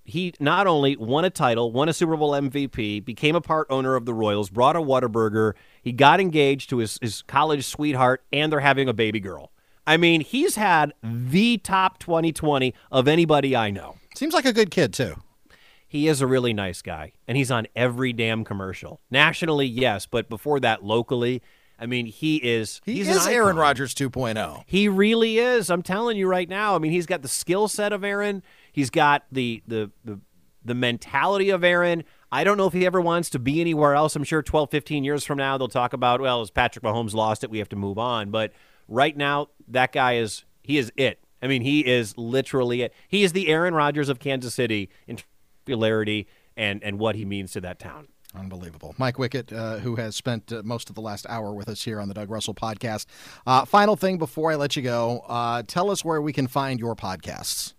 He 0.06 0.34
not 0.40 0.68
only 0.68 0.98
won 0.98 1.24
a 1.24 1.30
title, 1.30 1.72
won 1.72 1.88
a 1.88 1.94
Super 1.94 2.18
Bowl 2.18 2.32
MVP, 2.32 3.06
became 3.06 3.36
a 3.36 3.42
part 3.42 3.68
owner 3.70 3.96
of 3.96 4.06
the 4.06 4.14
Royals, 4.14 4.50
brought 4.50 4.76
a 4.76 4.80
Whataburger, 4.80 5.54
he 5.82 5.94
got 5.94 6.20
engaged 6.20 6.70
to 6.72 6.80
his, 6.80 7.00
his 7.02 7.22
college 7.22 7.66
sweetheart, 7.66 8.24
and 8.34 8.52
they're 8.52 8.60
having 8.60 8.90
a 8.90 8.94
baby 8.94 9.22
girl. 9.22 9.52
I 9.88 9.98
mean, 9.98 10.22
he's 10.22 10.56
had 10.56 10.94
the 11.02 11.58
top 11.58 12.00
2020 12.00 12.74
of 12.92 13.08
anybody 13.08 13.56
I 13.56 13.70
know. 13.70 13.96
Seems 14.16 14.34
like 14.34 14.46
a 14.46 14.54
good 14.54 14.72
kid, 14.72 14.94
too. 14.94 15.16
He 15.88 16.08
is 16.08 16.22
a 16.22 16.28
really 16.28 16.54
nice 16.54 16.82
guy, 16.82 17.14
and 17.28 17.38
he's 17.38 17.52
on 17.52 17.68
every 17.76 18.14
damn 18.14 18.44
commercial. 18.44 19.00
Nationally, 19.12 19.68
yes, 19.68 20.06
but 20.06 20.28
before 20.28 20.60
that, 20.62 20.84
locally, 20.84 21.42
I 21.80 21.86
mean, 21.86 22.06
he 22.06 22.38
is. 22.38 22.82
He 22.86 22.94
he's 22.96 23.10
is 23.10 23.28
Aaron. 23.28 23.58
Rodgers 23.58 23.94
oh. 24.00 24.10
2.0. 24.10 24.64
He 24.66 24.88
really 24.88 25.38
is. 25.38 25.70
I'm 25.70 25.84
telling 25.84 26.18
you 26.18 26.28
right 26.28 26.48
now. 26.48 26.76
I 26.76 26.80
mean, 26.80 26.92
he's 26.92 27.06
got 27.06 27.22
the 27.22 27.28
skill 27.28 27.68
set 27.68 27.92
of 27.92 28.04
Aaron. 28.04 28.42
He's 28.74 28.90
got 28.90 29.24
the 29.32 29.64
the 29.66 29.92
the 30.04 30.20
the 30.66 30.76
mentality 30.76 31.50
of 31.50 31.64
Aaron. 31.64 32.04
I 32.32 32.44
don't 32.44 32.58
know 32.58 32.68
if 32.68 32.74
he 32.74 32.86
ever 32.86 33.00
wants 33.00 33.30
to 33.32 33.40
be 33.40 33.62
anywhere 33.62 33.96
else. 33.96 34.16
I'm 34.16 34.24
sure 34.24 34.42
12, 34.42 34.72
15 34.72 35.04
years 35.04 35.24
from 35.24 35.38
now 35.38 35.58
they'll 35.58 35.68
talk 35.68 35.94
about, 35.94 36.20
well, 36.20 36.42
as 36.42 36.50
Patrick 36.50 36.84
Mahomes 36.84 37.14
lost 37.14 37.44
it, 37.44 37.50
we 37.50 37.60
have 37.60 37.70
to 37.70 37.76
move 37.76 37.98
on. 37.98 38.32
But 38.32 38.54
right 38.88 39.16
now, 39.16 39.50
that 39.68 39.92
guy 39.92 40.16
is 40.16 40.44
he 40.62 40.78
is 40.78 40.92
it. 40.98 41.20
I 41.42 41.48
mean, 41.48 41.62
he 41.62 41.86
is 41.86 42.18
literally 42.18 42.82
it. 42.82 42.94
He 43.08 43.24
is 43.24 43.34
the 43.34 43.50
Aaron 43.50 43.74
Rodgers 43.74 44.10
of 44.10 44.20
Kansas 44.20 44.54
City 44.54 44.90
in 45.08 45.20
popularity 45.66 46.28
and 46.58 46.84
and 46.84 47.00
what 47.00 47.16
he 47.16 47.26
means 47.26 47.52
to 47.54 47.62
that 47.62 47.80
town. 47.80 48.08
Unbelievable. 48.36 48.96
Mike 48.98 49.18
Wickett, 49.18 49.54
uh, 49.54 49.78
who 49.80 49.98
has 49.98 50.16
spent 50.16 50.52
uh, 50.52 50.64
most 50.64 50.90
of 50.90 50.96
the 50.96 51.02
last 51.02 51.28
hour 51.30 51.54
with 51.54 51.70
us 51.70 51.84
here 51.84 52.00
on 52.02 52.08
the 52.08 52.16
Doug 52.16 52.32
Russell 52.32 52.56
podcast. 52.56 53.06
Uh, 53.46 53.64
final 53.64 53.96
thing 53.96 54.18
before 54.18 54.52
I 54.52 54.56
let 54.56 54.76
you 54.76 54.82
go, 54.82 55.24
uh, 55.28 55.62
tell 55.68 55.92
us 55.92 56.04
where 56.04 56.20
we 56.20 56.34
can 56.34 56.48
find 56.48 56.80
your 56.80 56.96
podcasts. 56.96 57.74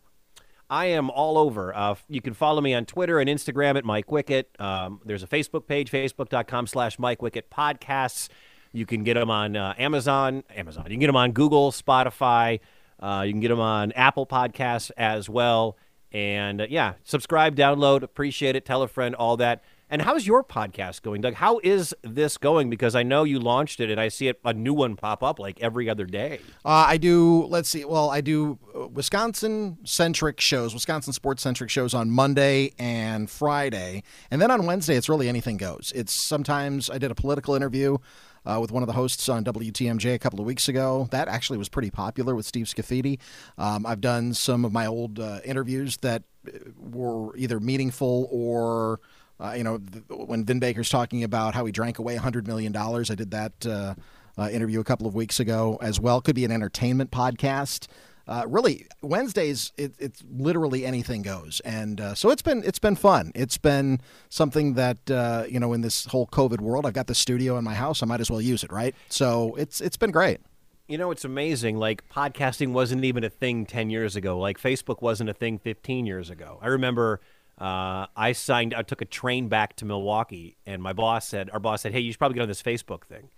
I 0.70 0.86
am 0.86 1.10
all 1.10 1.38
over. 1.38 1.74
Uh, 1.74 1.94
you 2.08 2.20
can 2.20 2.34
follow 2.34 2.60
me 2.60 2.74
on 2.74 2.86
Twitter 2.86 3.20
and 3.20 3.28
Instagram 3.28 3.76
at 3.76 3.84
Mike 3.84 4.06
Wickett. 4.06 4.44
Um, 4.58 5.00
there's 5.04 5.22
a 5.22 5.26
Facebook 5.26 5.66
page, 5.66 5.90
facebook.com 5.90 6.66
slash 6.66 6.98
Mike 6.98 7.20
Wickett 7.20 7.44
Podcasts. 7.52 8.28
You 8.72 8.86
can 8.86 9.04
get 9.04 9.14
them 9.14 9.30
on 9.30 9.56
uh, 9.56 9.74
Amazon. 9.78 10.42
Amazon. 10.54 10.84
You 10.84 10.90
can 10.92 11.00
get 11.00 11.06
them 11.06 11.16
on 11.16 11.32
Google, 11.32 11.70
Spotify. 11.70 12.60
Uh, 12.98 13.22
you 13.26 13.32
can 13.32 13.40
get 13.40 13.48
them 13.48 13.60
on 13.60 13.92
Apple 13.92 14.26
Podcasts 14.26 14.90
as 14.96 15.28
well. 15.28 15.76
And 16.12 16.60
uh, 16.60 16.66
yeah, 16.70 16.94
subscribe, 17.02 17.56
download, 17.56 18.02
appreciate 18.02 18.56
it, 18.56 18.64
tell 18.64 18.82
a 18.82 18.88
friend, 18.88 19.14
all 19.14 19.36
that. 19.38 19.62
And 19.90 20.02
how's 20.02 20.26
your 20.26 20.42
podcast 20.42 21.02
going, 21.02 21.20
Doug? 21.20 21.34
How 21.34 21.60
is 21.62 21.94
this 22.02 22.38
going? 22.38 22.70
Because 22.70 22.94
I 22.94 23.02
know 23.02 23.24
you 23.24 23.38
launched 23.38 23.80
it, 23.80 23.90
and 23.90 24.00
I 24.00 24.08
see 24.08 24.28
it, 24.28 24.40
a 24.44 24.52
new 24.54 24.72
one 24.72 24.96
pop 24.96 25.22
up 25.22 25.38
like 25.38 25.60
every 25.60 25.90
other 25.90 26.06
day. 26.06 26.40
Uh, 26.64 26.86
I 26.88 26.96
do, 26.96 27.44
let's 27.44 27.68
see, 27.68 27.84
well, 27.84 28.10
I 28.10 28.20
do 28.20 28.58
Wisconsin 28.92 29.78
centric 29.84 30.40
shows, 30.40 30.72
Wisconsin 30.72 31.12
sports 31.12 31.42
centric 31.42 31.70
shows 31.70 31.92
on 31.92 32.10
Monday 32.10 32.72
and 32.78 33.28
Friday. 33.28 34.02
And 34.30 34.40
then 34.40 34.50
on 34.50 34.64
Wednesday, 34.66 34.96
it's 34.96 35.08
really 35.08 35.28
anything 35.28 35.58
goes. 35.58 35.92
It's 35.94 36.12
sometimes 36.12 36.88
I 36.88 36.98
did 36.98 37.10
a 37.10 37.14
political 37.14 37.54
interview. 37.54 37.98
Uh, 38.46 38.58
with 38.60 38.70
one 38.70 38.82
of 38.82 38.86
the 38.86 38.92
hosts 38.92 39.26
on 39.30 39.42
WTMJ 39.42 40.12
a 40.12 40.18
couple 40.18 40.38
of 40.38 40.44
weeks 40.44 40.68
ago. 40.68 41.08
That 41.12 41.28
actually 41.28 41.56
was 41.56 41.70
pretty 41.70 41.90
popular 41.90 42.34
with 42.34 42.44
Steve 42.44 42.66
Scafidi. 42.66 43.18
Um, 43.56 43.86
I've 43.86 44.02
done 44.02 44.34
some 44.34 44.66
of 44.66 44.72
my 44.72 44.84
old 44.84 45.18
uh, 45.18 45.40
interviews 45.46 45.96
that 46.02 46.24
uh, 46.46 46.58
were 46.78 47.34
either 47.38 47.58
meaningful 47.58 48.28
or 48.30 49.00
uh, 49.44 49.52
you 49.52 49.64
know, 49.64 49.78
th- 49.78 50.04
when 50.08 50.44
Vin 50.44 50.58
Baker's 50.58 50.88
talking 50.88 51.22
about 51.24 51.54
how 51.54 51.64
he 51.64 51.72
drank 51.72 51.98
away 51.98 52.16
$100 52.16 52.46
million, 52.46 52.74
I 52.76 53.02
did 53.14 53.30
that 53.32 53.66
uh, 53.66 53.94
uh, 54.38 54.48
interview 54.50 54.80
a 54.80 54.84
couple 54.84 55.06
of 55.06 55.14
weeks 55.14 55.40
ago 55.40 55.78
as 55.82 56.00
well. 56.00 56.20
Could 56.20 56.34
be 56.34 56.44
an 56.44 56.50
entertainment 56.50 57.10
podcast. 57.10 57.88
Uh, 58.26 58.44
really, 58.46 58.86
Wednesdays 59.02 59.72
it, 59.76 59.94
it's 59.98 60.24
literally 60.30 60.86
anything 60.86 61.20
goes, 61.20 61.60
and 61.60 62.00
uh, 62.00 62.14
so 62.14 62.30
it's 62.30 62.40
been 62.40 62.62
it's 62.64 62.78
been 62.78 62.96
fun. 62.96 63.30
It's 63.34 63.58
been 63.58 64.00
something 64.30 64.74
that 64.74 65.10
uh, 65.10 65.44
you 65.46 65.60
know 65.60 65.74
in 65.74 65.82
this 65.82 66.06
whole 66.06 66.26
COVID 66.28 66.62
world, 66.62 66.86
I've 66.86 66.94
got 66.94 67.06
the 67.06 67.14
studio 67.14 67.58
in 67.58 67.64
my 67.64 67.74
house. 67.74 68.02
I 68.02 68.06
might 68.06 68.20
as 68.20 68.30
well 68.30 68.40
use 68.40 68.64
it, 68.64 68.72
right? 68.72 68.94
So 69.10 69.54
it's 69.56 69.82
it's 69.82 69.98
been 69.98 70.10
great. 70.10 70.40
You 70.88 70.98
know, 70.98 71.10
it's 71.10 71.24
amazing. 71.24 71.78
Like, 71.78 72.06
podcasting 72.10 72.72
wasn't 72.72 73.04
even 73.04 73.24
a 73.24 73.30
thing 73.30 73.64
10 73.64 73.88
years 73.88 74.16
ago. 74.16 74.38
Like, 74.38 74.60
Facebook 74.60 75.00
wasn't 75.00 75.30
a 75.30 75.32
thing 75.32 75.58
15 75.58 76.04
years 76.04 76.28
ago. 76.28 76.58
I 76.60 76.66
remember 76.66 77.22
uh, 77.58 78.06
I 78.16 78.32
signed, 78.32 78.74
I 78.74 78.82
took 78.82 79.00
a 79.00 79.04
train 79.04 79.48
back 79.48 79.76
to 79.76 79.84
Milwaukee, 79.84 80.56
and 80.66 80.82
my 80.82 80.92
boss 80.92 81.26
said, 81.28 81.50
our 81.50 81.60
boss 81.60 81.82
said, 81.82 81.92
hey, 81.92 82.00
you 82.00 82.12
should 82.12 82.18
probably 82.18 82.34
get 82.34 82.42
on 82.42 82.48
this 82.48 82.62
Facebook 82.62 83.04
thing. 83.04 83.30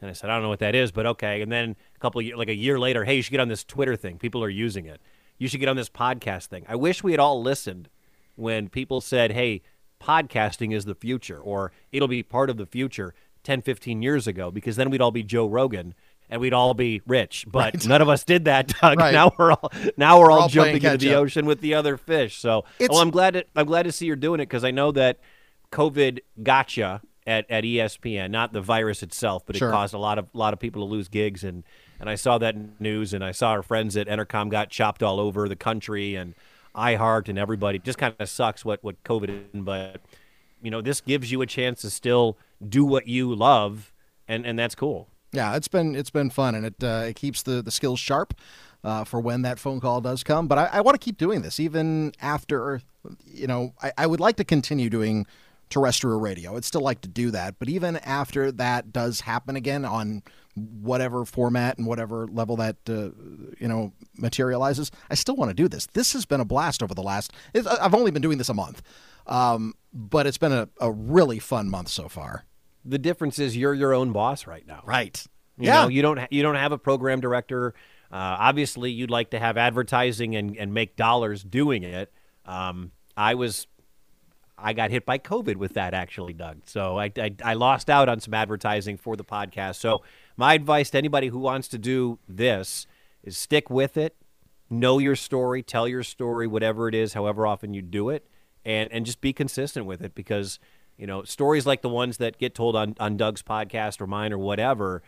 And 0.00 0.08
I 0.08 0.12
said, 0.12 0.30
I 0.30 0.34
don't 0.34 0.42
know 0.42 0.48
what 0.48 0.60
that 0.60 0.74
is, 0.74 0.92
but 0.92 1.06
okay. 1.06 1.42
And 1.42 1.50
then 1.50 1.76
a 1.94 1.98
couple 1.98 2.22
years, 2.22 2.38
like 2.38 2.48
a 2.48 2.54
year 2.54 2.78
later, 2.78 3.04
hey, 3.04 3.16
you 3.16 3.22
should 3.22 3.32
get 3.32 3.40
on 3.40 3.48
this 3.48 3.64
Twitter 3.64 3.96
thing. 3.96 4.18
People 4.18 4.42
are 4.42 4.48
using 4.48 4.86
it. 4.86 5.00
You 5.38 5.48
should 5.48 5.60
get 5.60 5.68
on 5.68 5.76
this 5.76 5.90
podcast 5.90 6.46
thing. 6.46 6.64
I 6.68 6.76
wish 6.76 7.02
we 7.02 7.12
had 7.12 7.20
all 7.20 7.42
listened 7.42 7.88
when 8.36 8.68
people 8.68 9.00
said, 9.00 9.32
hey, 9.32 9.62
podcasting 10.00 10.72
is 10.72 10.84
the 10.84 10.94
future 10.94 11.38
or 11.38 11.72
it'll 11.90 12.08
be 12.08 12.22
part 12.22 12.50
of 12.50 12.56
the 12.56 12.66
future 12.66 13.12
10, 13.42 13.62
15 13.62 14.02
years 14.02 14.26
ago, 14.26 14.50
because 14.50 14.76
then 14.76 14.90
we'd 14.90 15.00
all 15.00 15.10
be 15.10 15.22
Joe 15.22 15.46
Rogan 15.46 15.94
and 16.30 16.40
we'd 16.40 16.52
all 16.52 16.74
be 16.74 17.00
rich. 17.06 17.44
But 17.48 17.74
Right. 17.74 17.86
none 17.86 18.02
of 18.02 18.08
us 18.08 18.24
did 18.24 18.44
that, 18.46 18.68
Doug. 18.80 18.98
Right. 18.98 19.12
Now 19.12 19.32
we're 19.38 19.52
all 19.52 19.70
now 19.96 20.18
we're, 20.20 20.30
all, 20.30 20.42
all 20.42 20.48
jumping 20.48 20.82
into 20.82 20.96
the 20.98 21.14
up. 21.14 21.20
ocean 21.22 21.46
with 21.46 21.60
the 21.60 21.74
other 21.74 21.96
fish. 21.96 22.38
So 22.38 22.64
oh, 22.66 22.70
It's- 22.78 22.90
well, 22.90 23.00
I'm 23.00 23.10
glad 23.10 23.34
to, 23.34 23.44
I'm 23.56 23.66
glad 23.66 23.84
to 23.84 23.92
see 23.92 24.06
you're 24.06 24.16
doing 24.16 24.40
it 24.40 24.46
because 24.46 24.64
I 24.64 24.70
know 24.70 24.92
that 24.92 25.18
COVID 25.72 26.20
gotcha 26.42 27.02
at, 27.26 27.50
at 27.50 27.64
ESPN, 27.64 28.30
not 28.30 28.52
the 28.52 28.60
virus 28.60 29.02
itself, 29.02 29.44
but 29.46 29.56
Sure. 29.56 29.68
it 29.68 29.72
caused 29.72 29.92
a 29.94 29.98
lot 29.98 30.18
of 30.18 30.28
lot 30.32 30.52
of 30.52 30.58
people 30.60 30.82
to 30.86 30.86
lose 30.90 31.08
gigs 31.08 31.44
and 31.44 31.64
and 32.00 32.08
I 32.08 32.14
saw 32.14 32.38
that 32.38 32.80
news 32.80 33.12
and 33.12 33.24
I 33.24 33.32
saw 33.32 33.50
our 33.50 33.62
friends 33.62 33.96
at 33.96 34.06
Entercom 34.06 34.50
got 34.50 34.70
chopped 34.70 35.02
all 35.02 35.18
over 35.20 35.48
the 35.48 35.56
country 35.56 36.14
and 36.14 36.34
iHeart 36.74 37.28
and 37.28 37.38
everybody. 37.38 37.76
It 37.76 37.84
just 37.84 37.98
kind 37.98 38.14
of 38.18 38.28
sucks 38.28 38.64
what 38.64 38.82
what 38.84 39.02
COVID 39.04 39.28
is, 39.30 39.62
but 39.62 40.00
you 40.62 40.70
know 40.70 40.80
this 40.80 41.00
gives 41.00 41.30
you 41.32 41.42
a 41.42 41.46
chance 41.46 41.80
to 41.82 41.90
still 41.90 42.38
do 42.66 42.84
what 42.84 43.06
you 43.08 43.34
love 43.34 43.92
and 44.26 44.46
and 44.46 44.58
that's 44.58 44.74
cool. 44.74 45.08
Yeah, 45.32 45.56
it's 45.56 45.68
been 45.68 45.94
it's 45.94 46.10
been 46.10 46.30
fun, 46.30 46.54
and 46.54 46.66
it 46.66 46.82
uh, 46.82 47.04
it 47.06 47.16
keeps 47.16 47.42
the 47.42 47.62
the 47.62 47.70
skills 47.70 48.00
sharp 48.00 48.34
uh, 48.82 49.04
for 49.04 49.20
when 49.20 49.42
that 49.42 49.58
phone 49.58 49.80
call 49.80 50.00
does 50.00 50.22
come. 50.22 50.48
But 50.48 50.58
I, 50.58 50.64
I 50.74 50.80
want 50.80 50.94
to 50.94 51.04
keep 51.04 51.18
doing 51.18 51.42
this 51.42 51.60
even 51.60 52.12
after. 52.20 52.80
You 53.26 53.46
know, 53.46 53.74
I, 53.82 53.92
I 53.98 54.06
would 54.06 54.20
like 54.20 54.36
to 54.36 54.44
continue 54.44 54.90
doing 54.90 55.26
terrestrial 55.70 56.18
radio. 56.18 56.56
I'd 56.56 56.64
still 56.64 56.80
like 56.80 57.02
to 57.02 57.08
do 57.08 57.30
that, 57.30 57.58
but 57.58 57.68
even 57.68 57.96
after 57.98 58.50
that 58.52 58.92
does 58.92 59.20
happen 59.20 59.54
again 59.56 59.84
on 59.84 60.22
whatever 60.54 61.24
format 61.24 61.78
and 61.78 61.86
whatever 61.86 62.26
level 62.26 62.56
that 62.56 62.76
uh, 62.88 63.10
you 63.58 63.68
know 63.68 63.92
materializes. 64.16 64.90
I 65.10 65.14
still 65.14 65.36
want 65.36 65.50
to 65.50 65.54
do 65.54 65.68
this. 65.68 65.86
This 65.92 66.12
has 66.14 66.24
been 66.24 66.40
a 66.40 66.44
blast 66.44 66.82
over 66.82 66.94
the 66.94 67.02
last. 67.02 67.32
I've 67.54 67.94
only 67.94 68.10
been 68.10 68.22
doing 68.22 68.38
this 68.38 68.48
a 68.48 68.54
month, 68.54 68.82
um, 69.26 69.74
but 69.92 70.26
it's 70.26 70.38
been 70.38 70.52
a, 70.52 70.68
a 70.80 70.90
really 70.90 71.38
fun 71.38 71.68
month 71.68 71.88
so 71.88 72.08
far. 72.08 72.44
The 72.84 72.98
difference 72.98 73.38
is 73.38 73.56
you're 73.56 73.74
your 73.74 73.92
own 73.92 74.12
boss 74.12 74.46
right 74.46 74.66
now. 74.66 74.82
Right. 74.84 75.24
You 75.58 75.66
yeah. 75.66 75.82
Know, 75.82 75.88
you 75.88 76.02
don't 76.02 76.20
you 76.30 76.42
don't 76.42 76.54
have 76.54 76.72
a 76.72 76.78
program 76.78 77.20
director. 77.20 77.74
Uh, 78.10 78.36
obviously, 78.38 78.90
you'd 78.90 79.10
like 79.10 79.30
to 79.30 79.38
have 79.38 79.56
advertising 79.56 80.34
and, 80.34 80.56
and 80.56 80.72
make 80.72 80.96
dollars 80.96 81.42
doing 81.42 81.82
it. 81.82 82.12
Um, 82.46 82.92
I 83.16 83.34
was 83.34 83.66
I 84.56 84.72
got 84.72 84.90
hit 84.90 85.06
by 85.06 85.18
COVID 85.18 85.56
with 85.56 85.74
that 85.74 85.94
actually, 85.94 86.32
Doug. 86.32 86.62
So 86.66 86.98
I, 86.98 87.12
I, 87.16 87.34
I, 87.44 87.54
lost 87.54 87.88
out 87.88 88.08
on 88.08 88.20
some 88.20 88.34
advertising 88.34 88.96
for 88.96 89.14
the 89.14 89.24
podcast. 89.24 89.76
So 89.76 90.02
my 90.36 90.54
advice 90.54 90.90
to 90.90 90.98
anybody 90.98 91.28
who 91.28 91.38
wants 91.38 91.68
to 91.68 91.78
do 91.78 92.18
this 92.28 92.86
is 93.22 93.36
stick 93.36 93.70
with 93.70 93.96
it, 93.96 94.16
know 94.68 94.98
your 94.98 95.14
story, 95.14 95.62
tell 95.62 95.86
your 95.86 96.02
story, 96.02 96.46
whatever 96.46 96.88
it 96.88 96.94
is, 96.94 97.12
however 97.12 97.46
often 97.46 97.72
you 97.72 97.82
do 97.82 98.08
it, 98.08 98.26
and 98.64 98.90
and 98.90 99.06
just 99.06 99.20
be 99.20 99.32
consistent 99.32 99.86
with 99.86 100.02
it 100.02 100.14
because 100.14 100.58
you 100.98 101.06
know 101.06 101.22
stories 101.22 101.64
like 101.64 101.82
the 101.82 101.88
ones 101.88 102.18
that 102.18 102.38
get 102.38 102.54
told 102.54 102.76
on 102.76 102.94
on 103.00 103.16
Doug's 103.16 103.42
podcast 103.42 104.00
or 104.00 104.06
mine 104.06 104.32
or 104.32 104.38
whatever. 104.38 105.02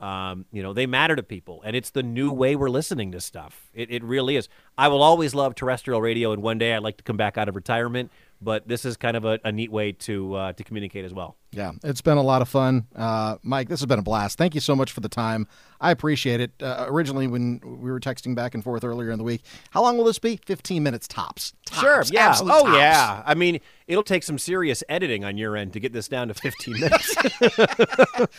Um, 0.00 0.44
you 0.50 0.62
know, 0.62 0.72
they 0.72 0.86
matter 0.86 1.14
to 1.14 1.22
people, 1.22 1.62
and 1.64 1.76
it's 1.76 1.90
the 1.90 2.02
new 2.02 2.32
way 2.32 2.56
we're 2.56 2.68
listening 2.68 3.12
to 3.12 3.20
stuff. 3.20 3.70
It, 3.72 3.90
it 3.90 4.02
really 4.02 4.36
is. 4.36 4.48
I 4.76 4.88
will 4.88 5.02
always 5.02 5.34
love 5.34 5.54
terrestrial 5.54 6.02
radio, 6.02 6.32
and 6.32 6.42
one 6.42 6.58
day 6.58 6.74
I'd 6.74 6.82
like 6.82 6.96
to 6.96 7.04
come 7.04 7.16
back 7.16 7.38
out 7.38 7.48
of 7.48 7.54
retirement 7.54 8.10
but 8.44 8.68
this 8.68 8.84
is 8.84 8.96
kind 8.96 9.16
of 9.16 9.24
a, 9.24 9.40
a 9.44 9.50
neat 9.50 9.72
way 9.72 9.92
to 9.92 10.34
uh, 10.34 10.52
to 10.52 10.64
communicate 10.64 11.04
as 11.04 11.12
well. 11.12 11.36
Yeah, 11.50 11.72
it's 11.82 12.00
been 12.00 12.18
a 12.18 12.22
lot 12.22 12.42
of 12.42 12.48
fun, 12.48 12.86
uh, 12.96 13.36
Mike. 13.42 13.68
This 13.68 13.80
has 13.80 13.86
been 13.86 13.98
a 13.98 14.02
blast. 14.02 14.36
Thank 14.36 14.54
you 14.54 14.60
so 14.60 14.74
much 14.74 14.92
for 14.92 15.00
the 15.00 15.08
time. 15.08 15.46
I 15.80 15.90
appreciate 15.92 16.40
it. 16.40 16.52
Uh, 16.60 16.86
originally, 16.88 17.26
when 17.26 17.60
we 17.64 17.90
were 17.90 18.00
texting 18.00 18.34
back 18.34 18.54
and 18.54 18.62
forth 18.62 18.84
earlier 18.84 19.10
in 19.10 19.18
the 19.18 19.24
week, 19.24 19.42
how 19.70 19.82
long 19.82 19.96
will 19.96 20.04
this 20.04 20.18
be? 20.18 20.38
Fifteen 20.44 20.82
minutes 20.82 21.08
tops. 21.08 21.52
tops 21.66 21.80
sure. 21.80 22.04
Yeah. 22.10 22.34
Oh 22.40 22.64
tops. 22.64 22.76
yeah. 22.76 23.22
I 23.24 23.34
mean, 23.34 23.60
it'll 23.86 24.02
take 24.02 24.22
some 24.22 24.38
serious 24.38 24.82
editing 24.88 25.24
on 25.24 25.38
your 25.38 25.56
end 25.56 25.72
to 25.72 25.80
get 25.80 25.92
this 25.92 26.08
down 26.08 26.28
to 26.28 26.34
fifteen 26.34 26.74
minutes. 26.80 27.14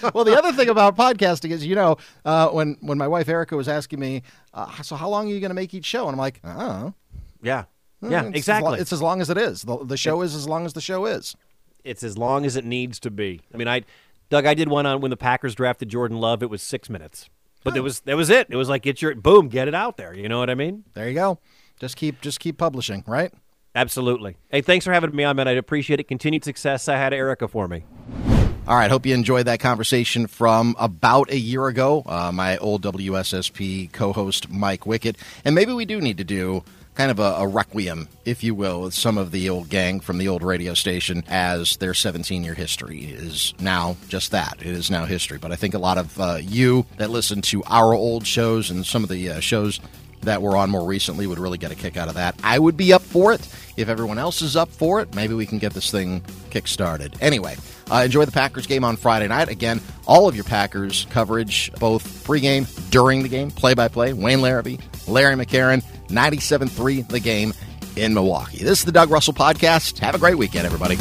well, 0.13 0.23
the 0.23 0.35
other 0.37 0.51
thing 0.53 0.69
about 0.69 0.95
podcasting 0.95 1.51
is, 1.51 1.65
you 1.65 1.75
know, 1.75 1.97
uh, 2.25 2.49
when 2.49 2.77
when 2.81 2.97
my 2.97 3.07
wife 3.07 3.27
Erica 3.29 3.55
was 3.55 3.67
asking 3.67 3.99
me, 3.99 4.21
uh, 4.53 4.69
so 4.81 4.95
how 4.95 5.09
long 5.09 5.29
are 5.29 5.33
you 5.33 5.39
going 5.39 5.49
to 5.49 5.55
make 5.55 5.73
each 5.73 5.85
show? 5.85 6.07
And 6.07 6.13
I'm 6.13 6.19
like, 6.19 6.41
oh. 6.43 6.93
Yeah. 7.41 7.65
Yeah, 8.09 8.25
it's 8.25 8.37
exactly. 8.37 8.67
As 8.67 8.77
lo- 8.77 8.81
it's 8.81 8.93
as 8.93 9.01
long 9.01 9.21
as 9.21 9.29
it 9.29 9.37
is. 9.37 9.61
The, 9.63 9.85
the 9.85 9.97
show 9.97 10.21
is 10.21 10.35
as 10.35 10.47
long 10.47 10.65
as 10.65 10.73
the 10.73 10.81
show 10.81 11.05
is. 11.05 11.35
It's 11.83 12.03
as 12.03 12.17
long 12.17 12.45
as 12.45 12.55
it 12.55 12.65
needs 12.65 12.99
to 13.01 13.11
be. 13.11 13.41
I 13.53 13.57
mean, 13.57 13.67
I, 13.67 13.83
Doug, 14.29 14.45
I 14.45 14.53
did 14.53 14.69
one 14.69 14.85
on 14.85 15.01
when 15.01 15.11
the 15.11 15.17
Packers 15.17 15.53
drafted 15.53 15.89
Jordan 15.89 16.17
Love. 16.17 16.41
It 16.41 16.49
was 16.49 16.61
six 16.63 16.89
minutes, 16.89 17.29
but 17.63 17.73
oh. 17.73 17.77
it 17.77 17.83
was 17.83 17.99
that 18.01 18.17
was 18.17 18.29
it. 18.29 18.47
It 18.49 18.55
was 18.55 18.69
like 18.69 18.81
get 18.81 19.01
your 19.01 19.13
boom, 19.15 19.49
get 19.49 19.67
it 19.67 19.75
out 19.75 19.97
there. 19.97 20.13
You 20.13 20.27
know 20.27 20.39
what 20.39 20.49
I 20.49 20.55
mean? 20.55 20.83
There 20.93 21.07
you 21.07 21.15
go. 21.15 21.39
Just 21.79 21.95
keep 21.95 22.21
just 22.21 22.39
keep 22.39 22.57
publishing, 22.57 23.03
right? 23.05 23.31
Absolutely. 23.75 24.37
Hey, 24.49 24.61
thanks 24.61 24.85
for 24.85 24.93
having 24.93 25.13
me 25.13 25.25
on, 25.25 25.35
man. 25.35 25.49
I 25.49 25.51
appreciate 25.51 25.99
it. 25.99 26.07
Continued 26.07 26.45
success. 26.45 26.87
I 26.87 26.95
had 26.95 27.13
Erica 27.13 27.47
for 27.47 27.67
me. 27.67 27.83
All 28.67 28.75
right. 28.75 28.89
Hope 28.89 29.05
you 29.05 29.13
enjoyed 29.13 29.45
that 29.45 29.59
conversation 29.59 30.27
from 30.27 30.75
about 30.79 31.29
a 31.29 31.37
year 31.37 31.67
ago. 31.67 32.01
Uh, 32.05 32.31
my 32.31 32.57
old 32.57 32.81
WSSP 32.83 33.91
co 33.91 34.13
host, 34.13 34.49
Mike 34.49 34.85
Wickett. 34.85 35.17
And 35.43 35.53
maybe 35.53 35.73
we 35.73 35.85
do 35.85 35.99
need 35.99 36.17
to 36.17 36.23
do 36.23 36.63
kind 36.95 37.11
of 37.11 37.19
a, 37.19 37.35
a, 37.39 37.47
requiem, 37.47 38.07
if 38.23 38.43
you 38.43 38.55
will, 38.55 38.81
with 38.81 38.93
some 38.93 39.17
of 39.17 39.31
the 39.31 39.49
old 39.49 39.69
gang 39.69 39.99
from 39.99 40.17
the 40.17 40.27
old 40.27 40.41
radio 40.41 40.73
station 40.73 41.23
as 41.27 41.77
their 41.77 41.93
17 41.93 42.43
year 42.43 42.53
history 42.53 43.03
is 43.03 43.53
now 43.59 43.97
just 44.07 44.31
that. 44.31 44.57
It 44.59 44.67
is 44.67 44.89
now 44.89 45.05
history. 45.05 45.37
But 45.37 45.51
I 45.51 45.55
think 45.55 45.73
a 45.73 45.79
lot 45.79 45.97
of 45.97 46.19
uh, 46.19 46.37
you 46.41 46.85
that 46.97 47.09
listen 47.09 47.41
to 47.43 47.63
our 47.65 47.93
old 47.93 48.25
shows 48.25 48.71
and 48.71 48.85
some 48.85 49.03
of 49.03 49.09
the 49.09 49.29
uh, 49.29 49.39
shows 49.41 49.79
that 50.21 50.41
were 50.41 50.57
on 50.57 50.69
more 50.69 50.87
recently 50.87 51.27
would 51.27 51.39
really 51.39 51.57
get 51.57 51.71
a 51.71 51.75
kick 51.75 51.97
out 51.97 52.07
of 52.07 52.15
that. 52.15 52.35
I 52.43 52.59
would 52.59 52.75
be 52.75 52.93
up 52.93 53.01
for 53.01 53.33
it. 53.33 53.47
If 53.77 53.89
everyone 53.89 54.17
else 54.17 54.41
is 54.41 54.55
up 54.55 54.69
for 54.69 55.01
it, 55.01 55.13
maybe 55.15 55.33
we 55.33 55.45
can 55.45 55.59
get 55.59 55.73
this 55.73 55.91
thing 55.91 56.23
kick 56.49 56.67
started. 56.67 57.15
Anyway, 57.21 57.57
uh, 57.91 58.03
enjoy 58.05 58.25
the 58.25 58.31
Packers 58.31 58.67
game 58.67 58.83
on 58.83 58.95
Friday 58.95 59.27
night. 59.27 59.49
Again, 59.49 59.81
all 60.07 60.27
of 60.27 60.35
your 60.35 60.45
Packers 60.45 61.07
coverage, 61.09 61.71
both 61.73 62.25
pregame, 62.25 62.65
during 62.89 63.21
the 63.21 63.29
game, 63.29 63.51
play 63.51 63.73
by 63.73 63.87
play. 63.87 64.13
Wayne 64.13 64.39
Larrivee, 64.39 64.81
Larry 65.07 65.35
McCarren, 65.35 65.83
97.3 66.07 67.07
the 67.07 67.19
game 67.19 67.53
in 67.95 68.13
Milwaukee. 68.13 68.59
This 68.59 68.79
is 68.79 68.85
the 68.85 68.91
Doug 68.91 69.09
Russell 69.09 69.33
Podcast. 69.33 69.99
Have 69.99 70.15
a 70.15 70.19
great 70.19 70.37
weekend, 70.37 70.65
everybody. 70.65 70.97